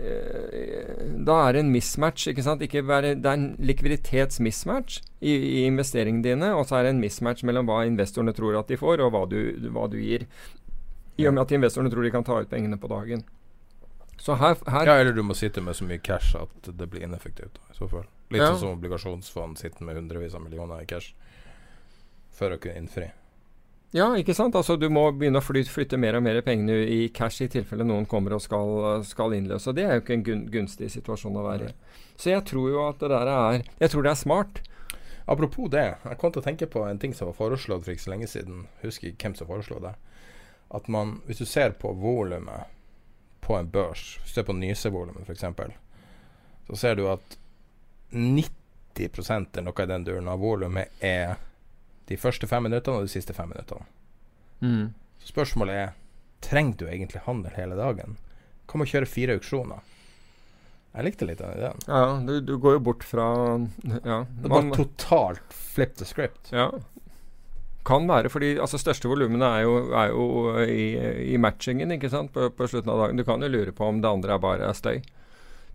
[0.02, 2.26] da er det en mismatch.
[2.32, 2.62] ikke sant?
[2.64, 7.02] Ikke bare, det er en likviditetsmismatch i, i investeringene dine, og så er det en
[7.02, 9.38] mismatch mellom hva investorene tror at de får, og hva du,
[9.74, 10.26] hva du gir.
[11.20, 13.22] I og med at investorene tror de kan ta ut pengene på dagen.
[14.22, 17.02] Så her, her Ja, eller du må sitte med så mye cash at det blir
[17.06, 17.58] ineffektivt.
[17.72, 18.04] I så fall.
[18.30, 18.52] Litt Ja.
[18.52, 21.12] sånn som obligasjonsfond sitter med hundrevis av millioner i cash
[22.32, 23.10] for å kunne innfri.
[23.92, 24.56] Ja, ikke sant?
[24.56, 27.84] Altså Du må begynne å flytte, flytte mer og mer pengene i cash i tilfelle
[27.84, 29.74] noen kommer og skal, skal innløse.
[29.76, 31.74] Det er jo ikke en gun, gunstig situasjon å være i.
[32.16, 34.62] Så jeg tror jo at det der er Jeg tror det er smart.
[35.28, 38.06] Apropos det, jeg kom til å tenke på en ting som var foreslått for ikke
[38.06, 38.64] så lenge siden.
[38.82, 39.92] Husker ikke hvem som foreslo det.
[40.72, 42.72] At man, hvis du ser på volumet
[43.44, 45.44] på en børs, hvis du ser på nysevolumet f.eks.,
[46.70, 47.36] så ser du at
[48.12, 51.36] 90 eller noe i den duren av volumet er
[52.10, 53.86] de første fem minuttene og de siste fem minuttene.
[55.22, 55.96] Så spørsmålet er
[56.42, 58.16] trenger du egentlig handel hele dagen?
[58.70, 59.82] Kan man kjøre fire auksjoner?
[60.92, 61.84] Jeg likte litt den ideen.
[61.88, 63.26] Ja, du, du går jo bort fra
[64.04, 64.24] Ja.
[64.28, 66.50] Det var totalt flip the script.
[66.52, 66.68] Ja.
[67.86, 70.26] Kan være, fordi altså største volumene er jo, er jo
[70.62, 70.84] i,
[71.32, 72.30] i, matchingen ikke sant?
[72.34, 73.18] På, på, slutten av dagen.
[73.18, 75.00] Du kan jo lure på om det andre er bare er støy.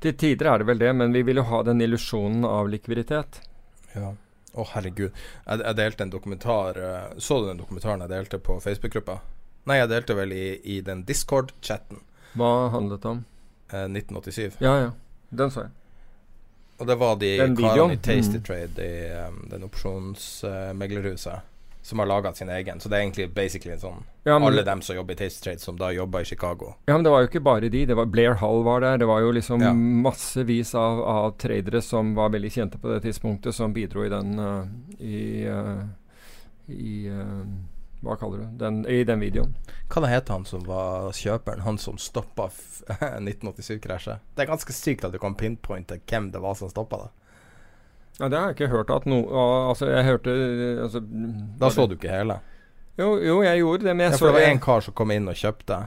[0.03, 3.41] Til tider er det vel det, men vi vil jo ha den illusjonen av likviditet.
[3.97, 4.13] Ja.
[4.57, 5.13] Å, oh, herregud.
[5.45, 9.19] Jeg, jeg, delte en dokumentar uh, Så du den dokumentaren jeg delte på Facebook-gruppa?
[9.69, 11.99] Nei, jeg delte vel i, i den Discord-chatten.
[12.39, 13.19] Hva handlet det om?
[13.69, 14.57] Eh, 1987.
[14.63, 14.93] Ja, ja.
[15.29, 15.73] Den så jeg.
[16.77, 18.43] Og det var de karene i Tasty mm.
[18.47, 21.33] Trade i um, den opsjonsmeglerhuset.
[21.33, 21.56] Uh,
[21.87, 22.79] som har laga sin egen.
[22.79, 25.61] Så det er egentlig basically en sånn ja, Alle dem som jobber i Taste Trade,
[25.63, 26.73] som da jobber i Chicago.
[26.85, 27.85] Ja, men det var jo ikke bare de.
[27.87, 28.97] Det var Blair Hall var der.
[28.99, 29.71] Det var jo liksom ja.
[29.73, 34.35] massevis av, av, tradere som var veldig kjente på det tidspunktet, som bidro i den
[34.35, 34.67] uh,
[34.99, 35.87] i, uh,
[36.75, 37.47] i uh,
[38.03, 39.55] hva kaller du den, I den videoen.
[39.87, 41.63] Hva det het han som var kjøperen?
[41.63, 42.49] Han som stoppa
[43.23, 44.27] 1987-krasjet?
[44.35, 47.09] Det er ganske sykt at du kan pinpointe hvem det var som stoppa det.
[48.17, 50.33] Ja, Det har jeg ikke hørt at noe Altså, jeg hørte
[50.83, 51.01] altså,
[51.61, 52.39] Da så du ikke hele?
[52.97, 55.13] Jo, jo jeg gjorde det, men jeg ja, så Det var en kar som kom
[55.13, 55.83] inn og kjøpte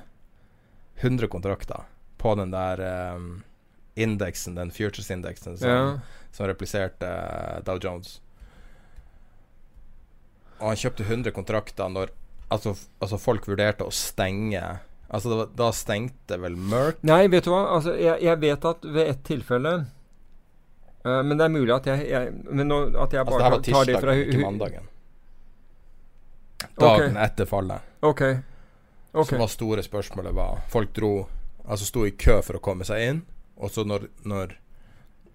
[1.00, 1.88] 100 kontrakter
[2.20, 2.82] på den der
[3.16, 3.42] um,
[3.96, 6.26] indeksen, den futures-indeksen som, ja.
[6.30, 8.18] som, repliserte uh, Dow Jones.
[10.60, 12.12] Og han kjøpte 100 kontrakter når
[12.52, 14.62] altså, altså folk vurderte å stenge
[15.10, 17.64] Altså, var, da stengte vel Merck Nei, vet du hva.
[17.74, 19.72] Altså, jeg, jeg vet at ved et tilfelle
[21.04, 23.72] Uh, men det er mulig at jeg, jeg Men nå, at jeg altså, bare altså,
[23.72, 24.88] tar det fra ikke mandagen.
[26.76, 27.22] Dagen okay.
[27.24, 27.92] etter fallet.
[28.00, 28.22] Ok.
[29.12, 29.36] okay.
[29.36, 31.14] Så var store spørsmålet var Folk dro
[31.64, 33.18] Altså sto i kø for å komme seg inn,
[33.60, 34.56] og så når, når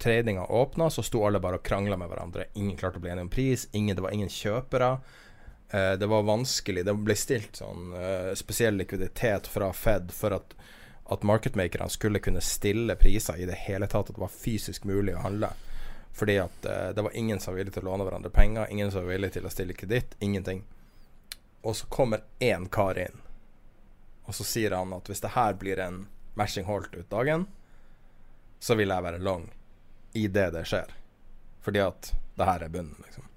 [0.02, 2.48] tradinga åpna, så sto alle bare og krangla med hverandre.
[2.60, 3.68] Ingen klarte å bli enige om pris.
[3.72, 4.90] Ingen, det var ingen kjøpere.
[5.72, 6.84] Uh, det var vanskelig.
[6.86, 10.58] Det ble stilt sånn uh, spesiell likviditet fra Fed for at
[11.10, 15.14] at marketmakerne skulle kunne stille priser i det hele tatt, at det var fysisk mulig
[15.16, 15.52] å handle.
[16.16, 18.92] Fordi at uh, det var ingen som var villig til å låne hverandre penger, ingen
[18.92, 20.64] som var villig til å stille kreditt, ingenting.
[21.62, 23.22] Og så kommer én kar inn,
[24.26, 27.46] og så sier han at hvis det her blir en matching holdt ut dagen,
[28.60, 29.50] så vil jeg være long
[30.18, 30.94] i det det skjer.
[31.62, 33.30] Fordi at det her er bunnen, liksom.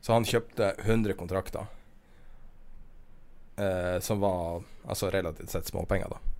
[0.00, 1.66] Så han kjøpte 100 kontrakter,
[3.60, 6.33] uh, som var altså relativt sett småpenger, da.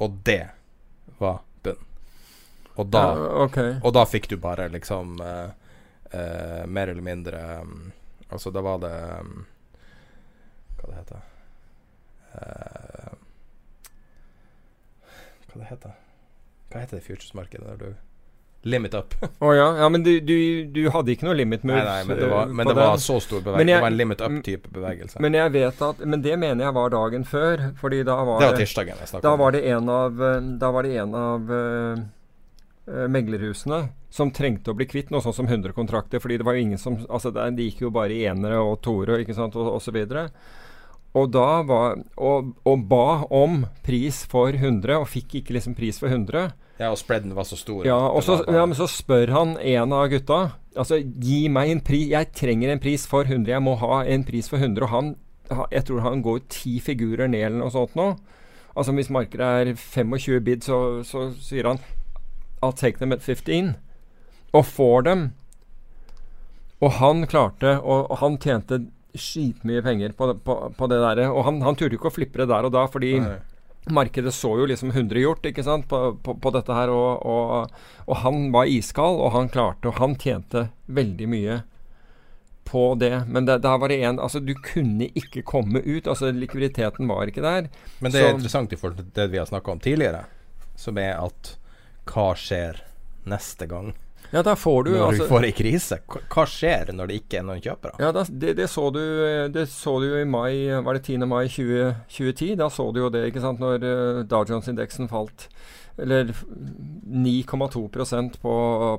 [0.00, 0.48] Og det
[1.18, 1.80] var bunn.
[2.74, 3.74] Og da, ja, okay.
[3.84, 5.50] og da fikk du bare liksom uh,
[6.14, 7.90] uh, Mer eller mindre um,
[8.30, 9.42] Altså, da var det um,
[10.78, 11.26] Hva det heter
[12.36, 13.18] uh,
[15.50, 15.98] Hva det heter
[16.70, 18.09] Hva heter det futuresmarkedet der du
[18.62, 19.14] Limit up.
[19.22, 19.66] Å oh, ja.
[19.78, 19.88] ja.
[19.88, 21.80] Men du, du, du, hadde ikke noe limit moves?
[21.80, 23.66] Nei, nei, men det var, men det var så stor bevegelse.
[23.72, 25.22] det var en limit up-type bevegelse.
[25.24, 27.64] Men jeg vet at Men det mener jeg var dagen før.
[27.80, 30.20] Fordi da var det var tirsdagen jeg snakket da var det en av
[30.60, 33.80] Da var det en av uh, meglerhusene
[34.10, 36.20] som trengte å bli kvitt noe sånt som 100 kontrakter.
[36.20, 39.22] Fordi det var jo ingen som Altså, de gikk jo bare i enere og toere,
[39.24, 40.28] ikke sant, og, og så videre.
[41.18, 46.06] Og var og, og ba om pris for 100, og fikk ikke liksom pris for
[46.06, 46.52] 100.
[46.80, 47.84] Ja, og spreaden var så stor.
[47.84, 50.40] Ja, og så, ja, men så spør han en av gutta
[50.78, 53.50] Altså, gi meg en pris Jeg trenger en pris for 100.
[53.50, 54.86] Jeg må ha en pris for 100.
[54.86, 55.10] Og han
[55.74, 58.12] Jeg tror han går ti figurer ned eller noe sånt nå.
[58.78, 61.82] Altså hvis markedet er 25 bid, så, så sier han
[62.62, 63.74] I'll take them at 15.
[64.54, 65.26] Og får dem.
[66.80, 68.84] Og han klarte Og, og han tjente
[69.14, 71.22] skitmye penger på, på, på det der.
[71.30, 73.38] Og han, han turte ikke å flippe det der og da, fordi Nei.
[73.88, 78.16] Markedet så jo liksom 100 gjort ikke sant, på, på, dette her, og, og, og,
[78.22, 81.56] han var iskald, og han klarte, og han tjente veldig mye
[82.68, 83.24] på det.
[83.26, 86.06] Men det, der var det en Altså, du kunne ikke komme ut.
[86.06, 87.70] Altså, likviditeten var ikke der.
[87.98, 90.22] Men det er så, interessant i forhold til det vi har snakka om tidligere,
[90.78, 91.56] som er at
[92.10, 92.84] hva skjer
[93.30, 93.94] neste gang?
[94.30, 95.98] Ja, da får du Når altså, du får ei krise.
[96.30, 97.98] Hva skjer når det ikke er noen kjøpere?
[97.98, 99.02] Ja, da, det, det, så du,
[99.50, 101.26] det så du i mai, var det 10.
[101.26, 102.54] mai 20, 2010?
[102.60, 105.48] Da så du jo det, ikke sant, når uh, Dow Jones-indeksen falt
[106.00, 108.52] eller 9,2 på,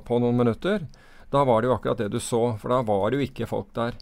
[0.04, 0.84] på noen minutter.
[1.32, 3.72] Da var det jo akkurat det du så, for da var det jo ikke folk
[3.74, 3.96] der.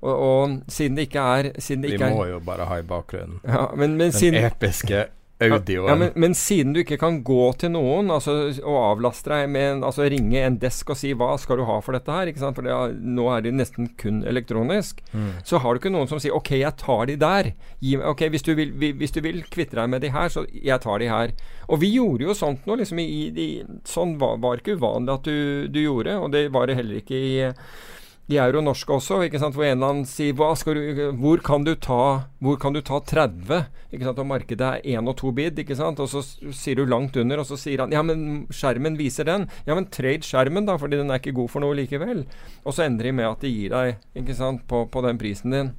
[0.00, 3.66] Og, og siden det ikke er det Vi må jo bare ha i bakgrunnen ja,
[3.76, 5.10] men, men den siden, episke
[5.40, 5.88] audioen.
[5.88, 9.66] Ja, men, men, siden du ikke kan gå til noen altså, og avlaste deg med
[9.70, 12.68] en, altså ringe en desk og si 'hva skal du ha for dette her', for
[12.68, 15.42] er, nå er det nesten kun elektronisk, mm.
[15.44, 17.52] så har du ikke noen som sier 'ok, jeg tar de der'.
[17.80, 20.80] Gi, ok, hvis du, vil, hvis du vil kvitte deg med de her, så jeg
[20.80, 21.32] tar de her.
[21.68, 22.76] Og vi gjorde jo sånt nå.
[22.76, 23.48] liksom i, i,
[23.84, 27.16] Sånn var, var ikke uvanlig at du, du, gjorde, og det var det heller ikke
[27.16, 27.32] i
[28.30, 29.56] de er jo norske også, ikke sant?
[29.56, 32.80] hvor en eller annen sier hva skal du, hvor, kan du ta, hvor kan du
[32.86, 33.64] ta 30?
[33.90, 34.20] Ikke sant?
[34.22, 35.98] Og markedet er én og to bid, ikke sant?
[36.02, 39.48] og så sier du langt under, og så sier han ja, men skjermen viser den.
[39.66, 42.22] Ja, men trade skjermen, da, fordi den er ikke god for noe likevel.
[42.62, 45.56] Og så ender de med at de gir deg ikke sant, på, på den prisen
[45.56, 45.74] din.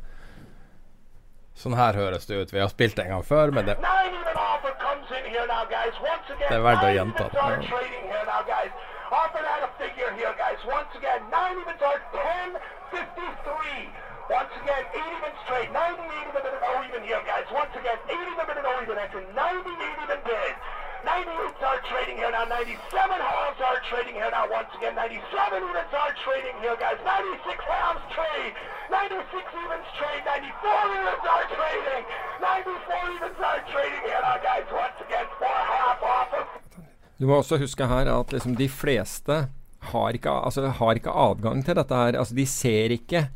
[1.55, 2.51] Sånn her høres det ut.
[2.51, 3.79] Vi har spilt det en gang før, men det,
[6.41, 10.55] Det er verdt å gjenta evens Offered at a figure here, guys.
[10.63, 12.55] Once again, nine evens are 10.53.
[14.31, 15.67] Once again, eight evens trade.
[15.67, 17.43] 98 even and no even here, guys.
[17.51, 20.55] Once again, eight oh even and no even after 98 even bid.
[21.03, 22.47] 98s are trading here now.
[22.47, 24.47] 97 halves are trading here now.
[24.47, 25.19] Once again, 97
[25.59, 26.95] evens are trading here, guys.
[27.03, 28.55] 96 halves trade.
[28.87, 30.23] 96 evens trade.
[30.23, 32.03] 94 evens are trading.
[32.39, 34.63] 94 evens are trading here now, guys.
[34.71, 36.47] Once again, four half off of
[37.21, 39.43] Du må også huske her at liksom de fleste
[39.91, 42.17] har ikke, altså, har ikke adgang til dette her.
[42.17, 43.27] Altså, de ser ikke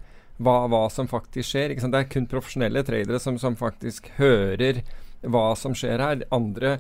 [0.42, 1.76] hva, hva som faktisk skjer.
[1.78, 4.82] Det er kun profesjonelle tradere som, som faktisk hører
[5.22, 6.26] hva som skjer her.
[6.34, 6.78] Andre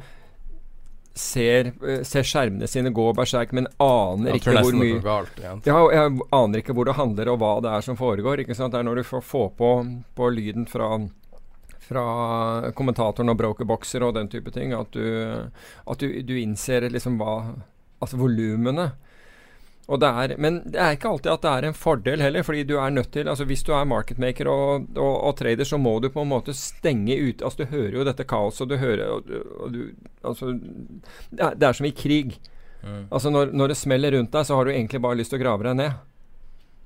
[1.15, 5.37] ser, eh, ser skjermene sine gå berserk, men aner jeg ikke hvor mye galt.
[5.45, 8.43] ja, jeg aner ikke hvor det handler og hva det er som foregår.
[8.43, 9.71] Det er når du får får på,
[10.17, 10.89] på lyden fra,
[11.85, 15.05] fra kommentatoren og brokerboxer og den type ting, at du,
[15.85, 17.39] at du, du innser liksom hva
[18.03, 18.89] Altså volumene.
[19.85, 22.73] Det er, men det er ikke alltid at det er en fordel heller, fordi du
[22.81, 26.09] er nødt til altså Hvis du er marketmaker og, og, og trader, så må du
[26.09, 29.29] på en måte stenge ut altså Du hører jo dette kaoset, du hører og
[29.71, 29.79] du,
[30.25, 32.39] altså, det, er, det er som i krig.
[32.81, 33.05] Mm.
[33.11, 35.45] Altså når, når det smeller rundt deg, så har du egentlig bare lyst til å
[35.45, 36.01] grave deg ned.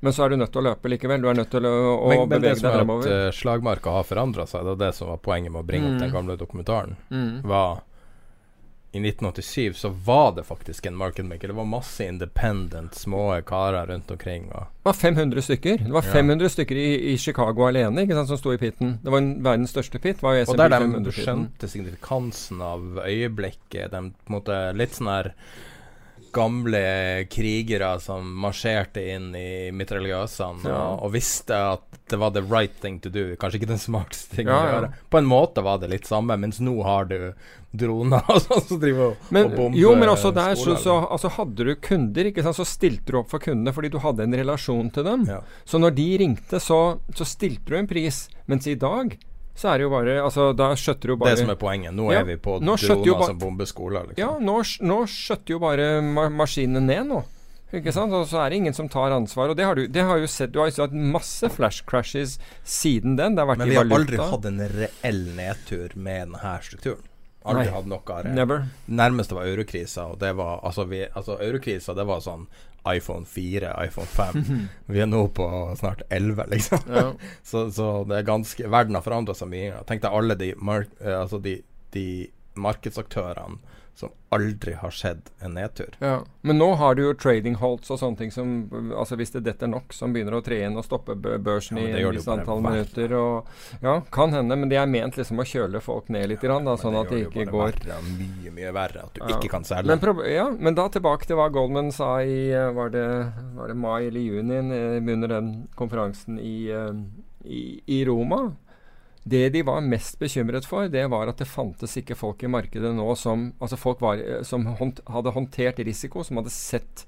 [0.02, 1.22] Men så er du nødt til å løpe likevel.
[1.22, 4.04] Du er nødt til å, å Men, men det som er at uh, slagmarka har
[4.08, 6.00] forandra seg, det var det som var poenget med å bringe opp Mm.
[6.06, 7.42] den gamle dokumentaren, Mm.
[7.44, 7.82] var
[8.92, 11.48] i 1987 så var det faktisk en market maker.
[11.48, 14.48] Det var masse independent, små karer rundt omkring.
[14.50, 15.78] Det var 500 stykker.
[15.84, 16.12] Det var Ja.
[16.14, 18.98] 500 stykker i, i Chicago alene ikke sant, som sto i pitten.
[19.04, 20.24] Det var en, verdens største pit.
[20.24, 21.12] var Og der de 500-pitten.
[21.26, 23.92] skjønte signifikansen av øyeblikket.
[23.92, 25.34] De på en måte litt sånn her
[26.36, 30.76] gamle krigere som marsjerte inn i mitraljøsene Ja.
[30.94, 33.36] og, og visste at det var the right thing to do.
[33.38, 34.92] Kanskje ikke den smarteste ting Ja, å gjøre.
[35.14, 37.34] På en måte var det litt samme, mens nå har du
[37.72, 40.96] droner og sånn som driver og, Men, og bomber jo, men også der så, så
[41.06, 44.26] altså, hadde du kunder, ikke sant, så stilte du opp for kundene fordi du hadde
[44.26, 45.28] en relasjon til dem.
[45.30, 45.44] Ja.
[45.70, 46.80] Så når de ringte, så,
[47.14, 48.24] så stilte du en pris.
[48.50, 49.14] Mens i dag
[49.60, 51.92] så er det jo bare Altså, da skjøtter jo bare Det som er poenget.
[51.96, 54.08] Nå Ja, er vi på droner som bomber skoler.
[54.12, 54.22] Liksom.
[54.22, 57.20] Ja, nå, nå skjøtter jo bare ma maskinene ned nå.
[57.76, 58.14] Ikke sant?
[58.18, 59.52] Og så er det ingen som tar ansvar.
[59.52, 62.40] Og det har du, det har jo sett, du har jo sett masse flash crashes
[62.64, 63.36] siden den.
[63.36, 67.06] Det har vært Men vi har aldri hatt en reell nedtur med denne strukturen.
[67.50, 67.76] Aldri Nei.
[67.76, 68.34] hatt noe reell.
[68.36, 68.66] Never.
[68.88, 72.48] Nærmeste var eurokrisa, og det var Altså, vi, altså eurokrisa, det var sånn
[72.88, 74.46] iPhone 4, iPhone 5.
[74.94, 75.48] vi er nå på
[75.80, 76.86] snart 11, liksom.
[76.88, 77.08] Ja.
[77.52, 79.82] så, så det er ganske Verden har forandra seg mye.
[79.90, 81.60] Tenk deg alle de, mark, eh, altså de,
[81.96, 82.08] de
[82.60, 85.96] markedsaktørene som aldri har skjedd en nedtur.
[86.00, 86.22] Ja.
[86.48, 88.52] Men nå har du jo trading holds og sånne ting som
[88.96, 92.04] Altså hvis det detter nok, som begynner å tre inn og stoppe børsen Ja, i
[92.04, 93.12] et visst antall minutter.
[93.20, 93.50] Og,
[93.84, 96.78] ja, kan hende, men det er ment liksom å kjøle folk ned litt, grann, da,
[96.80, 99.04] sånn at det ikke går verre, mye, mye verre.
[99.10, 99.34] At du Ja.
[99.36, 99.92] ikke kan selge.
[99.92, 103.08] Men, ja, men da tilbake til hva Goldman sa i eh, Var det,
[103.58, 106.94] var det mai eller juni eh, under den konferansen i, eh,
[107.44, 108.54] i, i Roma?
[109.30, 112.92] Det de var mest bekymret for, det var at det fantes ikke folk i markedet
[112.96, 117.06] nå som Altså folk var, eh, som hånd, hadde håndtert risiko, som hadde sett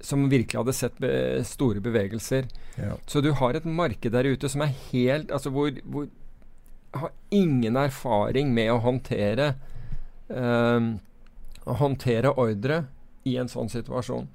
[0.00, 1.10] som virkelig hadde sett be
[1.48, 2.44] store bevegelser.
[2.76, 2.98] Ja.
[3.08, 6.10] Så du har et marked der ute som er helt Altså hvor, hvor
[6.96, 9.54] har ingen erfaring med å håndtere
[10.28, 10.90] eh,
[11.66, 12.84] Å håndtere ordre
[13.26, 14.28] i en sånn situasjon.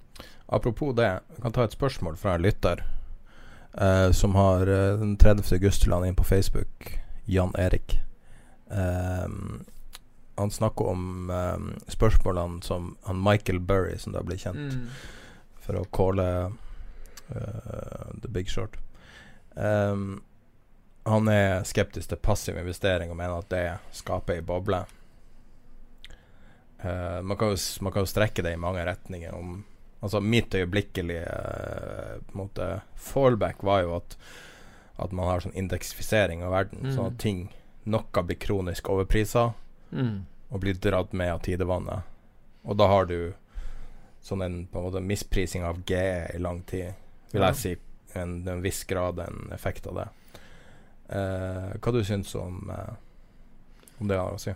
[0.52, 2.82] Apropos det, jeg kan ta et spørsmål fra en lytter
[3.80, 5.46] eh, som har eh, den 30.
[5.56, 6.90] august la inn på Facebook,
[7.26, 8.00] Jan Erik.
[8.72, 9.64] Ehm,
[10.36, 14.80] han snakker om ehm, spørsmålene som han Michael Burry, som da ble kjent
[15.62, 16.28] for å calle
[17.36, 18.78] uh, The Big Short.
[19.54, 20.24] Um,
[21.04, 23.66] han er skeptisk til passiv investering og mener at det
[24.02, 24.84] skaper ei boble.
[26.82, 29.34] Uh, man, kan jo, man kan jo strekke det i mange retninger.
[29.38, 29.60] Om,
[30.02, 34.18] altså Mitt øyeblikkelige uh, måte fallback var jo at
[34.98, 36.80] At man har sånn indeksifisering av verden.
[36.84, 36.96] Mm.
[36.96, 37.50] Sånn at ting
[37.86, 39.54] Noe blir kronisk overprisa
[39.92, 40.26] Mm.
[40.52, 42.04] og blir dratt med av tidevannet.
[42.66, 43.34] Og da har du
[44.24, 46.94] sånn en på en måte misprising av GE i lang tid.
[47.34, 47.48] Vil Ja.
[47.52, 47.76] jeg si
[48.16, 50.08] en, en viss grad en effekt av det.
[51.10, 52.94] Eh, hva du syns om, eh,
[54.00, 54.54] om det har å si?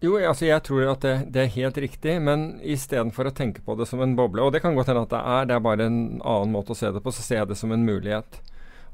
[0.00, 3.74] Jo, altså jeg tror at det, det er helt riktig, men istedenfor å tenke på
[3.76, 5.86] det som en boble Og det kan godt hende at det er, det er bare
[5.90, 8.38] en annen måte å se det på, så ser jeg det som en mulighet.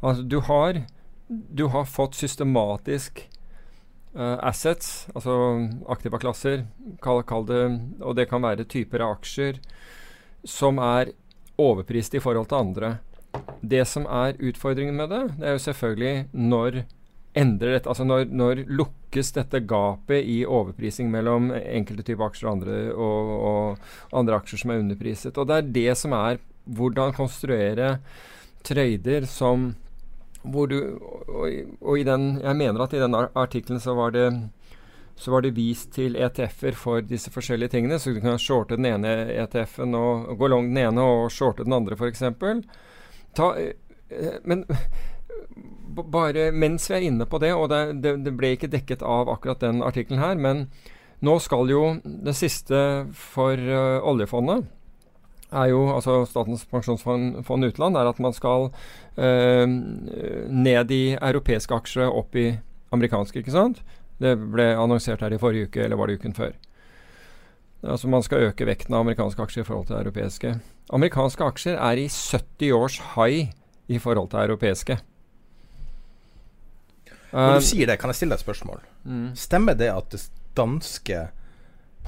[0.04, 0.82] Altså, du har,
[1.28, 3.22] du har fått systematisk
[4.16, 5.36] uh, assets, altså
[5.88, 6.66] aktiva klasser,
[7.04, 7.62] kall, kall det
[8.02, 9.62] Og det kan være typer av aksjer
[10.44, 11.14] som er
[11.60, 12.90] overprist i forhold til andre.
[13.64, 16.84] Det som er utfordringen med det, det er jo selvfølgelig når
[17.34, 22.52] endrer dette, altså når, når, lukkes dette gapet i overprising mellom enkelte typer aksjer og
[22.52, 25.38] andre, og, og andre aksjer som er underpriset.
[25.38, 27.96] Og det er det som er hvordan konstruere
[28.64, 29.72] trøyder som
[30.44, 31.48] du og,
[31.80, 34.28] og, den Jeg mener at i den artikkelen så var det
[35.16, 37.98] så var det vist til ETF-er for disse forskjellige tingene.
[37.98, 41.62] Så du kan shorte den ene ETF-en og, og gå long den ene og shorte
[41.62, 42.22] den andre, f.eks.
[42.26, 44.64] Eh, men
[45.94, 49.30] bare mens vi er inne på det, og det, det, det ble ikke dekket av
[49.30, 50.66] akkurat den artikkelen her, men
[51.24, 52.78] nå skal jo det siste
[53.14, 54.66] for uh, oljefondet
[55.54, 58.70] er jo, altså Statens pensjonsfond fond utland, er at man skal
[59.16, 62.50] eh, ned i europeiske aksjer opp i
[62.94, 63.82] amerikanske, ikke sant?
[64.22, 66.54] Det ble annonsert her i forrige uke, eller var det uken før.
[67.84, 70.54] Altså Man skal øke vekten av amerikanske aksjer i forhold til europeiske.
[70.94, 73.50] Amerikanske aksjer er i 70 års high
[73.88, 74.98] i forhold til europeiske.
[77.34, 78.82] Når du sier det, kan jeg stille deg et spørsmål?
[79.04, 79.30] Mm.
[79.36, 80.22] Stemmer det at det
[80.56, 81.26] danske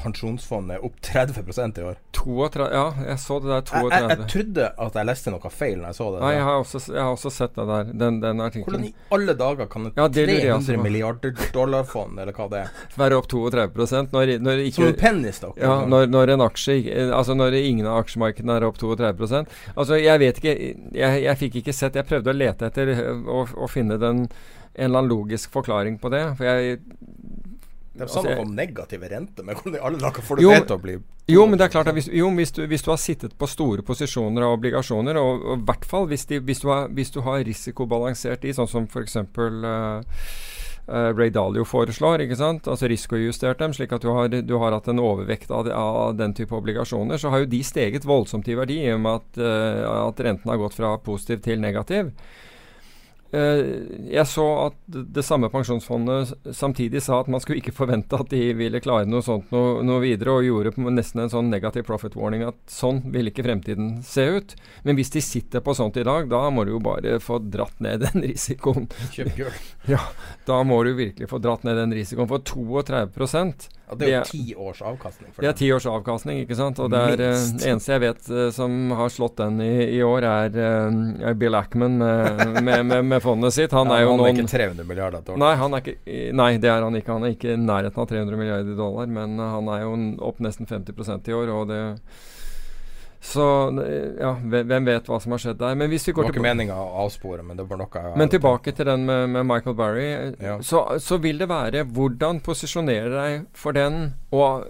[0.02, 1.96] pensjonsfondet opp 30 i år?
[2.12, 3.62] 32, ja, jeg så det der.
[3.70, 3.90] 32.
[3.90, 6.20] Jeg, jeg, jeg, trodde at jeg leste noe feil når jeg så det.
[6.24, 8.42] Nei, jeg har også, jeg har også sett det der, den, den.
[8.56, 13.20] Hvordan i alle dager kan et ja, 300 milliarder dollar-fond, eller hva det er, være
[13.20, 15.56] opp 32 når, når ikke, Som en pennystock?
[15.60, 19.42] Ja, når, når, en aksje Altså når ingen av aksjemarkedene er opp 32
[19.74, 20.54] Altså, jeg vet ikke
[20.96, 22.92] Jeg, jeg fikk ikke sett Jeg prøvde å lete etter
[23.24, 24.26] å, å finne den
[24.76, 26.22] en eller annen logisk forklaring på det.
[26.36, 26.80] For jeg
[27.96, 30.58] det er sånn altså, om negative renter, men hvordan i alle dager får du det
[30.68, 30.96] til å bli
[31.32, 33.48] Jo, men det er klart at hvis, jo, hvis, du, hvis, du, har sittet på
[33.50, 37.22] store posisjoner av obligasjoner, og i hvert fall hvis, de, hvis, du har, hvis, du
[37.24, 39.16] har, risikobalansert de, sånn som f.eks.
[39.24, 40.04] Uh,
[40.86, 42.68] uh, Ray Dalio foreslår, ikke sant?
[42.68, 46.36] altså risikojustert dem, slik at du har, du har hatt en overvekt av, av, den
[46.36, 50.04] type obligasjoner, så har jo de steget voldsomt i verdi i og med at, uh,
[50.04, 52.12] at renten har gått fra positiv til negativ.
[53.36, 53.60] Eh,
[54.14, 58.40] jeg så at det samme pensjonsfondet samtidig sa at man skulle ikke forvente at de
[58.56, 62.46] ville klare noe sånt noe, noe videre, og gjorde nesten en sånn negativ profit warning
[62.46, 64.56] at sånn vil ikke fremtiden se ut.
[64.86, 67.82] Men hvis de sitter på sånt i dag, da må du jo bare få dratt
[67.84, 68.88] ned den risikoen.
[69.12, 69.62] Kjøp gull.
[69.90, 70.00] Ja,
[70.48, 72.30] da må du virkelig få dratt ned den risikoen.
[72.30, 72.86] For 32
[73.86, 75.30] ja, det er jo ti års avkastning.
[75.38, 76.80] det er ti års avkastning, ikke sant.
[76.82, 80.26] Og det er uh, eneste jeg vet uh, som har slått den i, i år,
[80.26, 83.74] er, uh, Bill Ackman med, med, med, med, fondet sitt.
[83.76, 85.42] Han ja, er jo han noen er ikke 300 milliarder dollar.
[85.44, 87.14] Nei, han er ikke, nei, det er han ikke.
[87.14, 89.92] Han er ikke i nærheten av 300 milliarder dollar, men han er jo
[90.30, 91.54] opp nesten 50% i år.
[91.54, 91.82] og det
[93.26, 93.44] så
[94.20, 95.76] ja, hvem vet hva som har skjedd der.
[95.78, 98.30] Men hvis vi går Det var ikke meninga å avspore, men det var noe Men
[98.32, 100.08] tilbake til den med, med Michael Barry.
[100.42, 100.58] Ja.
[100.62, 104.66] Så, så, vil det være hvordan posisjonere deg for den og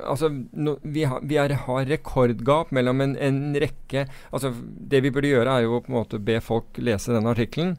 [0.00, 5.10] Altså, no, vi, har, vi er, har rekordgap mellom en, en, rekke Altså, det vi
[5.12, 7.74] burde gjøre, er jo på en måte be folk lese den artikkelen.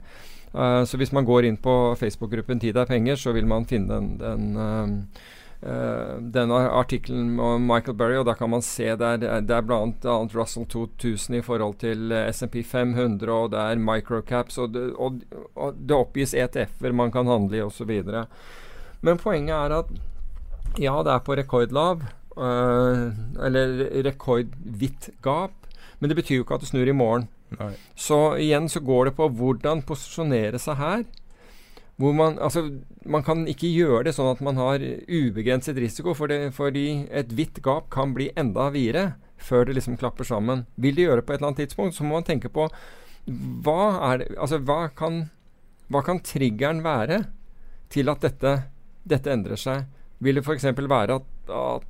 [0.52, 3.95] Uh, så hvis man går inn på Facebook-gruppen 'Tid er penger', så vil man finne
[3.95, 9.54] den, den Uh, denne artikkelen om Michael Berry, og da kan man se der det
[9.54, 10.16] er bl.a.
[10.34, 15.22] Russell 2000 i forhold til eh, SMP 500, og det er microcaps, og det, og,
[15.56, 17.92] og det oppgis ETF-er man kan handle i, osv.
[19.02, 19.94] Men poenget er at
[20.80, 22.04] ja, det er på rekordlav,
[22.38, 23.12] uh,
[23.46, 25.54] eller rekordhvitt gap,
[26.00, 27.28] men det betyr jo ikke at det snur i morgen.
[27.60, 27.74] Nei.
[28.00, 31.04] Så igjen så går det på hvordan posisjonere seg her.
[32.02, 32.64] Hvor man, altså,
[33.06, 37.34] man kan ikke gjøre det sånn at man har ubegrenset risiko, for det, fordi et
[37.38, 39.11] hvitt gap kan bli enda videre
[39.41, 40.65] før det liksom klapper sammen.
[40.82, 42.68] Vil det gjøre det på et eller annet tidspunkt, så må man tenke på
[43.65, 45.26] hva, er altså, hva, kan,
[45.94, 47.23] hva kan triggeren være
[47.94, 48.56] til at dette,
[49.06, 49.86] dette endrer seg?
[50.22, 50.68] Vil det f.eks.
[50.78, 51.86] være at, at,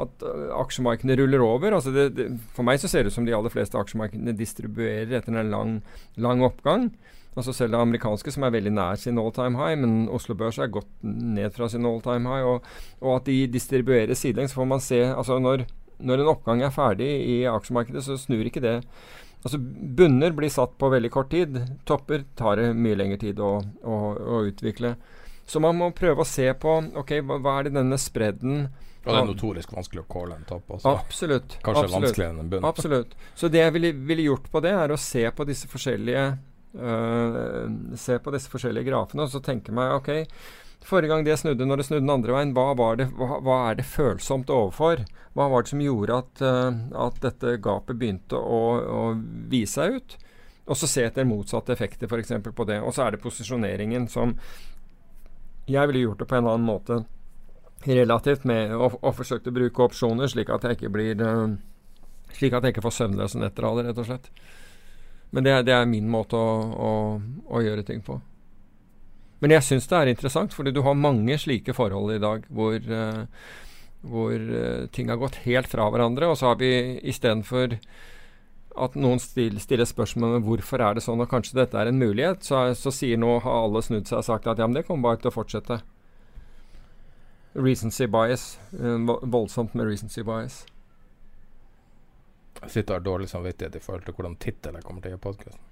[0.00, 1.76] at uh, aksjemarkedene ruller over?
[1.76, 5.18] Altså det, det, for meg så ser det ut som de aller fleste aksjemarkedene distribuerer
[5.18, 5.74] etter en lang,
[6.16, 6.88] lang oppgang.
[7.36, 10.56] Altså Selv det amerikanske, som er veldig nær sin all time high, men Oslo Børs
[10.58, 12.46] er gått ned fra sin all time high.
[12.48, 12.64] Og,
[13.02, 15.66] og at de distribuerer sidelengs, får man se altså når,
[16.00, 18.78] når, en oppgang er ferdig i aksjemarkedet, så snur ikke det.
[19.44, 21.60] Altså Bunner blir satt på veldig kort tid.
[21.86, 24.96] Topper tar det mye lengre tid å, å, å utvikle.
[25.46, 28.66] Så man må prøve å se på ok, hva, hva er det denne spredden
[29.06, 30.90] og det er notorisk vanskelig å calle en topp også.
[30.90, 31.52] Absolutt.
[31.62, 32.64] Kanskje absolutt, vanskeligere enn en bunn.
[32.66, 33.12] Absolutt.
[33.38, 36.24] Så det jeg ville, ville, gjort på det, er å se på disse forskjellige
[36.76, 40.10] Uh, se på disse forskjellige grafene og så tenke meg ok,
[40.86, 43.78] Forrige gang det snudde, når det snudde den andre veien, hva, det, hva, hva er
[43.80, 45.02] det følsomt overfor?
[45.34, 49.00] Hva var det som gjorde at, eh, at dette gapet begynte å, å
[49.50, 50.16] vise seg ut?
[50.66, 52.32] Og så se etter motsatte effekter f.eks.
[52.46, 52.78] på det.
[52.82, 54.36] Og så er det posisjoneringen som
[55.66, 57.00] Jeg ville gjort det på en annen måte
[57.86, 61.56] relativt med å, å forsøke å bruke opsjoner, slik at jeg ikke blir uh,
[62.34, 64.30] Slik at jeg ikke får søvnløse netter av det, rett og slett.
[65.36, 66.90] Men det, det er min måte å, å,
[67.52, 68.16] å, gjøre ting på.
[69.44, 72.78] Men jeg syns det er interessant, fordi du har mange slike forhold i dag hvor,
[72.80, 73.50] uh,
[74.00, 76.70] hvor uh, ting har gått helt fra hverandre, og så har vi
[77.04, 77.76] istedenfor
[78.80, 82.00] at noen stiller, stiller spørsmål om hvorfor er det sånn, og kanskje dette er en
[82.00, 84.86] mulighet, så, så sier nå har alle snudd seg og sagt at ja, men det
[84.88, 85.82] kommer bare til å fortsette.
[87.56, 88.54] Recency bias.
[88.72, 90.62] voldsomt med recency bias.
[92.62, 95.16] Jeg sitter og har dårlig samvittighet i forhold til hvordan tittel jeg kommer til å
[95.16, 95.62] gi podkasten.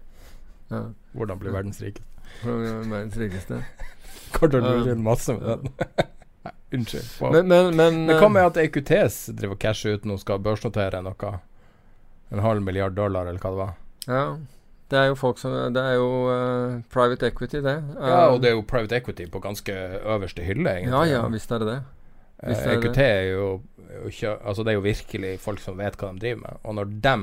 [0.74, 0.82] ja.
[1.12, 2.10] Hvordan bli verdens rikeste.
[2.42, 3.62] Hvordan bli verdens rikeste.
[4.34, 5.74] Kommer til å lure inn masse med den.
[6.74, 7.10] Unnskyld.
[7.20, 11.30] Men, men, men, det kommer at EQTs driver og casher ut nå, skal børsnotere noe.
[12.34, 13.76] En halv milliard dollar, eller hva det var.
[14.08, 14.24] Ja.
[14.90, 17.76] Det er jo folk som Det er jo uh, private equity, det.
[17.96, 20.92] Uh, ja, og det er jo private equity på ganske øverste hylle, egentlig.
[20.92, 21.78] Ja, ja, visst er det det.
[22.44, 23.48] EQT er jo,
[23.94, 26.62] Altså, det er jo virkelig folk som vet hva de driver med.
[26.64, 27.18] Og når de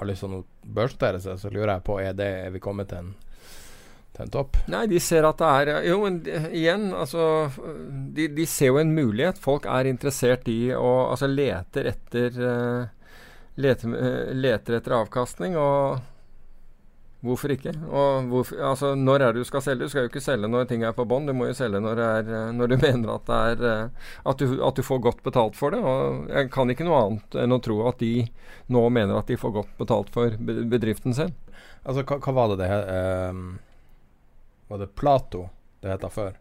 [0.00, 0.40] har lyst til å
[0.76, 3.12] børsnotere seg, så lurer jeg på Er det Er vi kommet til en
[4.14, 4.58] til en topp?
[4.70, 6.20] Nei, de ser at det er Jo, men
[6.54, 7.50] igjen, altså
[8.14, 9.40] de, de, ser jo en mulighet.
[9.42, 13.08] Folk er interessert i å Altså leter etter uh,
[13.54, 13.96] leter,
[14.34, 15.58] leter, etter avkastning.
[15.58, 15.98] Og
[17.24, 17.72] Hvorfor ikke?
[18.28, 19.86] Hvorfor, altså, når er det du skal selge?
[19.86, 21.24] Du skal jo ikke selge når ting er på bånn.
[21.24, 24.58] Du må jo selge når, er, eh, når, du mener at, er, eh, at, du,
[24.58, 25.80] at, du, får godt betalt for det.
[25.80, 28.26] Og jeg kan ikke noe annet enn å tro at de
[28.74, 31.32] nå mener at de får godt betalt for bedriften sin.
[31.84, 33.40] Altså, hva, hva var det det uh,
[34.68, 35.46] Var det Plato
[35.84, 36.36] det het før?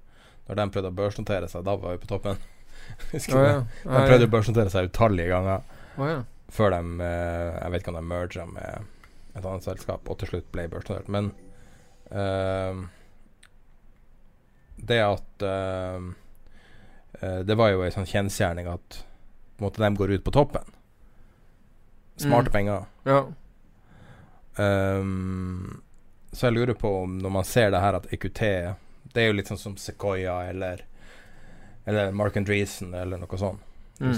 [0.50, 2.44] Når de prøvde å børsnotere seg, da var vi på toppen.
[3.14, 3.62] Husker oh, ja.
[3.88, 5.64] De prøvde å børsnotere seg utallige ganger
[5.96, 6.20] oh, ja.
[6.52, 8.92] før de uh, Jeg vet ikke om de merga med
[9.34, 11.10] et annet selskap, og til slutt ble børsnotert.
[11.12, 11.32] Men
[12.14, 12.84] uh,
[14.84, 16.12] det at uh,
[17.46, 19.04] Det var jo ei sånn kjensgjerning at
[19.54, 20.74] på en måte, de går ut på toppen.
[22.20, 22.54] Smarte mm.
[22.56, 22.86] penger.
[23.08, 23.20] Ja.
[24.58, 25.82] Um,
[26.32, 28.42] så jeg lurer på om når man ser det her at EQT
[29.14, 30.84] Det er jo litt sånn som Sequoia eller
[31.90, 33.62] Eller Mark Andreessen eller noe sånt.
[34.00, 34.14] Mm.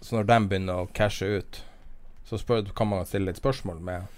[0.00, 1.62] Så når de begynner å cashe ut
[2.32, 4.08] så spør, kan man stille litt spørsmål med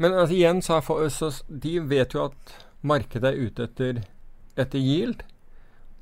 [0.00, 4.00] Men altså, igjen, så, for, så de vet jo at markedet er ute etter,
[4.58, 5.22] etter yield.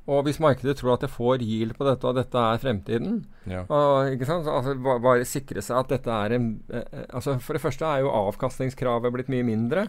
[0.09, 3.61] Og hvis markedet tror at det får yield på dette, og dette er fremtiden ja.
[3.71, 4.49] og, ikke sant?
[4.51, 8.03] Altså, bare sikre seg at dette er en eh, eh, altså For det første er
[8.03, 9.85] jo avkastningskravet blitt mye mindre.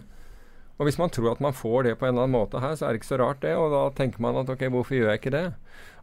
[0.79, 2.87] Og hvis man tror at man får det på en eller annen måte her, så
[2.87, 3.57] er det ikke så rart, det.
[3.59, 5.45] Og da tenker man at ok, hvorfor gjør jeg ikke det?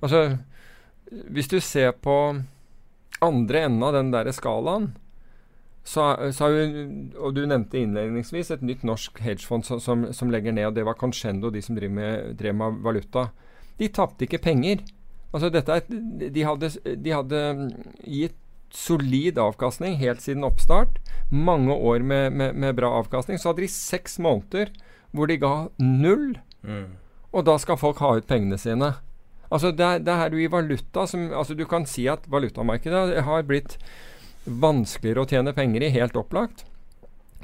[0.04, 0.22] Altså,
[1.32, 2.18] hvis du ser på
[3.22, 4.94] andre enden av den der skalaen,
[5.84, 6.88] så, så har jo,
[7.18, 10.68] og Du nevnte innledningsvis et nytt norsk hedgefond som, som, som, legger ned.
[10.70, 13.30] og Det var Concendo, de som drev med, drev med valuta.
[13.80, 14.84] De tapte ikke penger.
[15.32, 16.70] Altså dette de, hadde,
[17.02, 17.42] de hadde
[18.06, 18.38] gitt
[18.72, 21.00] solid avkastning helt siden oppstart.
[21.32, 23.40] Mange år med, med, med, bra avkastning.
[23.40, 24.72] Så hadde de seks måneder
[25.12, 26.38] hvor de ga null.
[26.64, 26.94] Mm.
[27.32, 28.94] Og da skal folk ha ut pengene sine.
[29.52, 33.44] Altså det, det er du i valuta som altså Du kan si at valutamarkedet har
[33.48, 33.76] blitt
[34.46, 36.66] vanskeligere å tjene penger i, helt opplagt.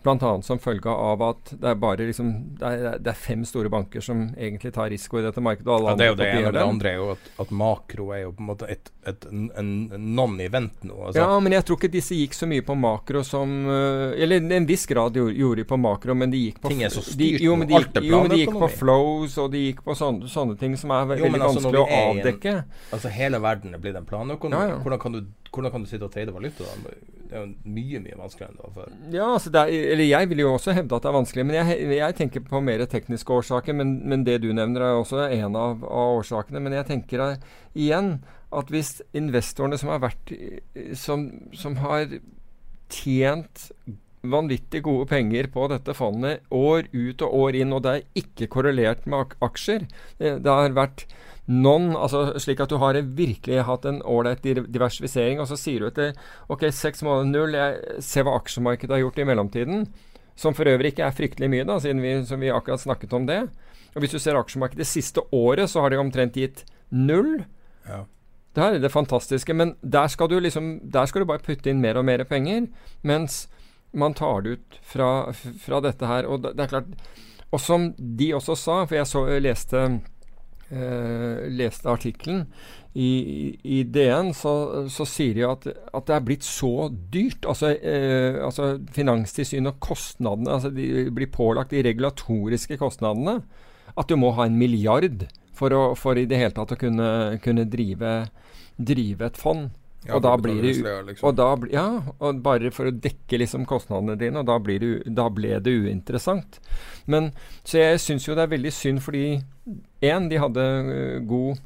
[0.03, 0.41] Bl.a.
[0.41, 2.29] som følge av at det er bare liksom,
[2.59, 5.67] det er, det er, fem store banker som egentlig tar risiko i dette markedet.
[5.67, 6.51] ja, det er jo det ene.
[6.55, 9.71] Det andre er jo at, at, makro er jo på en måte et, et, en
[10.15, 10.99] non-event nå.
[11.09, 11.23] Altså.
[11.23, 14.69] Ja, men jeg tror ikke disse gikk så mye på makro som uh, Eller en
[14.69, 17.41] viss grad gjorde, gjorde de på makro, men de gikk på Ting er så styrt
[17.41, 19.97] de, jo, men de, gikk, jo, men de gikk på flows, og de gikk på
[19.97, 22.55] sånne, sånne ting som er veldig jo, altså, vanskelig å avdekke.
[22.61, 24.61] En, altså Hele verden er blitt en planøkonomi.
[24.61, 24.81] Ja, ja.
[24.83, 25.21] Hvordan, kan du,
[25.57, 26.63] hvordan kan du sitte og trade valuta?
[26.63, 26.95] da?
[27.27, 28.95] Det er jo mye mye vanskeligere enn det var før.
[29.11, 31.91] Ja, altså er, eller Jeg vil jo også hevde at det er vanskelig, men jeg,
[31.97, 33.75] jeg tenker på mer tekniske årsaker.
[33.75, 36.63] Men, men, det du nevner, er også en av, av årsakene.
[36.63, 38.19] Men jeg tenker uh, igjen
[38.55, 40.31] at hvis investorene som har vært
[40.95, 42.07] som, som har
[42.93, 43.67] tjent
[44.25, 48.49] vanvittig gode penger på dette fondet år ut og år inn, og det er ikke
[48.57, 49.87] korrelert med aksjer.
[50.17, 51.05] Det, har vært
[51.47, 55.41] non, altså slik at du har virkelig hatt en ålreit diversifisering.
[55.43, 56.17] Og så sier du etter
[56.51, 59.87] ok, seks måneder null, jeg ser hva aksjemarkedet har gjort i mellomtiden.
[60.37, 63.25] Som for øvrig ikke er fryktelig mye, da, siden vi, som vi akkurat snakket om
[63.29, 63.41] det.
[63.95, 67.39] Og hvis du ser aksjemarkedet det siste året, så har det omtrent gitt null.
[67.87, 68.03] Ja.
[68.53, 69.53] Det her er det fantastiske.
[69.53, 72.67] Men der skal, du liksom, der skal du bare putte inn mer og mer penger.
[73.05, 73.47] Mens
[73.91, 76.27] man tar det ut fra, fra dette her.
[76.27, 77.07] Og det, er klart
[77.51, 79.83] Og som de også sa, for jeg så, leste,
[80.69, 82.45] eh, leste artikkelen
[82.97, 83.11] i,
[83.63, 87.45] i DN, så, så sier de at, at, det er blitt så dyrt.
[87.45, 93.39] Altså, eh, altså Finanstilsynet og kostnadene altså De blir pålagt de regulatoriske kostnadene.
[93.97, 95.27] At du må ha en milliard
[95.57, 97.09] for, å, for i det hele tatt å kunne,
[97.43, 98.15] kunne drive,
[98.77, 99.69] drive et fond.
[100.07, 100.73] Ja, og da blir det
[101.09, 101.27] liksom.
[101.27, 101.87] og da, Ja,
[102.23, 105.73] og bare for å dekke liksom kostnadene dine, og da, blir det, da ble det
[105.83, 106.61] uinteressant.
[107.11, 107.31] Men,
[107.67, 109.25] så jeg syns jo det er veldig synd fordi
[110.05, 111.59] én, de hadde uh, god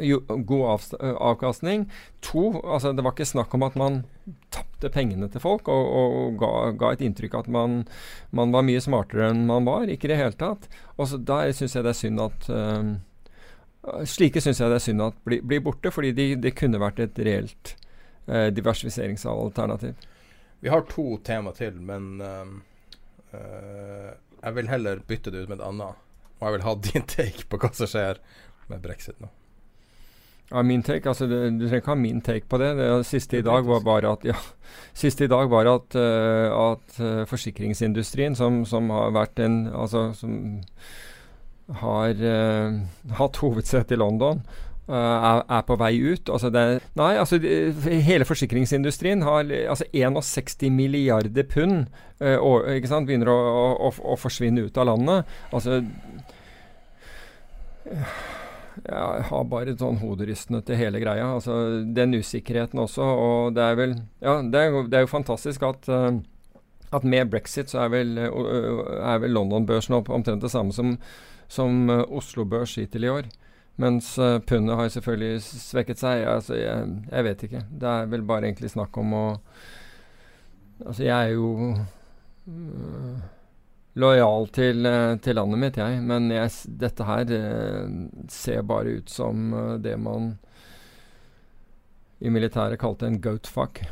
[0.00, 1.86] jo, god av, øh, avkastning.
[2.24, 4.02] To, altså det var ikke snakk om at man
[4.54, 7.82] tapte pengene til folk og, og ga, ga et inntrykk at man,
[8.30, 9.90] man var mye smartere enn man var.
[9.90, 10.68] Ikke i det hele tatt.
[10.96, 12.94] Og så Der syns jeg det er synd at øh,
[13.82, 17.00] Slike syns jeg det er synd at blir, bli borte, fordi de, det kunne vært
[17.02, 17.74] et reelt
[18.30, 19.96] eh, diversifiseringsalternativ.
[20.62, 22.52] Vi har to tema til, men uh,
[23.34, 25.98] jeg vil heller bytte det ut med et annet.
[26.38, 28.22] Og jeg vil ha din take på hva som skjer
[28.70, 29.32] med brexit nå.
[30.52, 32.76] Ja, min take, altså det, Du trenger ikke ha min take på det.
[32.78, 34.38] det siste i dag var bare at ja,
[35.02, 40.38] siste i dag var at, uh, at forsikringsindustrien, som, som har vært en Altså som
[41.80, 42.82] har uh,
[43.18, 44.42] hatt hovedsete i London,
[44.90, 46.32] uh, er, er på vei ut.
[46.32, 46.64] Altså det,
[46.98, 47.54] nei, altså de,
[48.06, 51.86] hele forsikringsindustrien har eh, altså 61 milliarder pund
[52.22, 53.38] uh, og, ikke sant, begynner å,
[53.88, 55.34] å, å, forsvinne ut av landet.
[55.52, 55.80] Altså
[58.82, 61.26] jeg har bare sånn hoderystende til hele greia.
[61.36, 63.04] Altså Den usikkerheten også.
[63.04, 66.22] Og det er vel Ja, det er det er jo fantastisk at eh,
[66.92, 70.98] at med brexit så er vel, eh, er vel London-børsen omtrent det samme som,
[71.52, 73.28] som eh, Oslo Børs hittil i år.
[73.80, 76.26] Mens uh, pundet har selvfølgelig svekket seg.
[76.28, 77.62] Altså, jeg, jeg vet ikke.
[77.80, 79.26] Det er vel bare egentlig snakk om å
[80.82, 81.76] Altså, jeg er jo
[82.50, 83.18] øh,
[83.94, 86.00] lojal til, eh, til landet mitt, jeg.
[86.02, 87.90] Men jeg, dette her eh,
[88.32, 90.36] ser bare ut som eh, det man
[92.22, 93.82] i militæret kalte en goat fuck.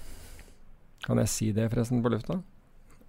[1.04, 2.40] Kan jeg si det forresten på lufta?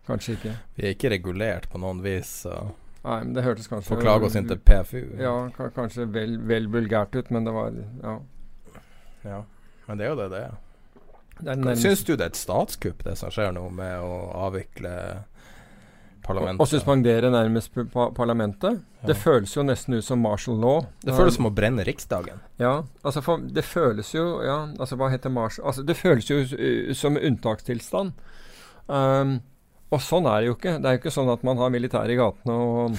[0.08, 0.56] Kanskje ikke.
[0.76, 2.42] Vi er ikke regulert på noen vis.
[2.46, 2.56] Så
[3.02, 5.00] Nei, men det hørtes kanskje Forklag oss inntil PFU.
[5.18, 5.34] Ja,
[5.76, 7.74] kanskje vel, vel vulgært ut, men det var
[8.04, 8.20] Ja.
[9.26, 9.42] Ja.
[9.88, 10.60] Men det er jo det det er.
[11.42, 14.94] Er Syns du det er et statskupp, det som skjer nå, med å avvikle
[16.22, 16.62] parlamentet?
[16.62, 17.74] Å suspendere nærmest
[18.18, 18.82] parlamentet?
[19.02, 19.08] Ja.
[19.10, 20.86] Det føles jo nesten ut som martial law.
[21.02, 22.44] Det føles som å brenne Riksdagen.
[22.62, 26.44] Ja, altså for det føles jo Ja, altså hva heter martial Altså det føles jo
[26.46, 28.14] uh, som unntakstilstand.
[28.86, 29.40] Um,
[29.92, 30.78] og sånn er det jo ikke.
[30.80, 32.96] Det er jo ikke sånn at man har militær i gatene og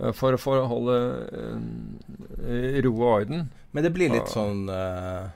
[0.00, 0.96] uh, for, for å holde
[1.58, 3.48] uh, ro og orden.
[3.72, 5.28] Men det blir litt sånn uh,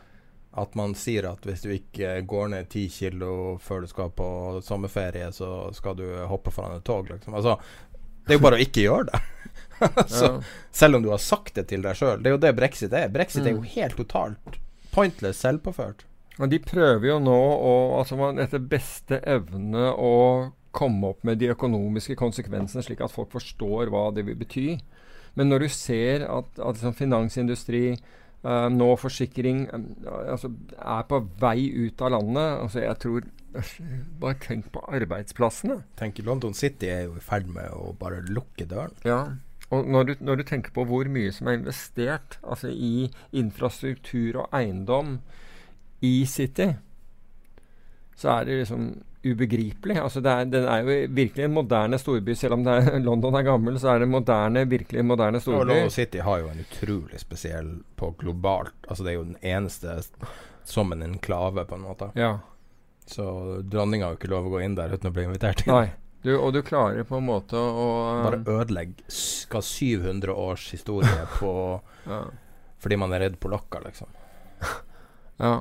[0.59, 4.27] at man sier at hvis du ikke går ned ti kilo før du skal på
[4.65, 7.35] sommerferie, så skal du hoppe foran et tog, liksom.
[7.39, 7.55] Altså,
[8.27, 9.21] det er jo bare å ikke gjøre det.
[10.05, 10.35] altså, Ja.
[10.83, 12.21] Selv om du har sagt det til deg sjøl.
[12.23, 13.09] Det er jo det brexit er.
[13.13, 13.71] Brexit er jo Mm.
[13.75, 14.59] helt totalt
[14.93, 16.05] pointless, selvpåført.
[16.41, 20.15] Og de prøver jo nå å, altså man, etter beste evne å
[20.73, 24.67] komme opp med de økonomiske konsekvensene, slik at folk forstår hva det vil bety.
[25.37, 29.87] Men når du ser at, at liksom finansindustri, eh, nå forsikring, eh,
[30.33, 33.31] altså er på vei ut av landet altså Jeg tror
[34.23, 35.83] Bare tenk på arbeidsplassene.
[36.01, 38.97] Tenk, London City er jo i ferd med å bare lukke døren.
[39.05, 39.35] Ja.
[39.73, 44.41] Og når du, når du tenker på hvor mye som er investert altså i infrastruktur
[44.41, 45.19] og eiendom
[46.03, 46.69] i City,
[48.19, 48.91] så er det liksom
[49.23, 49.97] ubegripelig.
[50.03, 52.35] Altså det er, den er jo virkelig en moderne storby.
[52.39, 55.69] Selv om er, London er gammel, så er det moderne, virkelig moderne moderne Og storby.
[55.71, 59.95] London City har jo en utrolig spesiell på globalt Altså Det er jo den eneste
[60.67, 62.11] som en enklave, på en måte.
[62.19, 62.33] Ja.
[63.07, 63.25] Så
[63.67, 65.73] dronninga har jo ikke lov å gå inn der uten å bli invitert inn.
[65.75, 65.89] Nei.
[66.23, 67.87] Du, og du klarer på en måte å
[68.23, 71.51] Bare ødelegge s- 700 års historie på
[72.07, 72.21] Ja.
[72.83, 74.07] Fordi man er redd polakker, liksom.
[75.43, 75.57] Ja.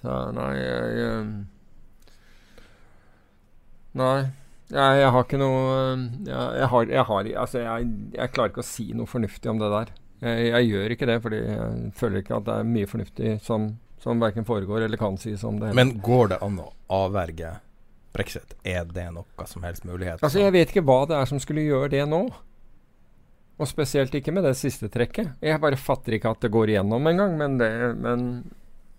[0.00, 1.32] Så nei, jeg eh,
[4.00, 4.18] Nei.
[4.70, 8.62] Jeg, jeg har ikke noe eh, Jeg, jeg, har, jeg, har, altså jeg, klarer ikke
[8.62, 9.94] å si noe fornuftig om det der.
[10.20, 13.72] Jeg, jeg gjør ikke det, fordi jeg føler ikke at det er mye fornuftig som,
[14.02, 15.72] som verken foregår eller kan sies om det.
[15.72, 15.80] hele.
[15.80, 16.70] Men går det an å
[17.00, 17.56] avverge
[18.14, 18.54] brexit?
[18.66, 20.22] Er det noe som helst mulighet?
[20.22, 22.24] Altså, jeg vet ikke hva det er som skulle gjøre det nå.
[23.60, 25.34] Og spesielt ikke med det siste trekket.
[25.44, 27.70] Jeg bare fatter ikke at det går igjennom engang, men det
[28.00, 28.22] men,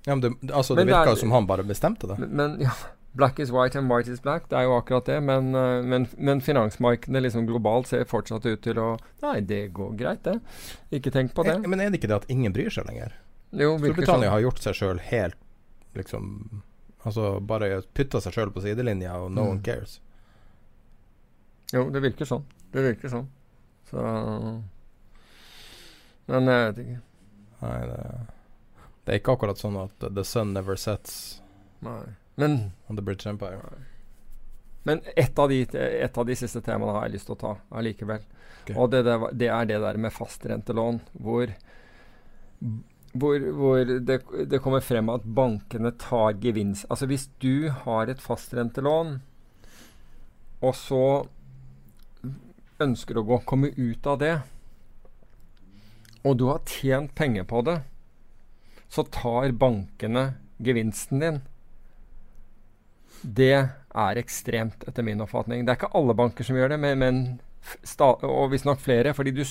[0.05, 2.17] ja, men det, altså, det Men er- virka jo som han bare bestemte det.
[2.29, 2.71] men, ja,
[3.13, 4.45] Black is white and white is black.
[4.49, 5.17] Det er jo akkurat det.
[5.21, 9.97] Men, eh, men, men finansmarkedet liksom globalt ser fortsatt ut til å Nei, det går
[9.99, 10.37] greit, det.
[10.95, 11.57] Ikke tenk på det.
[11.57, 13.11] Er, Men er det ikke det at ingen bryr seg lenger?
[13.51, 14.31] Jo, Storbritannia sånn.
[14.31, 15.35] har gjort seg sjøl helt
[15.93, 16.61] liksom
[17.03, 19.49] Altså bare putta seg sjøl på sidelinja, og no Mm.
[19.57, 19.99] one cares.
[21.73, 22.43] Jo, det virker sånn.
[22.71, 23.27] Det virker sånn.
[23.91, 23.97] Så
[26.27, 26.99] Men jeg vet ikke.
[27.61, 28.03] Nei, det,
[29.05, 31.41] det er ikke akkurat sånn at the sun never sets
[31.81, 32.13] Nei.
[32.37, 33.61] Men on the British Empire.
[34.83, 37.51] Men ett av, de, et av de siste temaene har jeg lyst til å ta
[37.77, 38.23] allikevel.
[38.61, 38.75] Okay.
[38.77, 41.53] Og det, der, det er det der med fastrentelån, hvor,
[43.13, 44.19] hvor, hvor det,
[44.49, 49.19] det kommer frem at bankene tar gevinst Altså hvis du har et fastrentelån,
[50.61, 51.05] og så
[52.81, 54.35] ønsker å gå, komme ut av det,
[56.21, 57.79] og du har tjent penger på det,
[58.91, 61.39] så tar bankene gevinsten din.
[63.21, 65.63] Det er ekstremt, etter min oppfatning.
[65.63, 67.21] Det er ikke alle banker som gjør det, men, men
[67.87, 69.13] sta, og visstnok flere.
[69.13, 69.45] fordi du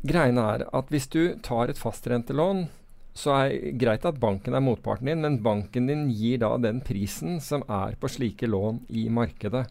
[0.00, 2.64] Greiene er at hvis du tar et fastrentelån,
[3.12, 6.80] så er det greit at banken er motparten din, men banken din gir da den
[6.80, 9.66] prisen som er på slike lån i markedet.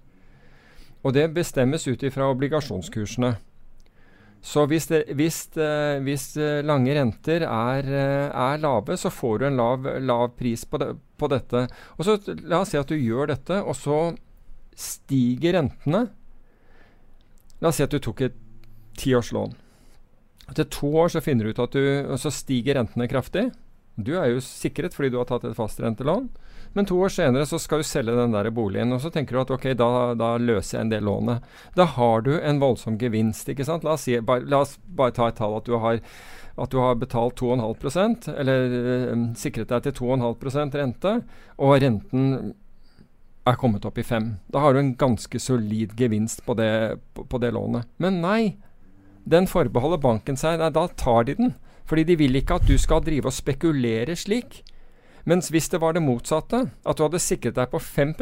[1.02, 3.38] Og det bestemmes ut ifra obligasjonskursene.
[4.42, 9.40] Så hvis, det, hvis, eh, hvis eh, lange renter er, eh, er lave, så får
[9.40, 11.66] du en lav, lav pris på, det, på dette.
[11.98, 12.16] Og så
[12.48, 14.00] La oss si at du gjør dette, og så
[14.80, 16.06] stiger rentene.
[17.60, 18.38] La oss si at du tok et
[19.00, 19.58] tiårslån.
[20.50, 23.50] Etter to år så finner du ut at du så stiger rentene kraftig.
[24.00, 26.30] Du er jo sikret fordi du har tatt et fastrentelån.
[26.74, 29.42] Men to år senere så skal du selge den der boligen, og så tenker du
[29.42, 29.90] at ok, da,
[30.20, 31.48] da løser jeg en del lånet.
[31.78, 33.86] Da har du en voldsom gevinst, ikke sant.
[33.88, 36.02] La oss, si, bare, la oss bare ta et tall at du har,
[36.60, 41.16] at du har betalt 2,5% eller øh, sikret deg til 2,5% rente,
[41.58, 42.54] og renten
[43.50, 44.32] er kommet opp i 5.
[44.54, 47.90] Da har du en ganske solid gevinst på det, på, på det lånet.
[47.98, 48.42] Men nei,
[49.30, 50.60] den forbeholder banken seg.
[50.62, 51.56] Nei, da tar de den.
[51.90, 54.62] Fordi de vil ikke at du skal drive og spekulere slik.
[55.30, 58.16] Mens hvis det var det motsatte, at du hadde sikret deg på 5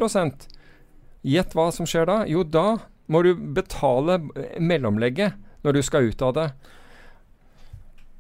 [1.28, 2.18] Gjett hva som skjer da?
[2.30, 2.78] Jo, da
[3.12, 4.20] må du betale
[4.60, 6.48] mellomlegget når du skal ut av det.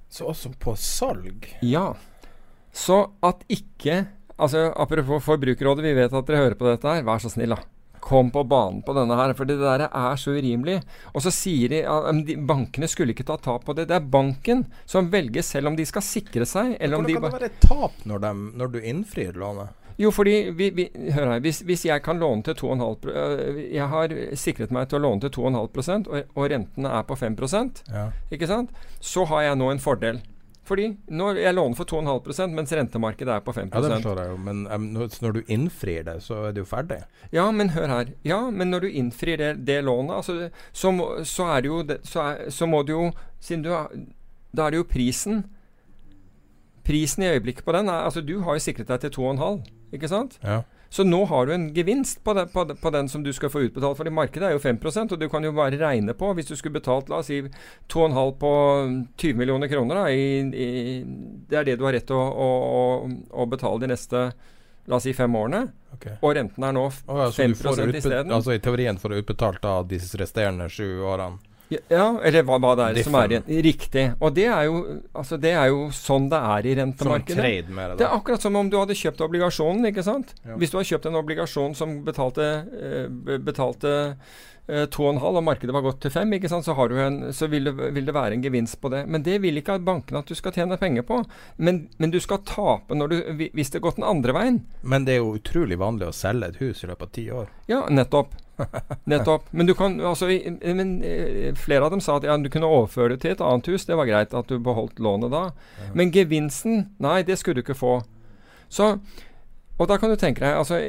[0.10, 1.50] Så også på salg?
[1.62, 1.92] Ja.
[2.72, 4.06] Så at ikke
[4.38, 7.02] Altså, Apropos Forbrukerrådet, vi vet at dere hører på dette her.
[7.08, 7.77] Vær så snill, da.
[8.08, 10.78] Kom på banen på denne her, for det der er så urimelig.
[11.12, 13.90] Og så sier de at bankene skulle ikke ta tap på det.
[13.90, 17.28] Det er banken som velger selv om de skal sikre seg, eller om Hvordan kan
[17.28, 18.32] det være et tap når, de,
[18.62, 19.76] når du innfrir lånet?
[19.98, 21.40] Jo, fordi vi, vi, Hør her.
[21.42, 25.24] Hvis, hvis jeg kan låne til 2,5 øh, Jeg har sikret meg til å låne
[25.26, 27.38] til 2,5 og, og rentene er på 5
[27.90, 28.10] Ja.
[28.32, 28.70] ikke sant?
[29.02, 30.22] Så har jeg nå en fordel.
[30.68, 34.32] Fordi nå, jeg låner for 2,5% mens rentemarkedet er på 5 ja, det forstår jeg
[34.34, 34.88] jo, men um,
[35.24, 37.00] når, du innfrir det, så er det jo ferdig.
[37.32, 38.12] Ja, men hør her.
[38.28, 41.80] Ja, men når du innfrir det, det lånet, altså, så, må, så er det jo
[42.04, 43.06] så, er, så må du jo
[43.40, 43.92] Siden du har
[44.56, 45.44] Da er det jo prisen
[46.88, 49.62] Prisen i øyeblikket på den er Altså, du har jo sikret deg til 2,5,
[49.94, 50.40] ikke sant?
[50.44, 50.64] Ja.
[50.90, 53.66] Så nå har du en gevinst på, den, på, på den som du skal få
[53.66, 53.98] utbetalt.
[53.98, 56.80] fordi markedet er jo 5% og du kan jo bare regne på Hvis du skulle
[56.80, 58.52] betalt la oss si 2,5 på
[59.18, 61.04] 20 millioner kroner, da, i, i,
[61.50, 62.48] det er det du har rett til å, å,
[62.80, 63.10] å,
[63.44, 64.22] å betale de neste
[64.88, 65.66] la oss si fem årene.
[65.94, 66.14] okay.
[66.24, 68.32] Og renten er nå f- Å ja, 5 får utbet- isteden.
[68.32, 71.42] Altså I teorien får du utbetalt da de resterende sju årene.
[71.70, 73.48] Ja, eller hva, hva det er som er igjen.
[73.66, 74.04] Riktig.
[74.24, 74.82] Og det er, jo,
[75.18, 77.48] altså det er jo sånn det er i Som rentemarkedet.
[77.68, 77.88] det.
[78.00, 80.32] Det er akkurat som om du hadde kjøpt obligasjonen, ikke sant?
[80.46, 80.56] Ja.
[80.60, 83.92] Hvis du har kjøpt en obligasjon som betalte, eh, betalte
[84.70, 86.68] eh, 2,5 og markedet var gått til 5, ikke sant?
[86.68, 89.04] Så, har du en, så vil, det, vil det være en gevinst på det.
[89.12, 91.20] Men det vil ikke bankene at du skal tjene penger på.
[91.60, 93.20] Men, men du skal tape du,
[93.52, 94.64] hvis det har gått den andre veien.
[94.88, 97.52] Men det er jo utrolig vanlig å selge et hus i løpet av ti år.
[97.68, 98.40] Ja, nettopp.
[99.12, 99.48] Nettopp.
[99.52, 103.16] Men du kan altså men, eh, Flere av dem sa at ja, du kunne overføre
[103.16, 103.86] det til et annet hus.
[103.88, 105.50] Det var greit at du beholdt lånet da.
[105.98, 108.00] Men gevinsten, nei, det skulle du ikke få.
[108.70, 108.98] Så,
[109.78, 110.82] og da kan du tenke deg altså,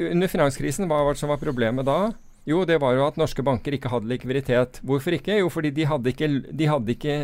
[0.00, 2.14] Under finanskrisen, hva var det som var problemet da?
[2.46, 4.78] Jo, det var jo at norske banker ikke hadde likviditet.
[4.86, 5.40] Hvorfor ikke?
[5.40, 7.16] Jo, fordi de hadde ikke, de hadde ikke,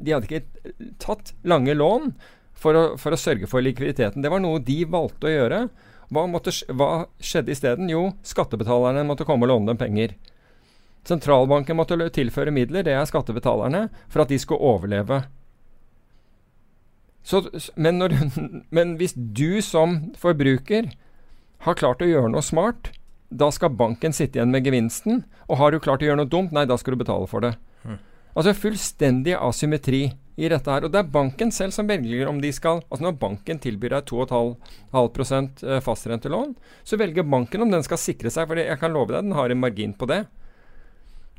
[0.00, 2.14] de hadde ikke tatt lange lån
[2.56, 4.24] for å, for å sørge for likviditeten.
[4.24, 5.58] Det var noe de valgte å gjøre.
[6.12, 7.90] Hva, måtte, hva skjedde isteden?
[7.92, 10.16] Jo, skattebetalerne måtte komme og låne dem penger.
[11.08, 15.22] Sentralbanken måtte tilføre midler, det er skattebetalerne, for at de skulle overleve.
[17.26, 17.42] Så,
[17.74, 18.16] men, når,
[18.76, 20.92] men hvis du som forbruker
[21.62, 22.92] har klart å gjøre noe smart,
[23.32, 25.22] da skal banken sitte igjen med gevinsten.
[25.48, 27.54] Og har du klart å gjøre noe dumt, nei, da skal du betale for det.
[27.86, 28.00] Hmm.
[28.36, 30.02] Altså fullstendig asymmetri
[30.36, 30.86] i dette her.
[30.86, 34.06] Og det er banken selv som velger om de skal Altså når banken tilbyr deg
[34.08, 36.54] 2,5 eh, fastrentelån,
[36.84, 39.52] så velger banken om den skal sikre seg, for jeg kan love deg den har
[39.52, 40.24] en margin på det.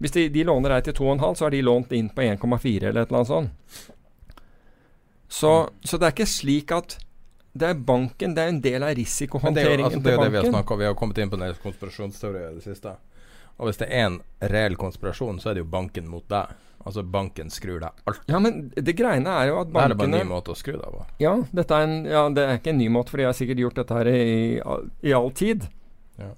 [0.02, 3.04] Hvis de, de låner deg til 2,5, så har de lånt inn på 1,4 eller
[3.04, 3.90] et eller annet sånt.
[5.34, 5.52] Så,
[5.82, 7.00] så det er ikke slik at
[7.54, 10.12] det er banken, det er en del av Men det er jo, risikohåndteringen altså, det
[10.12, 10.54] er jo det vi har banken.
[10.54, 10.80] snakket om.
[10.80, 12.94] Vi har kommet inn på en del konspirasjonsteorier i det siste.
[13.58, 14.20] Og hvis det er en
[14.54, 16.54] reell konspirasjon, så er det jo banken mot deg.
[16.84, 18.24] Altså banken skrur deg alt.
[18.28, 20.58] Ja, men det greiene er jo at bankene Det er bare en ny måte å
[20.60, 21.06] skru deg på.
[21.24, 23.62] Ja, dette er en, ja, det er ikke en ny måte, for jeg har sikkert
[23.64, 24.34] gjort dette her i,
[25.08, 25.70] i all tid.
[26.20, 26.34] Ja.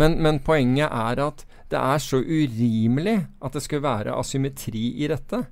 [0.00, 5.10] Men, men poenget er at det er så urimelig at det skulle være asymmetri i
[5.10, 5.44] dette.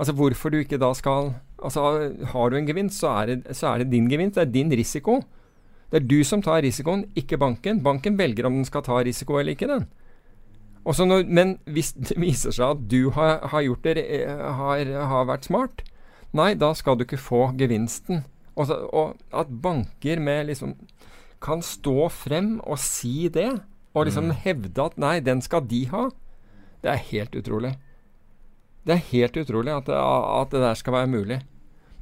[0.00, 3.74] Altså hvorfor du ikke da skal Altså Har du en gevinst, så er, det, så
[3.74, 4.38] er det din gevinst.
[4.38, 5.18] Det er din risiko.
[5.92, 7.82] Det er du som tar risikoen, ikke banken.
[7.84, 9.84] Banken velger om den skal ta risiko eller ikke, den.
[10.84, 15.26] Når, men hvis det viser seg at du har, har, gjort det, eh, har, har
[15.28, 15.82] vært smart,
[16.32, 18.24] nei, da skal du ikke få gevinsten.
[18.56, 20.74] Også, og at banker med liksom
[21.40, 23.60] kan stå frem og si det,
[23.94, 26.08] og liksom hevde at nei, den skal de ha,
[26.84, 27.74] det er helt utrolig.
[28.86, 31.40] Det er helt utrolig at det, at det der skal være mulig.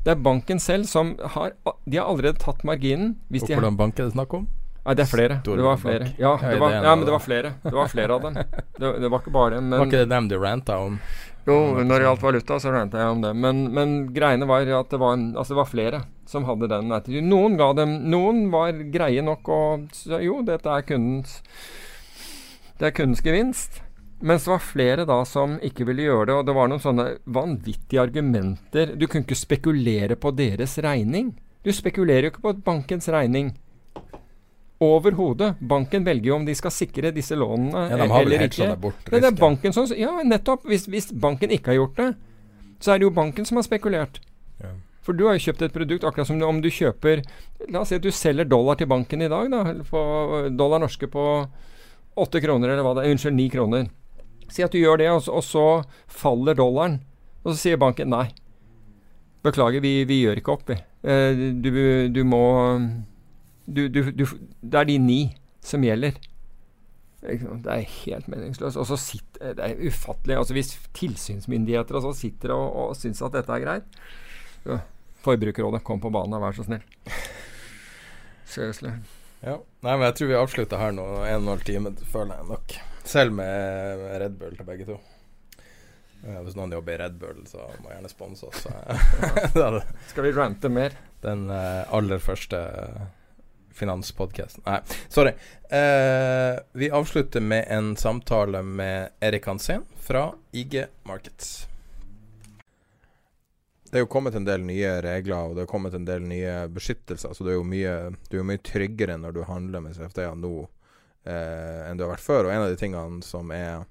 [0.05, 1.52] Det er banken selv som har
[1.84, 3.16] De har allerede tatt marginen.
[3.28, 4.46] og Hvordan bank er det snakk om?
[4.86, 5.40] Nei, det er flere.
[5.44, 6.10] Det var flere.
[6.16, 7.55] Ja, det var, ja, men det var flere.
[7.62, 8.38] Det var flere av dem.
[8.78, 9.59] Det, det var ikke bare.
[9.60, 11.00] Men Var ikke det dem du ranta om?
[11.48, 13.32] jo, når det gjaldt valuta, så ranta jeg om det.
[13.36, 16.92] Men, men greiene var at det var, en, altså det var flere som hadde den.
[17.28, 21.38] Noen ga dem Noen var greie nok og sa jo, dette er kundens
[22.78, 23.80] Det er kundens gevinst.
[24.18, 27.06] Mens det var flere da som ikke ville gjøre det, og det var noen sånne
[27.30, 28.96] vanvittige argumenter.
[28.98, 31.36] Du kunne ikke spekulere på deres regning.
[31.62, 33.52] Du spekulerer jo ikke på bankens regning.
[34.80, 35.56] Overhodet.
[35.59, 38.68] Banken velger jo om de skal sikre disse lånene Ja, de har eller ikke.
[38.68, 40.66] det bort, Det, det er banken som Ja, nettopp.
[40.70, 42.12] Hvis, hvis banken ikke har gjort det,
[42.78, 44.20] så er det jo banken som har spekulert.
[44.62, 44.70] Ja.
[45.02, 47.24] For du har jo kjøpt et produkt, akkurat som om du kjøper
[47.72, 49.64] La oss si at du selger dollar til banken i dag, da.
[49.88, 51.24] På dollar norske på
[52.18, 53.14] åtte kroner, eller hva det er.
[53.16, 53.88] Unnskyld, ni kroner.
[54.48, 55.64] Si at du gjør det, og så, og så
[56.06, 57.00] faller dollaren.
[57.42, 58.28] Og så sier banken nei.
[59.42, 60.78] Beklager, vi, vi gjør ikke opp, vi.
[61.09, 61.70] Eh, du,
[62.14, 62.42] du må
[63.69, 64.24] du, du, du,
[64.61, 65.20] Det er de ni
[65.65, 66.16] som gjelder.
[67.20, 68.78] Det er helt meningsløst.
[68.78, 70.36] Og så sitter, Det er ufattelig.
[70.39, 74.01] Altså Hvis tilsynsmyndigheter og så sitter og, og syns at dette er greit
[74.66, 74.78] ja,
[75.24, 76.82] Forbrukerrådet, kom på banen, vær så snill.
[78.47, 78.93] Seriously.
[79.43, 79.59] Ja.
[79.82, 81.05] Nei, men jeg tror vi avslutter her nå.
[81.27, 82.77] En og en halv time føler jeg nok.
[83.09, 84.99] Selv med Red Bull til begge to.
[86.23, 88.66] Hvis noen jobber i Red Bull, så må gjerne sponse oss.
[90.11, 90.97] Skal vi rante mer?
[91.23, 92.62] Den eh, aller første
[93.78, 95.32] finanspodkasten Nei, sorry.
[95.72, 101.68] Uh, vi avslutter med en samtale med Erik Hansen fra IG Markets.
[103.90, 106.66] Det er jo kommet en del nye regler og det er kommet en del nye
[106.72, 107.32] beskyttelser.
[107.32, 110.52] Så du er jo mye, er jo mye tryggere når du handler med CFD-er nå
[111.24, 112.48] eh, enn du har vært før.
[112.48, 113.86] Og en av de tingene som er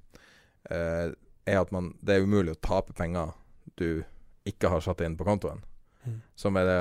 [0.69, 1.15] eh,
[1.47, 3.33] er at man, det er umulig å tape penger
[3.79, 4.03] du
[4.47, 5.63] ikke har satt inn på kontoen.
[6.35, 6.79] Som er det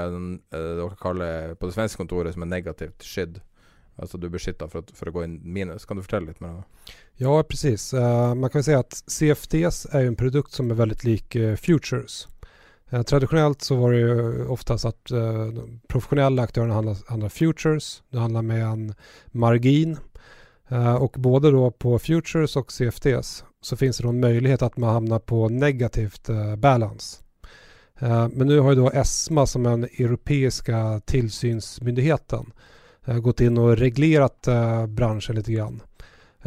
[0.57, 3.41] eh, dere kaller på det svenske kontoret som er negativt skydd.
[3.97, 5.87] Altså du er beskytta for, for å gå inn minus.
[5.89, 6.97] Kan du fortelle litt mer om det?
[7.17, 7.95] Ja, precis.
[7.95, 12.29] Uh, man kan si att CFDs är en produkt som är väldigt lik uh, futures.
[12.93, 18.03] Uh, traditionellt så var det ju oftast att eh, de professionella aktörerna handlar, handlar futures.
[18.11, 18.95] Det handlar med en
[19.27, 19.97] margin.
[21.01, 25.19] Och både då på futures och CFDs så finns det en möjlighet att man hamnar
[25.19, 26.29] på negativt
[26.59, 27.23] balance.
[27.99, 32.53] Eh, men nu har ju då ESMA som den europeiska tillsynsmyndigheten
[33.05, 35.83] eh, gått in och reglerat bransjen branschen lite grann.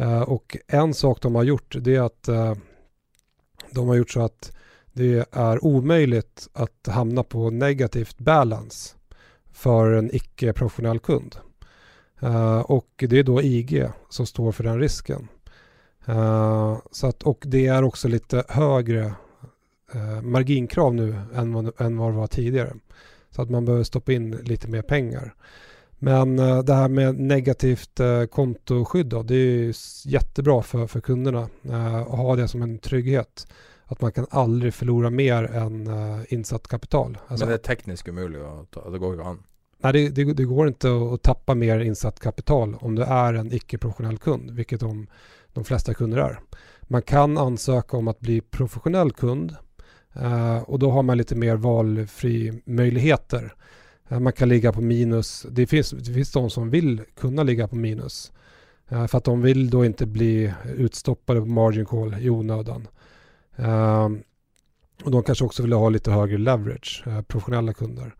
[0.00, 2.54] Eh, och en sak de har gjort det att eh,
[3.70, 4.56] de har gjort så att
[4.92, 8.94] det är omöjligt att hamna på negativt balance
[9.52, 11.36] för en icke-professionell kund.
[12.20, 15.28] Eh, och det är då IG som står för den risken.
[16.04, 19.14] Eh, att, och det är också lite högre
[19.94, 22.72] eh, marginkrav nu än vad, än vad det var tidigare.
[23.30, 25.34] Så att man behöver stoppa in lite mer pengar.
[25.98, 29.74] Men eh, det här med negativt eh, kontoskydd då, det är
[30.08, 33.46] jättebra för, för kunderna eh, att ha det som en trygghet.
[33.84, 37.18] Att man kan aldrig förlora mer än eh, insatt kapital.
[37.26, 38.90] Alltså, Men det er teknisk umulig å ta.
[38.90, 39.42] Det går ikke an.
[39.82, 43.34] nej, det, det, det går inte att, att tappa mer insatt kapital om du är
[43.34, 45.06] en icke-professionell kund, vilket de,
[45.52, 46.40] de flesta kunder är.
[46.82, 49.56] Man kan ansöka om att bli professionell kund
[50.14, 53.54] eh, och då har man lite mer valfri möjligheter.
[54.08, 55.46] Eh, man kan ligga på minus.
[55.50, 58.32] Det finns, det finns de som vill kunna ligga på minus.
[58.92, 62.88] Uh, för att de vill då inte bli utstoppade på margin call i onödan.
[63.58, 64.08] Uh,
[65.04, 68.14] och de kanske också vill ha lite högre leverage, eh, professionella kunder.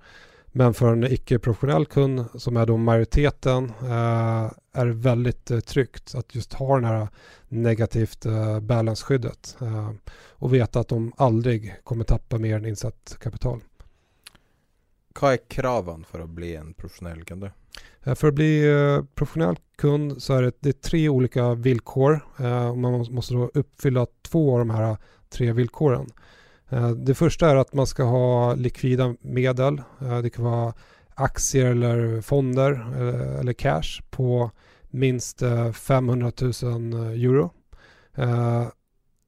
[0.52, 5.34] Men for en ikke-professionell kund som er da majoriteten eh, er det veldig
[5.66, 7.08] trygt å just ha det här
[7.48, 9.90] negativt eh, balance-skyddet eh,
[10.42, 13.60] og veta at de aldri kommer tappa mer enn innsatt kapital.
[15.14, 17.52] Hva er kravene for å bli en profesjonell kunde?
[18.02, 22.20] Eh, å att bli eh, profesjonell kund så er det, det er tre ulike villkor.
[22.38, 23.22] Eh, man må
[23.54, 24.96] oppfylle to av de her
[25.30, 26.10] tre villkoren.
[26.70, 29.80] Eh, Det første er at man skal ha likvida medel.
[30.00, 30.72] Eh, Det kan være
[31.16, 34.50] aktier eller fonder eh, eller cash på
[34.90, 37.50] minst eh, 500 000 euro.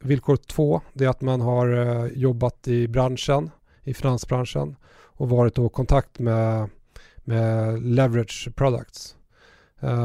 [0.05, 3.51] Vilkår två det är att man har jobbet i bransjen,
[3.85, 4.77] i finansbranschen
[5.16, 6.70] og vært i kontakt med
[7.24, 9.14] med leverage products.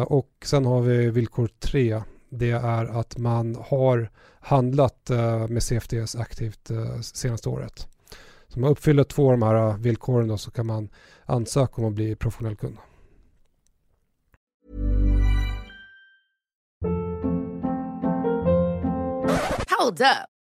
[0.08, 2.04] Og så har vi vilkår tre.
[2.30, 4.10] Det er at man har
[4.40, 7.88] handlet eh, med CFDs aktivt eh, seneste året.
[8.48, 10.90] Så man oppfyller två av de här eh, villkoren så kan man
[11.26, 12.78] ansöka om å bli professionell kund.
[19.80, 20.37] Hold up.